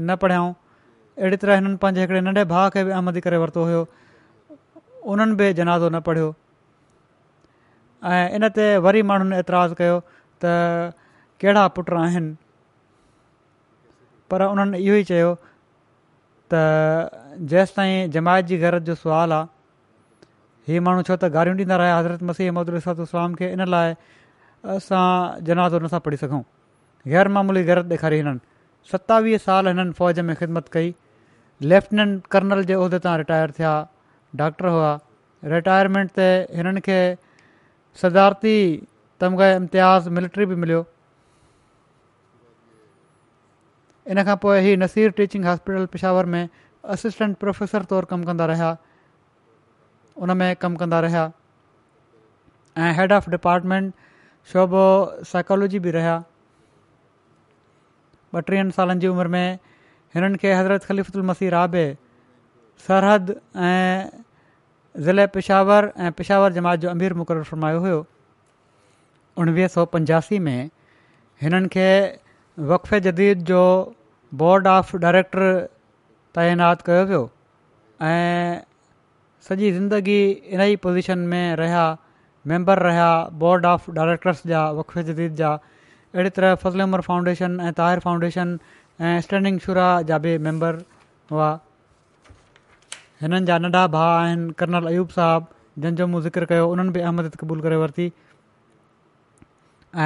न 0.00 0.16
पढ़ियाऊं 0.26 0.52
अहिड़ी 0.52 1.36
तरह 1.46 1.60
हिननि 1.60 1.76
पंहिंजे 1.86 2.00
हिकिड़े 2.04 2.20
नंढे 2.28 2.44
भाउ 2.52 2.76
खे 2.76 2.84
बि 2.90 2.94
अहमदी 2.98 3.20
करे 3.28 3.40
वरितो 3.46 3.64
हुयो 3.70 3.80
उन्हनि 5.14 5.40
बि 5.40 5.48
जनाज़ो 5.62 5.88
न 5.88 6.00
पढ़ियो 6.12 6.28
ऐं 8.12 8.22
इन 8.40 8.48
ते 8.60 8.66
वरी 8.88 9.02
माण्हुनि 9.14 9.40
एतिराज़ 9.42 9.74
कयो 9.82 9.96
त 10.44 11.02
कहिड़ा 11.42 11.66
पुट 11.76 11.92
आहिनि 12.02 12.34
पर 14.30 14.42
उन्हनि 14.52 14.78
इहो 14.84 14.94
ई 15.02 15.04
चयो 15.10 15.32
त 16.54 16.60
जेसि 17.52 17.74
ताईं 17.76 18.10
जमायत 18.16 18.44
जी 18.52 18.58
गरत 18.62 18.82
जो 18.88 18.94
सुवालु 19.02 19.34
आहे 19.34 19.48
हीअ 20.70 20.80
माण्हू 20.86 21.02
छो 21.08 21.14
त 21.24 21.28
गारियूं 21.36 21.56
ॾींदा 21.58 21.76
रहिया 21.82 21.98
हज़रत 21.98 22.22
मसीह 22.30 22.50
अहमदूसलाम 22.52 23.34
खे 23.40 23.52
इन 23.58 23.64
लाइ 23.74 23.92
असां 24.76 25.04
जनाज़ो 25.50 25.78
नथा 25.84 25.98
पढ़ी 26.08 26.16
सघूं 26.24 26.42
मामूली 27.36 27.62
ग़रत 27.70 27.92
ॾेखारी 27.94 28.16
हिननि 28.22 28.40
सतावीह 28.92 29.38
साल 29.46 29.68
हिननि 29.72 29.92
फ़ौज 30.00 30.20
में 30.30 30.34
ख़िदमत 30.40 30.68
कई 30.78 30.94
लेफ्टिनेंट 31.72 32.26
कर्नल 32.36 32.64
जे 32.72 32.74
उहिदे 32.80 32.98
तां 33.04 33.16
रिटायर 33.24 33.54
थिया 33.60 33.74
डॉक्टर 34.42 34.68
हुआ 34.78 34.90
रिटायरमेंट 35.56 36.10
ते 36.18 36.26
हिननि 36.58 36.80
खे 36.90 36.98
सदारती 38.02 38.56
तमगा 39.22 39.48
इम्तियाज़ 39.62 40.08
मिलिट्री 40.18 40.46
बि 40.50 40.54
मिलियो 40.64 40.82
इन 44.14 44.22
खां 44.26 44.34
पोइ 44.42 44.58
ई 44.72 44.76
नसीर 44.80 45.10
टीचिंग 45.18 45.44
हॉस्पिटल 45.44 45.86
पिशावर 45.94 46.26
में 46.34 46.44
असिस्टेंट 46.96 47.36
प्रोफेसर 47.44 47.82
तौरु 47.92 48.06
कमु 48.10 48.26
कंदा 48.26 48.44
रहिया 48.50 48.68
उन 50.26 50.36
में 50.42 50.50
कमु 50.64 50.76
कंदा 50.82 51.00
रहिया 51.06 51.22
ऐं 52.86 52.92
हेड 52.98 53.12
ऑफ 53.16 53.28
डिपार्टमेंट 53.30 54.08
शोभो 54.52 54.84
साइकोलॉजी 55.34 55.78
बि 55.86 55.90
रहिया 55.98 56.14
ॿटीहनि 58.38 58.70
सालनि 58.76 59.00
जी 59.02 59.06
उमिरि 59.08 59.28
में 59.32 59.58
हिननि 60.14 60.38
खे 60.40 60.52
हज़रत 60.54 60.84
ख़लीफ़दुल 60.84 61.22
मसीर 61.26 61.54
आबे 61.54 61.84
सरहद 62.88 63.30
ऐं 63.68 64.22
ज़िले 65.06 65.26
पिशावर 65.36 65.90
ऐं 66.06 66.10
पिशावर 66.18 66.52
जमात 66.52 66.78
जो 66.84 66.90
अमीर 66.90 67.14
मुक़ररु 67.20 67.44
फरमायो 67.50 67.80
हुयो 67.80 68.04
उणिवीह 69.44 69.68
सौ 69.76 69.84
पंजासी 69.94 70.38
में 70.48 70.58
हिननि 71.42 72.20
वक़फ़े 72.58 72.98
जदीद 73.00 73.38
जो 73.44 73.58
बोर्ड 74.34 74.66
ऑफ 74.66 74.94
डायरेक्टर 75.00 75.40
तइनात 76.34 76.82
कयो 76.82 77.04
वियो 77.06 77.24
ऐं 78.02 78.60
सॼी 79.48 79.70
ज़िंदगी 79.72 80.20
इन 80.30 80.60
ई 80.60 80.76
पोज़ीशन 80.84 81.18
में 81.32 81.54
रहिया 81.56 81.82
मेंबर 82.52 82.78
रहिया 82.82 83.10
बोर्ड 83.42 83.66
ऑफ 83.66 83.90
डायरेक्टर्स 83.98 84.42
जा 84.46 84.62
वक़फ़े 84.78 85.02
जदीद 85.04 85.34
जा 85.36 85.50
अहिड़ी 85.54 86.30
तरह 86.38 86.54
फज़ल 86.64 86.82
उमर 86.82 87.00
फाउंडेशन 87.08 87.58
ऐं 87.60 87.72
ताहिर 87.80 87.98
फाउंडेशन 88.04 88.58
ऐं 89.00 89.20
स्टैंडिंग 89.20 89.58
शुरा 89.64 89.90
जा 90.10 90.18
बि 90.26 90.36
मेंबर 90.48 90.78
हुआ 91.32 91.48
हिननि 93.22 93.44
जा 93.50 93.58
नंढा 93.58 93.86
भाउ 93.96 94.16
आहिनि 94.22 94.52
कर्नल 94.58 94.86
अयूब 94.92 95.08
साहब 95.18 95.46
जंहिंजो 95.78 96.06
मूं 96.14 96.20
ज़िक्र 96.28 96.44
कयो 96.54 96.66
उन्हनि 96.72 96.90
बि 96.96 97.00
अहमद 97.00 97.30
क़बूल 97.40 97.60
करे 97.68 97.76
वरिती 97.84 98.10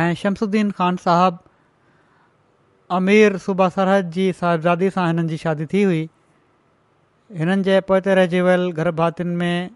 ऐं 0.01 0.15
शमसुद्दीन 0.25 0.71
ख़ान 0.81 0.97
साहबु 1.07 1.49
अमीर 2.97 3.37
सूबा 3.43 3.67
सरहद 3.75 4.09
जी 4.15 4.23
साहिबादी 4.39 4.87
सां 4.95 5.05
हिननि 5.09 5.29
जी 5.33 5.37
शादी 5.41 5.67
थी 5.73 5.83
हुई 5.89 5.99
हिननि 7.43 7.63
जे 7.69 7.75
पोइ 7.91 8.01
ते 8.07 8.15
रहिजी 8.19 8.41
वियल 8.47 8.65
गर्भ 8.79 9.03
में 9.43 9.71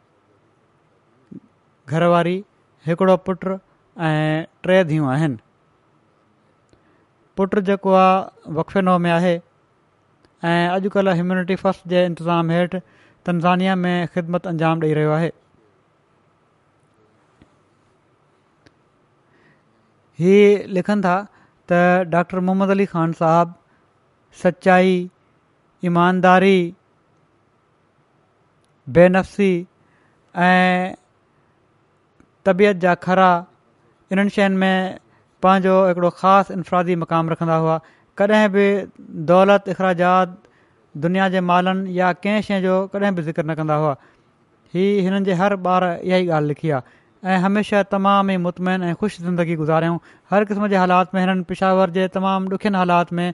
घरवारी 1.93 2.33
हिकिड़ो 2.87 3.17
पुटु 3.29 3.55
ऐं 4.07 4.47
टे 4.67 4.79
धीअ 4.91 5.11
आहिनि 5.13 5.39
पुटु 7.41 7.61
जेको 7.71 7.93
आहे 8.01 8.55
वक़े 8.59 8.83
में 9.07 9.11
आहे 9.11 9.35
ऐं 10.49 10.57
अॼुकल्ह 10.73 11.15
ह्यम्यूनिटी 11.21 11.55
फस्ट 11.65 11.87
जे 11.93 12.05
इंतिज़ाम 12.07 12.51
हेठि 12.51 12.81
तनज़ानिया 13.27 13.77
में 13.85 13.97
ख़िदमत 14.17 14.47
अंजाम 14.55 14.81
ॾेई 14.89 14.93
रहियो 15.01 15.11
आहे 15.21 15.31
हीअ 20.19 20.67
लिखनि 20.79 21.03
था 21.07 21.17
त 21.73 22.09
डॉक्टर 22.15 22.41
मोहम्मद 22.47 22.75
अली 22.77 22.85
ख़ान 22.93 23.13
साहबु 23.21 23.55
सचाई 24.43 24.97
ईमानदारी 25.91 26.57
बेनफ़्सी 28.99 29.51
ऐं 30.47 30.95
तबियत 32.47 32.83
जा 32.87 32.95
खरा 33.07 33.29
इन्हनि 34.13 34.37
शयुनि 34.39 34.57
में 34.65 34.99
पंहिंजो 35.47 35.77
हिकिड़ो 35.89 36.11
ख़ासि 36.23 36.55
इनफ़ादी 36.59 36.97
मक़ामु 37.05 37.31
रखंदा 37.35 37.57
हुआ 37.67 37.79
कॾहिं 38.21 38.45
बि 38.57 38.67
दौलत 39.31 39.69
अख़राजात 39.77 40.37
दुनिया 41.07 41.29
जे 41.37 41.41
मालनि 41.53 41.99
या 42.01 42.13
कंहिं 42.27 42.43
शइ 42.51 42.61
जो 42.67 42.75
कॾहिं 42.95 43.15
बि 43.15 43.23
ज़िक्र 43.31 43.45
न 43.51 43.55
कंदा 43.63 43.77
हुआ 43.85 43.95
इहा 44.03 45.07
हिननि 45.07 45.25
जे 45.31 45.41
हर 45.43 45.57
ॿार 45.67 45.89
इहा 45.95 46.17
ई 46.17 46.29
ॻाल्हि 46.29 46.49
लिखी 46.53 46.71
आहे 46.77 47.01
ऐं 47.33 47.37
हमेशह 47.43 47.83
तमामु 47.93 48.33
ई 48.33 48.37
मुतमैन 48.47 48.83
ऐं 48.85 48.95
ख़ुशि 49.01 49.23
ज़िंदगी 49.25 49.55
गुज़ारियऊं 49.57 49.99
हर 50.33 50.45
क़िस्म 50.45 50.67
जे 50.69 50.77
हालात 50.77 51.15
में 51.15 51.21
हिननि 51.25 51.43
पिशावर 51.51 51.91
जे 51.97 52.07
तमामु 52.17 52.53
ॾुखियुनि 52.53 52.79
हालात 52.79 53.13
में 53.17 53.33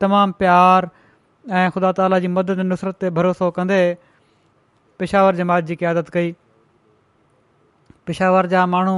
तमामु 0.00 0.32
प्यार 0.42 0.88
ऐं 1.50 1.68
ख़ुदा 1.74 1.90
ताला 1.98 2.18
जी 2.22 2.28
मदद 2.38 2.60
नुसरत 2.70 2.96
ते 3.02 3.10
भरोसो 3.18 3.50
कंदे 3.58 3.80
पिशावर 5.02 5.36
जमात 5.42 5.64
जी 5.70 5.76
क़ियादत 5.82 6.08
कई 6.16 6.30
पिशावर 8.06 8.46
जा 8.54 8.64
माण्हू 8.78 8.96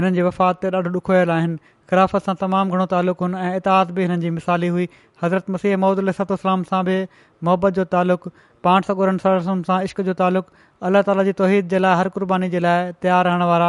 हिननि 0.00 0.14
जे 0.16 0.22
वफ़ात 0.30 0.62
ते 0.64 0.70
ॾाढो 0.80 0.96
ॾुखायल 1.02 1.30
आहिनि 1.36 1.56
ख़राफ़त 1.90 2.22
सां 2.24 2.34
तमामु 2.40 2.72
घणो 2.80 2.86
तालुक़ु 2.96 3.26
हुओ 3.26 3.40
ऐं 3.42 3.56
इतिहादु 3.60 3.94
बि 4.00 4.06
हिननि 4.08 4.30
मिसाली 4.40 4.68
हुई 4.74 4.88
हज़रत 5.22 5.50
मसीह 5.54 5.76
महूद 5.84 6.00
लतलाम 6.08 6.62
सां 6.72 6.82
बि 6.88 6.96
मोहबत 7.44 7.74
जो 7.80 7.84
तालुक़ु 7.96 8.30
पाण 8.64 8.88
सगुरनि 8.88 9.18
सरसुनि 9.28 9.68
सां 9.72 9.80
इश्क 9.90 10.00
जो 10.08 10.14
तालुक़ु 10.24 10.65
अल्ला 10.84 11.00
ताला 11.06 11.22
जी 11.24 11.32
तौहिद 11.40 11.68
जे 11.68 11.78
लाइ 11.82 11.94
हर 12.00 12.08
क़ुर्बानी 12.16 12.48
जे 12.54 12.60
लाइ 12.64 12.90
तयारु 13.02 13.28
रहण 13.28 13.42
वारा 13.50 13.68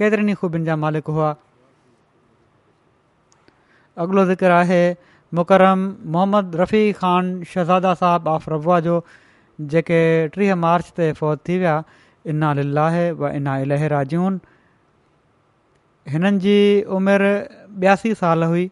केतिरनि 0.00 0.32
ई 0.32 0.34
ख़ूबियुनि 0.40 0.66
जा 0.68 0.76
मालिक 0.84 1.06
हुआ 1.14 1.28
अॻिलो 4.04 4.24
ज़िक्र 4.30 4.50
आहे 4.56 4.82
मुकरम 5.38 5.86
मोहम्मद 6.14 6.56
रफ़ी 6.62 6.82
ख़ान 7.02 7.30
शहज़ादा 7.52 7.94
साहिबु 8.02 8.30
आफ 8.30 8.70
जो 8.88 8.96
जेके 9.74 10.00
टीह 10.38 10.54
मार्च 10.64 10.90
ते 10.98 11.12
फ़ौज 11.20 11.38
थी 11.48 11.58
विया 11.62 11.76
इना 12.34 12.52
लना 12.62 13.56
अल 13.56 13.72
राजून 13.96 14.40
हिननि 16.14 16.38
जी 16.46 16.58
उमिरि 16.98 17.32
ॿियासी 17.80 18.14
साल 18.24 18.42
हुई 18.52 18.70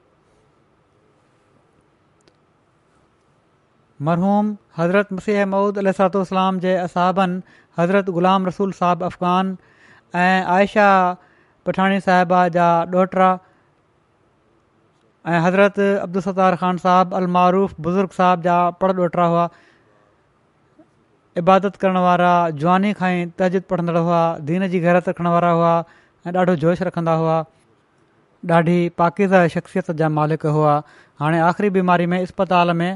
मरहूम 4.07 4.51
हज़रत 4.79 5.12
मसीह 5.12 5.45
महूद 5.53 5.79
अलतोलाम 5.79 6.59
जे 6.64 6.74
असाबनि 6.87 7.41
हज़रत 7.81 8.11
ग़ुलाम 8.11 8.47
रसूल 8.47 8.72
صاحب 8.81 9.03
अफ़ग़ान 9.03 9.57
ऐं 10.14 10.45
आयशा 10.55 10.91
पठाणी 11.66 12.01
साहिबा 12.07 12.41
जा 12.57 12.66
ॾोहिटरा 12.95 13.29
ऐं 15.26 15.41
हज़रत 15.47 15.79
अब्दुलस्तार 16.03 16.57
ख़ान 16.61 16.76
साहिबु 16.87 17.14
صاحب 17.14 17.83
बुज़ुर्ग 17.87 18.18
साहिब 18.18 18.43
जा 18.49 18.59
पर 18.83 18.97
ॾोहिा 18.99 19.26
हुआ 19.35 19.49
इबादत 21.45 21.76
करण 21.85 21.97
वारा 22.07 22.33
जवानी 22.62 22.93
खां 23.01 23.11
ई 23.16 23.26
तहज़िद 23.39 23.62
पढ़ंदड़ 23.72 23.97
हुआ 23.99 24.22
दीन 24.49 24.68
जी 24.68 24.81
गैरत 24.87 25.09
रखण 25.09 25.26
वारा 25.37 25.51
हुआ 25.59 25.72
ऐं 26.26 26.33
ॾाढो 26.39 26.55
जोश 26.64 26.83
रखंदा 26.91 27.12
हुआ 27.24 27.37
ॾाढी 28.59 28.79
पाकीदार 29.03 29.49
शख़्सियत 29.59 29.91
जा 30.03 30.09
मालिक 30.20 30.47
हुआ 30.57 30.74
हाणे 31.20 31.41
आख़िरी 31.51 31.70
बीमारी 31.79 32.07
में 32.14 32.20
इस्पताल 32.22 32.70
में 32.83 32.91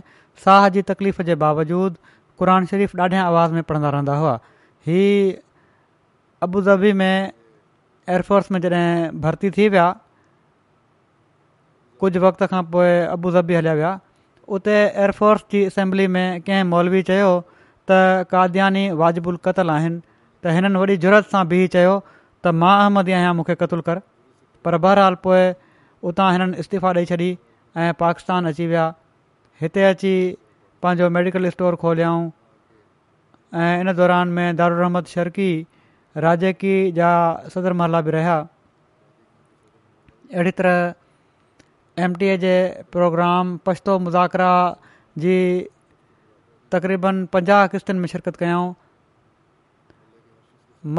साह 0.44 0.68
जी 0.76 0.82
तकलीफ़ 0.94 1.22
जे 1.30 1.34
बावजूदु 1.44 2.16
क़ुर 2.40 2.64
शरीफ़ 2.74 2.96
ॾाढे 3.02 3.16
आवाज़ 3.32 3.52
में 3.58 3.62
पढ़ंदा 3.70 3.90
रहंदा 3.98 4.16
हुआ 4.24 4.38
ही 4.86 5.02
अबुबी 6.42 6.92
में 7.00 7.32
एयरफोर्स 8.08 8.50
में 8.52 8.60
जॾहिं 8.60 9.20
भर्ती 9.20 9.50
थी 9.56 9.68
विया 9.74 9.84
कुझु 12.00 12.20
वक़्त 12.24 12.42
खां 12.52 12.62
पोइ 12.72 12.90
अबु 13.14 13.30
धबी 13.36 13.54
हलिया 13.58 13.74
विया 13.80 13.92
उते 14.58 14.74
एयरफोर्स 14.74 15.44
जी 15.52 15.64
असैम्बली 15.64 16.06
में 16.14 16.24
कंहिं 16.48 16.64
मौलवी 16.72 17.02
चयो 17.10 17.30
त 17.90 17.98
काद्यानी 18.34 18.82
वाजिबुल 19.02 19.38
कतल 19.46 19.70
आहिनि 19.76 20.00
त 20.00 20.56
हिननि 20.58 20.78
वॾी 20.82 20.96
ज़रूरत 21.04 21.30
सां 21.36 21.44
बि 21.54 21.60
चयो 21.78 21.94
त 22.10 22.56
मां 22.64 22.74
अहमदी 22.82 23.16
आहियां 23.20 23.32
मूंखे 23.42 23.56
क़तुल 23.64 23.86
कर 23.92 24.02
पर 24.66 24.80
बहरहाल 24.88 25.20
पोइ 25.28 25.42
उतां 26.12 26.28
हिननि 26.38 26.64
इस्तीफ़ा 26.66 26.96
ॾेई 27.00 27.14
छॾी 27.14 27.30
ऐं 27.86 27.88
पाकिस्तान 28.04 28.54
अची 28.54 28.66
विया 28.74 28.88
हिते 29.62 29.86
अची 29.94 30.14
पंहिंजो 30.82 31.08
मेडिकल 31.18 31.52
स्टोर 31.56 31.78
खोलियाऊं 31.86 32.30
ऐं 33.60 33.80
इन 33.80 33.92
दौरान 33.96 34.28
में 34.36 34.56
दारूर 34.56 34.78
रहमद 34.80 35.06
शर्की 35.14 35.50
राजकी 36.24 36.74
जा 36.98 37.10
सदर 37.54 37.72
महला 37.80 38.00
बि 38.06 38.10
रहिया 38.10 38.36
अहिड़ी 40.34 40.50
तरह 40.60 42.04
एम 42.04 42.14
टी 42.22 42.26
ए 42.28 42.36
जे 42.44 42.54
प्रोग्राम 42.96 43.56
पश्तो 43.66 43.98
मुज़ाकरा 44.06 44.52
जी 45.24 45.34
तक़रीबन 46.72 47.24
पंजाह 47.36 47.66
किश्तुनि 47.74 47.98
में 48.06 48.06
शिरकत 48.14 48.36
कयाऊं 48.44 48.72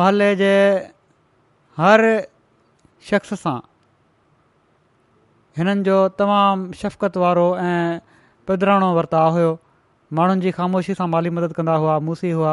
महले 0.01 0.27
जे 0.43 0.51
हर 1.77 2.05
शख़्स 3.09 3.33
सां 3.45 3.55
हिननि 5.57 5.83
जो 5.89 5.97
तमामु 6.21 6.71
शफ़क़त 6.83 7.17
वारो 7.25 7.47
ऐं 7.67 7.97
पदिराणो 8.47 8.93
वरिता 8.99 9.23
हुओ 9.37 9.51
माण्हुनि 10.17 10.41
जी 10.45 10.51
ख़ामोशी 10.55 10.93
सां 10.97 11.05
माली 11.11 11.29
मदद 11.35 11.53
कंदा 11.59 11.75
हुआ 11.83 11.93
मूसी 12.07 12.31
हुआ 12.39 12.51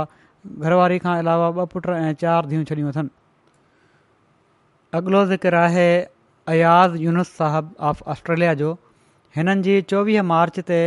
घरवारी 0.66 0.98
खां 1.06 1.16
अलावा 1.22 1.48
ॿ 1.56 1.66
पुट 1.72 1.88
ऐं 1.94 2.14
चारि 2.22 2.48
धीअ 2.52 2.62
छॾियूं 2.68 2.92
अथनि 2.92 3.10
अॻिलो 5.00 5.20
ज़िक्र 5.32 5.58
आहे 5.62 5.88
अयाज़ 6.52 6.96
यूनुस 7.06 7.32
साहबु 7.40 7.74
ऑफ 7.90 8.00
ऑस्ट्रेलिया 8.14 8.54
जो 8.62 8.70
हिननि 9.38 9.64
जी 9.66 9.74
चोवीह 9.92 10.24
मार्च 10.30 10.60
ते 10.70 10.78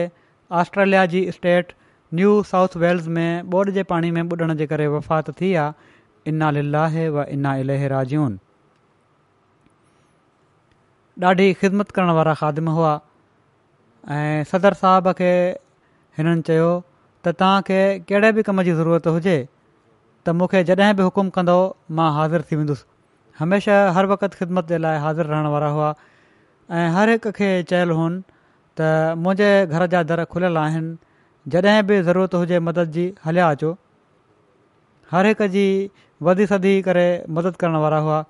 ऑस्ट्रेलिया 0.62 1.04
जी 1.14 1.22
स्टेट 1.38 1.76
न्यू 2.22 2.32
साउथ 2.54 2.78
वेल्स 2.86 3.08
में 3.18 3.52
ॿोॾि 3.58 3.76
जे 3.80 3.84
पाणी 3.92 4.12
में 4.18 4.22
ॿुॾण 4.34 4.54
जे 4.64 4.70
करे 4.74 4.88
वफ़ात 4.96 5.30
थी 5.42 5.54
आहे 5.66 5.92
इन 6.34 6.44
लिलाहे 6.60 7.06
व 7.20 7.28
इना 7.38 7.54
इलै 7.66 7.78
राजून 7.94 8.40
ॾाढी 11.34 11.48
ख़िदमत 11.62 11.92
करण 12.00 12.14
वारा 12.22 12.34
खादम 12.42 12.70
हुआ 12.80 12.94
ऐं 14.20 14.50
सदर 14.56 14.80
साहब 14.82 15.12
खे 15.22 15.32
हिननि 16.18 16.42
चयो 16.48 16.72
त 16.80 17.28
त 17.28 17.42
तव्हांखे 17.42 17.82
कहिड़े 18.10 18.32
बि 18.38 18.42
कम 18.48 18.62
जी 18.68 18.72
ज़रूरत 18.80 19.08
हुजे 19.16 19.36
त 20.26 20.34
मूंखे 20.40 20.60
जॾहिं 20.70 20.90
बि 21.00 21.04
हुकुम 21.10 21.30
कंदो 21.38 21.56
मां 22.00 22.10
हाज़िर 22.18 22.42
थी 22.50 22.56
वेंदुसि 22.60 22.86
हमेशह 23.40 23.90
हर 23.98 24.06
वक़्त 24.12 24.34
ख़िदमत 24.42 24.68
जे 24.74 24.78
लाइ 24.84 25.00
हाज़िर 25.06 25.26
रहण 25.32 25.48
वारा 25.56 25.70
हुआ 25.78 25.90
ऐं 26.80 26.86
हर 26.98 27.10
हिक 27.14 27.28
खे 27.40 27.50
चयल 27.74 27.90
हुनि 28.02 28.22
त 28.82 29.18
मुंहिंजे 29.24 29.50
घर 29.66 29.88
जा 29.96 30.04
दर 30.12 30.24
खुलियल 30.38 30.58
आहिनि 30.66 31.52
जॾहिं 31.56 31.76
बि 31.92 32.00
ज़रूरत 32.10 32.38
हुजे 32.42 32.60
मदद 32.70 32.94
जी 32.98 33.06
हलिया 33.26 33.50
अचो 33.58 33.74
हर 35.14 35.32
हिक 35.32 35.42
जी 35.58 35.66
वधी 36.30 36.50
सदी 36.56 36.76
करे 36.90 37.08
मदद 37.40 37.62
करण 37.66 37.80
वारा 37.86 38.04
हुआ 38.10 38.24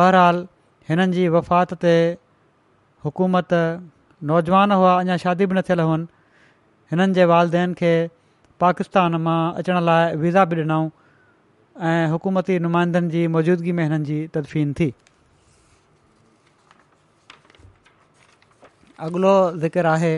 बहरहाल 0.00 0.44
हिननि 0.92 1.28
वफ़ात 1.38 1.76
ते 1.86 1.96
हुकूमत 3.08 3.56
नौजवान 4.32 4.80
हुआ 4.82 5.00
अञा 5.06 5.16
शादी 5.26 5.54
न 5.58 5.70
थियल 5.70 5.90
हुअनि 5.90 6.14
हिननि 6.90 7.12
जे 7.14 7.24
वालदेन 7.30 7.72
खे 7.78 7.92
पाकिस्तान 8.62 9.16
मां 9.26 9.38
अचण 9.62 9.78
लाइ 9.86 10.14
वीज़ा 10.24 10.44
बि 10.52 10.56
ॾिनऊं 10.62 10.84
ऐं 11.90 12.06
हुकूमती 12.12 12.58
नुमाइंदनि 12.66 13.08
जी 13.14 13.26
मौजूदगी 13.36 13.72
में 13.78 13.82
हिननि 13.84 14.04
जी 14.10 14.18
तदफीन 14.36 14.72
थी 14.80 14.86
अॻिलो 19.08 19.34
ज़िकर 19.66 19.86
आहे 19.96 20.12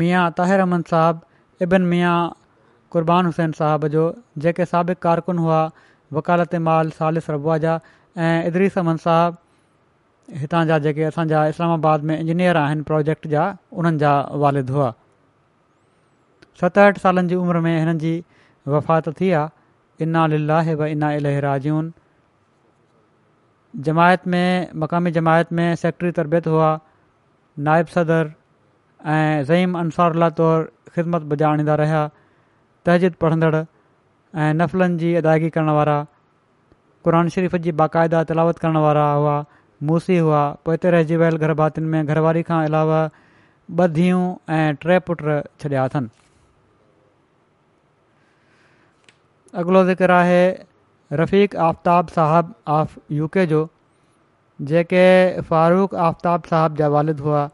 मियाँ 0.00 0.24
ताहिर 0.40 0.60
अहमद 0.66 0.84
साहबु 0.94 1.64
इबन 1.68 1.82
मियाँ 1.94 2.16
क़ुर्बान 2.92 3.26
हुसैन 3.26 3.52
साहब 3.62 3.86
जो 3.98 4.06
जेके 4.46 4.64
साबिक़ 4.74 4.98
कारकुन 5.08 5.38
हुआ 5.44 5.60
वकालत 6.12 6.54
माल 6.70 6.90
सालिस 7.00 7.30
रबुआ 7.30 7.58
जा 7.66 7.78
ऐं 8.26 8.32
इदरीस 8.50 8.78
अमद 8.84 8.98
साहब 9.08 9.38
हितां 10.42 10.66
जा 10.68 10.78
जेके 10.88 11.02
असांजा 11.14 11.46
इस्लामाबाद 11.54 12.04
में 12.10 12.18
इंजीनियर 12.20 12.56
आहिनि 12.68 12.82
प्रोजेक्ट 12.92 13.26
जा 13.36 13.46
उन्हनि 13.82 13.98
जा 14.04 14.18
वालिद 14.46 14.70
हुआ 14.76 14.92
सतहठि 16.60 17.00
सालनि 17.04 17.28
जी 17.30 17.34
उमिरि 17.44 17.60
में 17.64 17.74
हिननि 17.78 17.98
जी 18.02 18.12
वफ़ात 18.74 19.08
थी 19.20 19.30
आहे 19.30 19.52
इना 20.04 20.22
و 20.80 20.86
इना 20.94 21.08
الہ 21.16 21.38
राजून 21.46 21.92
जमायत 23.88 24.26
में 24.34 24.68
मक़ामी 24.82 25.10
जमायत 25.16 25.52
में 25.52 25.74
सेक्रटरी 25.84 26.10
तरबियत 26.22 26.46
हुआ 26.46 26.70
نائب 27.66 27.86
सदर 27.96 28.30
ऐं 29.08 29.42
ज़ईम 29.44 29.78
अंसार 29.78 30.14
ला 30.22 30.28
तौरु 30.40 30.64
ख़िदमत 30.96 31.22
बजाणींदा 31.32 31.74
रहिया 31.74 32.02
तहज़िद 32.86 33.14
पढ़ंदड़ 33.20 33.54
ऐं 33.64 34.52
नफ़लनि 34.54 34.96
जी 34.98 35.14
अदायगी 35.20 35.48
करण 35.54 35.68
वारा 35.78 35.96
क़ुर 37.06 37.28
शरीफ़ 37.36 37.56
जी 37.68 37.72
बाक़ायदा 37.80 38.22
तिलावत 38.32 38.58
करण 38.64 38.76
वारा 38.88 39.06
हुआ 39.12 39.36
मूसी 39.90 40.18
हुआ 40.18 40.42
पोइते 40.66 40.90
रहिजी 40.96 41.16
वियल 41.24 41.38
घर 41.38 41.80
में 41.94 42.04
घरवारी 42.04 42.42
खां 42.50 42.64
अलावा 42.64 43.00
ॿ 43.80 43.88
धीअ 43.96 44.22
ऐं 44.58 44.74
टे 44.84 44.98
पुट 45.08 45.24
छॾिया 45.24 45.84
अथनि 45.84 46.08
अॻिलो 49.60 49.82
ज़िक्र 49.84 50.10
आहे 50.12 50.40
रफ़ 51.18 51.34
आफ़्तब 51.64 52.08
صاحب 52.14 52.50
ऑफ 52.68 52.96
यू 53.18 53.26
के 53.36 53.44
जो 53.52 53.60
जेके 54.70 55.04
फारूक 55.50 55.94
आफ़्ताब 56.06 56.42
साहिब 56.50 56.74
जा 56.80 56.88
वालिद 56.94 57.20
हुआ 57.26 57.44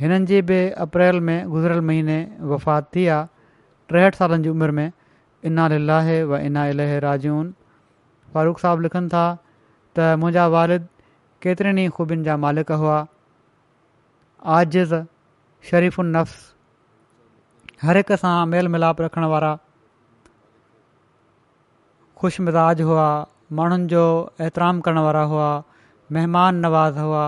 हिननि 0.00 0.26
जी 0.30 0.40
बि 0.50 0.58
अप्रैल 0.86 1.20
में 1.28 1.48
गुज़िरियल 1.50 1.80
महीने 1.90 2.16
वफ़ात 2.50 2.90
थी 2.96 3.06
आहे 3.14 3.24
टेहठि 3.92 4.16
सालनि 4.18 4.42
जी 4.42 4.50
उमिरि 4.56 4.72
में 4.80 4.92
इना 5.52 5.66
लिलाहे 5.74 6.22
व 6.32 6.38
इना 6.50 6.68
अलहे 6.74 6.98
राजून 7.06 7.48
फारूख़ 8.34 8.60
साहब 8.64 8.80
लिखनि 8.88 9.08
था 9.14 9.24
त 9.98 10.12
मुंहिंजा 10.26 10.46
वारिद 10.56 10.86
केतिरनि 11.48 11.84
ई 11.84 11.94
ख़ूबियुनि 11.96 12.24
जा 12.30 12.36
मालिक 12.44 12.72
हुआ 12.84 12.98
आजिज़ 14.60 14.94
शरीफ़ुल 15.72 16.14
नफ़्स 16.20 16.38
हर 17.88 18.02
हिक 18.02 18.12
सां 18.26 18.36
मेल 18.56 18.68
मिलाप 18.76 19.00
रखण 19.08 19.28
वारा 19.36 19.56
ख़ुशि 22.20 22.42
मिज़ाज 22.44 22.80
हुआ 22.84 23.08
माण्हुनि 23.56 23.86
जो 23.88 24.04
احترام 24.44 24.80
करण 24.80 24.98
वारा 24.98 25.20
हुआ 25.32 25.48
महिमान 26.12 26.54
नवाज़ 26.66 26.98
हुआ 26.98 27.24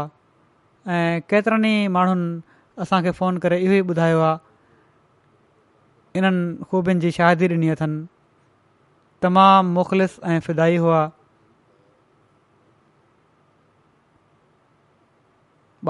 ऐं 0.93 1.21
केतिरनि 1.31 1.73
ई 1.85 1.89
माण्हुनि 1.89 2.41
असांखे 2.83 3.11
फ़ोन 3.19 3.39
करे 3.43 3.57
इहो 3.65 3.73
ई 3.73 3.81
ॿुधायो 3.89 4.21
आहे 4.21 4.39
इन्हनि 6.19 6.65
ख़ूबियुनि 6.69 7.01
जी 7.05 7.11
शादी 7.19 7.49
ॾिनी 7.53 7.69
अथनि 7.75 8.07
तमामु 9.23 9.71
मुख़लिस 9.81 10.13
ऐं 10.29 10.41
फिदाई 10.47 10.77
हुआ 10.85 11.01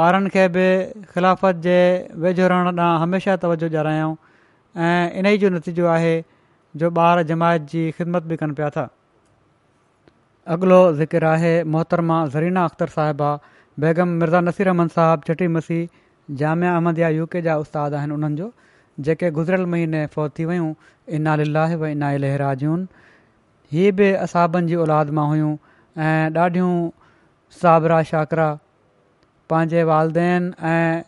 ॿारनि 0.03 0.29
खे 0.35 0.49
बि 0.55 0.67
ख़िलाफ़त 1.13 1.57
जे 1.67 1.79
वेझो 2.23 2.47
रहण 2.55 2.77
ॾांहुं 2.79 3.01
हमेशह 3.03 3.37
तवजो 3.47 3.69
ऐं 3.87 5.01
इन 5.19 5.27
ई 5.27 5.39
जो 5.39 5.49
नतीजो 5.57 5.87
आहे 5.97 6.15
जो 6.81 6.89
ॿार 6.99 7.23
जमायत 7.29 7.63
जी 7.71 7.91
ख़िदमत 7.99 8.23
बि 8.31 8.37
कनि 8.43 8.53
पिया 8.59 8.69
था 8.77 8.83
अॻिलो 10.55 10.79
ज़िकर 10.99 11.25
आहे 11.31 11.51
मोहतरमा 11.73 12.19
ज़रीना 12.35 12.65
अख़्तर 12.65 12.89
साहिबा 12.95 13.31
बेगम 13.85 14.09
मिर्ज़ा 14.23 14.41
नसीर 14.41 14.69
अहमद 14.69 14.91
साहिबु 14.95 15.29
चटी 15.33 15.49
मसी 15.57 15.79
जामिया 16.43 16.75
अहमद 16.75 16.99
या 16.99 17.09
यू 17.17 17.27
के 17.35 17.43
जा 17.49 17.57
उस्ताद 17.65 17.95
आहिनि 17.95 18.15
उन्हनि 18.15 18.37
जो 18.37 18.51
जेके 19.09 19.31
गुज़िरियल 19.39 19.67
महीने 19.75 20.05
फौती 20.17 20.45
वयूं 20.53 20.73
इना 21.21 21.37
लीलाह 21.43 21.73
इना 21.91 22.13
लेहरा 22.25 22.53
हीअ 23.73 23.93
बि 24.01 24.11
असाबनि 24.25 24.67
जी 24.69 24.75
औलाद 24.85 25.11
मां 25.19 25.27
हुयूं 25.29 25.57
ऐं 26.07 26.31
ॾाढियूं 26.39 26.73
साबरा 27.61 28.03
शाकरा 28.11 28.49
पंहिंजे 29.51 29.83
वालदेन 29.91 30.53
ऐं 30.73 31.03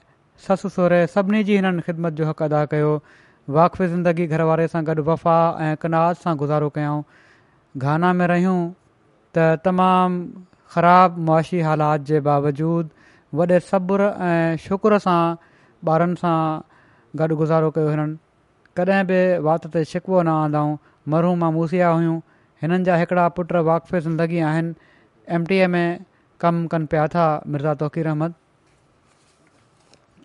ससु 0.47 0.69
सहुरे 0.77 1.07
सभिनी 1.17 1.43
जी 1.45 1.57
हिननि 1.57 1.83
ख़िदमत 1.89 2.13
जो 2.21 2.27
हक़ु 2.29 2.45
अदा 2.45 2.65
कयो 2.73 2.91
वाक़फ़ 3.51 3.83
ज़िंदगी 3.87 4.27
घर 4.27 4.41
वारे 4.43 4.67
सां 4.69 4.83
गॾु 4.87 5.03
वफ़ा 5.05 5.37
ऐं 5.61 5.77
कनाज़ 5.81 6.17
सां 6.19 6.37
गुज़ारो 6.41 6.69
कयाऊं 6.77 7.03
घाना 7.77 8.13
में 8.17 8.27
रहियूं 8.27 8.57
त 9.37 9.39
तमामु 9.65 10.45
ख़राबु 10.73 11.21
मुआशी 11.23 11.61
हालात 11.61 12.01
जे 12.09 12.21
बावजूदु 12.29 13.37
वॾे 13.37 13.59
सब्र 13.69 14.03
ऐं 14.29 14.57
शुक्र 14.65 14.99
सां 15.05 15.21
ॿारनि 15.93 16.17
सां 16.21 16.39
गॾु 17.21 17.37
गुज़ारो 17.37 17.71
कयो 17.79 17.89
हिननि 17.93 18.17
कॾहिं 18.81 19.05
बि 19.13 19.21
वाति 19.47 19.69
ते 19.77 19.85
शिकवो 19.93 20.23
न 20.25 20.29
आंदाऊं 20.49 20.73
मरूं 21.13 21.35
मामूसिया 21.45 21.89
हुयूं 21.93 22.17
हिननि 22.65 22.81
जा 22.89 22.97
हिकिड़ा 22.97 23.29
पुट 23.41 23.53
वाक़फ़ी 23.69 24.01
ज़िंदगी 24.07 24.39
आहिनि 24.53 24.73
एम 25.37 25.45
टी 25.53 25.59
ए 25.59 25.67
में 25.75 25.99
कमु 26.41 26.67
कनि 26.77 26.87
पिया 26.97 27.07
था 27.17 27.27
मिर्ज़ा 27.47 27.75
तौक़ीर 27.85 28.07
अहमद 28.09 28.35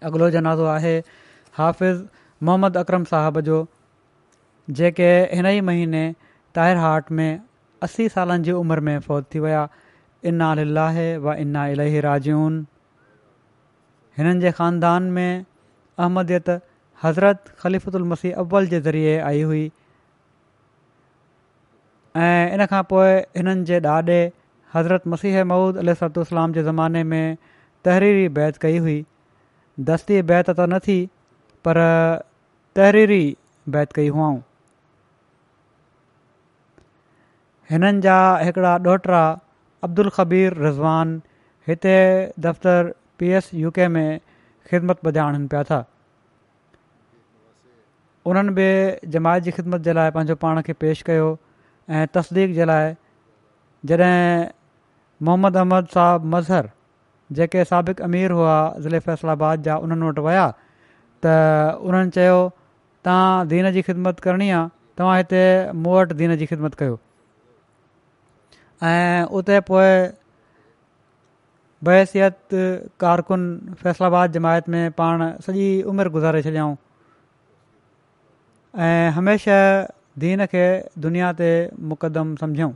अॻिलो 0.07 0.29
जनाज़ो 0.39 0.65
आहे 0.75 0.97
हाफ़िज़ 1.59 2.01
मोहम्मद 2.47 2.77
अकरम 2.83 3.03
साहब 3.11 3.41
जो 3.49 3.57
जेके 4.79 5.07
हिन 5.37 5.45
ई 5.53 5.61
महीने 5.69 6.03
ताहिर 6.55 6.77
हाट 6.83 7.11
में 7.19 7.31
असी 7.87 8.07
सालनि 8.15 8.43
जी 8.47 8.51
उमिरि 8.59 8.81
में 8.89 8.99
फ़ौज 9.07 9.25
थी 9.33 9.39
विया 9.47 9.63
इन 10.31 10.47
लाह 10.77 10.99
व 11.25 11.33
इना 11.45 11.65
इलाही 11.75 12.01
राजून 12.07 12.59
हिननि 14.19 14.41
जे 14.45 14.51
खानदान 14.61 15.11
में 15.17 15.25
अहमदियत 15.27 16.49
हज़रत 17.03 17.99
मसीह 18.13 18.41
अव्वल 18.45 18.67
जे 18.75 18.81
ज़रिए 18.87 19.19
आई 19.31 19.41
हुई 19.51 19.65
ऐं 22.23 22.53
इन 22.57 22.65
खां 22.75 22.83
पोइ 22.93 23.11
हिननि 23.37 23.63
जे 23.71 23.79
ॾाॾे 23.95 24.21
हज़रत 24.75 25.07
मसीह 25.17 25.43
महूद 25.53 25.77
अलसलाम 25.85 26.53
जे 26.59 26.63
ज़माने 26.69 27.03
में 27.11 27.37
तहरीरी 27.87 28.27
बैत 28.41 28.57
कई 28.65 28.77
हुई 28.87 28.97
दस्ती 29.91 30.21
बैत 30.33 30.49
त 30.49 30.59
न 30.69 30.79
थी 30.89 30.99
पर 31.67 31.85
तहरीरी 32.79 33.15
बैत 33.75 33.91
कई 33.95 34.07
हुअऊं 34.15 34.35
हिननि 37.71 38.01
जा 38.03 38.17
हिकिड़ा 38.49 38.69
ॾोहटा 38.91 39.23
अब्दुल 39.87 40.09
ख़बीर 40.17 40.53
रिज़वान 40.65 41.09
हिते 41.71 41.95
दफ़्तरु 42.45 42.93
पी 43.19 43.31
एस 43.39 43.49
यू 43.63 43.71
के 43.79 43.87
में 43.95 44.05
ख़िदमत 44.69 45.01
बजाइण 45.07 45.47
पिया 45.53 45.63
था 45.71 45.79
उन्हनि 48.33 48.53
बि 48.59 48.67
जमायत 49.17 49.43
जी 49.47 49.51
ख़िदमत 49.57 49.81
जे 49.89 49.93
लाइ 49.99 50.11
पंहिंजो 50.17 50.35
पाण 50.45 50.61
खे 50.69 50.73
पेश 50.85 51.01
कयो 51.09 51.25
ऐं 51.95 52.05
तस्दीक़ 52.19 52.57
लाइ 52.71 52.93
जॾहिं 53.91 54.45
मोहम्मद 55.31 55.57
अहमद 55.65 55.91
साहब 55.97 56.31
मज़हर 56.35 56.71
जेके 57.41 57.65
साबिक़ु 57.73 58.03
अमीर 58.09 58.39
हुआ 58.39 58.55
ज़िले 58.87 58.99
फैसलाबाद 59.09 59.67
जा 59.67 59.77
उन्हनि 59.89 60.07
वटि 60.09 60.25
विया 60.31 60.47
त 61.27 61.37
उन्हनि 61.89 62.17
चयो 62.19 62.39
तव्हां 63.05 63.47
दीन 63.47 63.71
जी 63.71 63.81
ख़िदमत 63.87 64.19
करिणी 64.23 64.49
आहे 64.51 64.67
तव्हां 64.99 65.17
हिते 65.17 65.41
मूं 65.83 65.93
वटि 65.95 66.15
दीन 66.21 66.35
जी 66.37 66.45
ख़िदमत 66.45 66.73
कयो 66.79 66.97
ऐं 68.87 69.23
उते 69.39 69.59
पोइ 69.69 69.93
बहसियत 71.87 72.47
कारकुन 72.99 73.43
फ़ैसलाबाद 73.83 74.31
जमायत 74.31 74.69
में 74.75 74.91
पाण 74.99 75.23
सॼी 75.45 75.67
उमिरि 75.93 76.09
गुज़ारे 76.15 76.41
छॾियाऊं 76.43 76.75
ऐं 78.87 79.09
हमेशह 79.17 79.61
दीन 80.23 80.45
खे 80.55 80.65
दुनिया 81.05 81.31
ते 81.39 81.51
मुक़दमु 81.93 82.35
सम्झऊं 82.43 82.73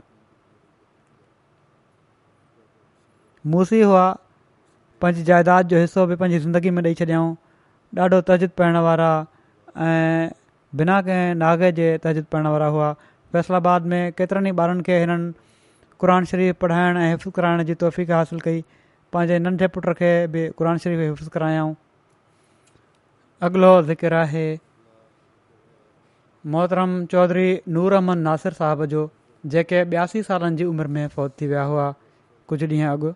हुआ 3.82 4.06
पंहिंजी 5.00 5.22
जाइदाद 5.28 5.68
जो 5.68 5.78
हिसो 5.80 6.06
बि 6.06 6.16
पंहिंजी 6.24 6.38
ज़िंदगी 6.48 6.70
में 6.78 6.82
ॾेई 6.82 6.94
छॾियऊं 7.04 7.30
ॾाढो 8.04 8.20
तजिद 8.32 8.50
पाइण 8.58 8.76
वारा 8.88 9.08
ऐं 9.82 10.28
बिना 10.78 11.00
कंहिं 11.02 11.34
नागे 11.34 11.70
जे 11.72 11.86
तहज़दु 12.02 12.22
पढ़ण 12.32 12.46
वारा 12.48 12.66
हुआ 12.74 12.92
फैसलाबाद 13.32 13.86
में 13.92 14.12
केतिरनि 14.18 14.48
ई 14.50 14.56
ॿारनि 14.64 14.82
खे 14.86 14.98
हिननि 15.00 15.32
क़ुर 16.00 16.24
शरीफ़ 16.30 16.56
पढ़ाइण 16.62 16.96
ऐं 16.98 17.10
हिफ़ुज़ 17.10 17.34
कराइण 17.34 17.62
जी 17.64 17.74
तौफ़क़ासिल 17.82 18.40
कई 18.40 18.60
पंहिंजे 19.12 19.38
नंढे 19.42 19.66
पुटु 19.74 19.92
खे 20.00 20.10
बि 20.34 20.48
क़ुर 20.58 20.78
शरीफ़ 20.84 21.00
हिफ़ुज़ 21.00 21.30
करायाऊं 21.34 21.74
अॻिलो 23.48 23.72
ज़िकिर 23.90 24.14
आहे 24.22 24.46
मोहतरम 26.54 27.04
चौधरी 27.12 27.48
नूर 27.74 27.92
अहमद 28.00 28.18
नासिर 28.18 28.52
साहब 28.62 28.84
जो 28.94 29.10
जेके 29.54 29.82
ॿियासी 29.84 30.22
सालनि 30.22 30.56
जी 30.56 30.64
उमिरि 30.64 30.88
में 30.96 31.06
फ़ौत 31.14 31.34
थी 31.40 31.46
विया 31.46 31.62
हुआ 31.74 31.90
कुझु 32.48 32.66
ॾींहं 32.66 32.88
अॻु 32.96 33.12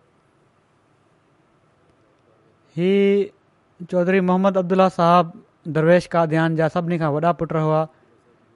हीअ 2.78 3.28
चौधरी 3.90 4.20
मोहम्मद 4.30 4.56
अब्दुला 4.58 4.88
साहबु 5.00 5.38
दरवेश 5.76 6.06
काद्यान 6.12 6.54
जा 6.58 6.68
सभिनी 6.74 6.98
खां 7.02 7.10
वॾा 7.14 7.30
पुट 7.40 7.52
हुआ 7.54 7.80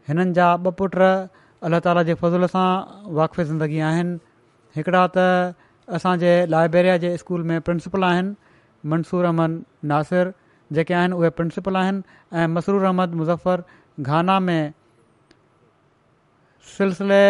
हिननि 0.09 0.33
जा 0.39 0.45
ॿ 0.67 0.73
पुट 0.81 0.95
अलाह 1.69 1.81
ताला 1.87 2.03
जे 2.11 2.15
फज़ुल 2.21 2.47
सां 2.53 2.67
वाक़फ़ 3.19 3.41
ज़िंदगी 3.51 3.81
आहिनि 3.89 4.19
हिकिड़ा 4.77 5.03
त 5.17 5.27
असांजे 5.99 6.33
लाइब्रेरी 6.55 6.95
जे 7.05 7.11
स्कूल 7.23 7.43
में 7.51 7.59
प्रिंसिपल 7.69 8.05
आहिनि 8.11 8.35
मंसूर 8.95 9.25
अहमद 9.31 9.59
नासिर 9.93 10.33
जेके 10.79 10.95
आहिनि 11.01 11.15
उहे 11.21 11.31
प्रिंसिपल 11.41 11.77
आहिनि 11.83 12.03
ऐं 12.43 12.47
मसरूर 12.57 12.83
अहमद 12.91 13.15
मुज़फ्फर 13.23 13.65
घाना 14.11 14.39
में 14.47 14.73
सिलसिले 16.77 17.21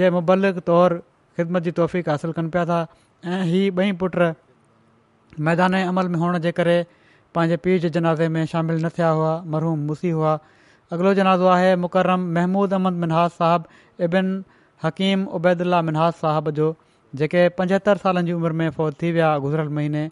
जे 0.00 0.10
मुबलिक 0.18 0.58
तौरु 0.72 0.98
ख़िदमत 1.36 1.62
जी 1.62 1.70
तौफ़ीक़ 1.80 2.10
कनि 2.40 2.48
पिया 2.56 2.64
था 2.72 2.80
ऐं 3.26 3.44
इहे 3.44 3.62
ॿई 3.84 3.92
पुट 4.04 4.18
मैदान 5.50 5.76
जे 5.76 5.82
अमल 5.94 6.08
में 6.14 6.18
हुअण 6.24 6.38
जे 6.48 6.52
करे 6.60 6.76
पंहिंजे 7.34 7.56
पीर 7.64 7.78
जे 7.80 7.88
जनाज़े 7.90 8.28
में 8.32 8.44
शामिलु 8.46 8.78
न 8.86 8.88
थिया 8.98 9.08
हुआ 9.18 9.30
मरहूम 9.52 9.86
मुसी 9.90 10.10
हुआ 10.16 10.32
अॻिलो 10.92 11.12
जनाज़ो 11.18 11.46
आहे 11.52 11.74
मुक़र्रम 11.84 12.24
महमूद 12.38 12.72
अहमद 12.78 12.98
मिनहास 13.04 13.38
साहबु 13.42 13.78
इबिन 14.06 14.34
हकीम 14.84 15.24
उबैदुल्ला 15.38 15.80
मिनहास 15.88 16.18
साहिब 16.24 16.50
जो 16.58 16.66
जेके 17.20 17.48
पंजहतरि 17.60 18.02
सालनि 18.02 18.22
जी 18.26 18.32
उमिरि 18.40 18.54
में 18.62 18.68
फ़ौत 18.78 19.00
थी 19.02 19.12
विया 19.18 19.30
गुज़रियल 19.46 19.68
महीने 19.78 20.02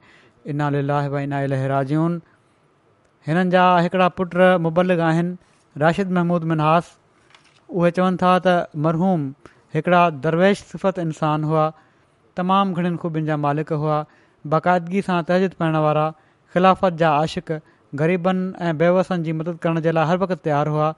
इनाल 0.54 0.78
लाह 0.92 1.10
इना 1.24 1.42
इलाजुनि 1.48 2.20
हिननि 3.28 3.54
जा 3.56 3.66
हिकिड़ा 3.88 4.08
पुट 4.20 4.36
मुबलिक 4.68 5.04
आहिनि 5.10 5.82
राशिद 5.84 6.16
महमूद 6.20 6.50
मिनहास 6.54 6.90
उहे 7.80 7.90
चवनि 8.00 8.22
था 8.24 8.32
त 8.48 8.56
मरहूम 8.88 9.28
हिकिड़ा 9.76 10.00
दरवेश 10.28 10.64
सिफ़त 10.72 11.04
इंसान 11.06 11.44
हुआ 11.52 11.68
तमामु 12.42 12.82
घणनि 12.82 12.96
ख़ूबियुनि 13.04 13.28
जा 13.34 13.38
मालिक 13.46 13.72
हुआ 13.86 13.98
बाक़ाइदगी 14.56 15.06
सां 15.10 15.18
तहज़िद 15.32 15.60
पाइण 15.62 15.78
वारा 15.88 16.08
ख़िलाफ़त 16.54 16.92
जा 17.02 17.10
عاشق 17.18 17.46
ग़रीबनि 18.00 18.52
ऐं 18.66 18.76
बेवसनि 18.78 19.22
जी 19.24 19.32
मदद 19.38 19.58
करण 19.62 19.80
जे 19.82 19.92
लाइ 19.96 20.06
हर 20.10 20.18
वक़्तु 20.22 20.36
तयारु 20.46 20.72
हुआ 20.74 20.88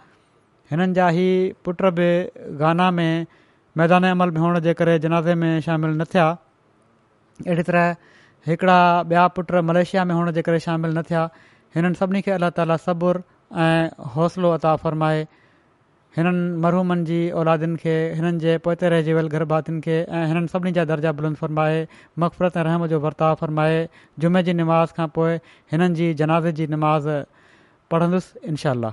हिननि 0.71 0.93
जा 0.99 1.09
ई 1.25 1.29
पुट 1.65 1.83
बि 1.99 2.09
गाना 2.63 2.91
में 2.99 3.27
मैदान 3.81 4.05
अमल 4.11 4.31
में 4.37 4.41
हुअण 4.41 4.59
जे 4.67 4.75
करे 4.81 4.99
जनाज़े 5.07 5.35
में 5.43 5.61
शामिलु 5.67 5.95
न 6.01 6.05
थिया 6.15 6.29
अहिड़ी 7.47 7.63
तरह 7.69 7.97
हिकिड़ा 8.49 8.79
ॿिया 9.13 9.27
पुट 9.37 9.53
मलेशिया 9.73 10.05
में 10.05 10.15
हुअण 10.15 10.33
जे 10.39 10.43
करे 10.49 10.59
शामिलु 10.69 10.99
न 10.99 11.03
थिया 11.11 11.29
हिननि 11.77 11.95
सभिनी 12.03 12.23
खे 12.23 12.31
अलाह 12.41 12.51
ताला 12.61 12.77
सबुर 12.89 13.23
ऐं 13.67 14.13
हौसलो 14.17 14.51
अता 14.59 14.75
फ़रमाए 14.85 15.27
हिननि 16.17 16.61
मरूमनि 16.63 17.05
जी 17.09 17.19
औलादियुनि 17.41 17.77
खे 17.83 17.93
हिननि 18.17 18.39
जे 18.45 18.53
पोते 18.65 18.85
रहिजी 18.93 19.13
वियल 19.17 19.29
गर्भातियुनि 19.35 19.81
खे 19.85 19.95
ऐं 20.17 20.25
हिननि 20.31 20.49
सभिनी 20.53 20.73
जा 20.79 20.85
दर्जा 20.91 21.13
बुलंद 21.21 21.37
फरमाए 21.43 21.79
मक़फ़रत 22.25 22.57
ऐं 22.61 22.65
रहम 22.69 22.87
जो 22.93 23.01
वरिताव 23.05 23.35
फ़रमाए 23.41 23.79
जुमे 24.25 24.43
जी 24.49 24.53
नमाज़ 24.61 24.93
खां 24.99 25.09
पोइ 25.19 25.37
हिननि 25.73 25.95
जी 26.03 26.15
जनाज़ 26.23 26.49
जी 26.61 26.67
निमाज़ 26.77 27.09
पढ़ंदुसि 27.93 28.49
इनशाल्ह 28.49 28.93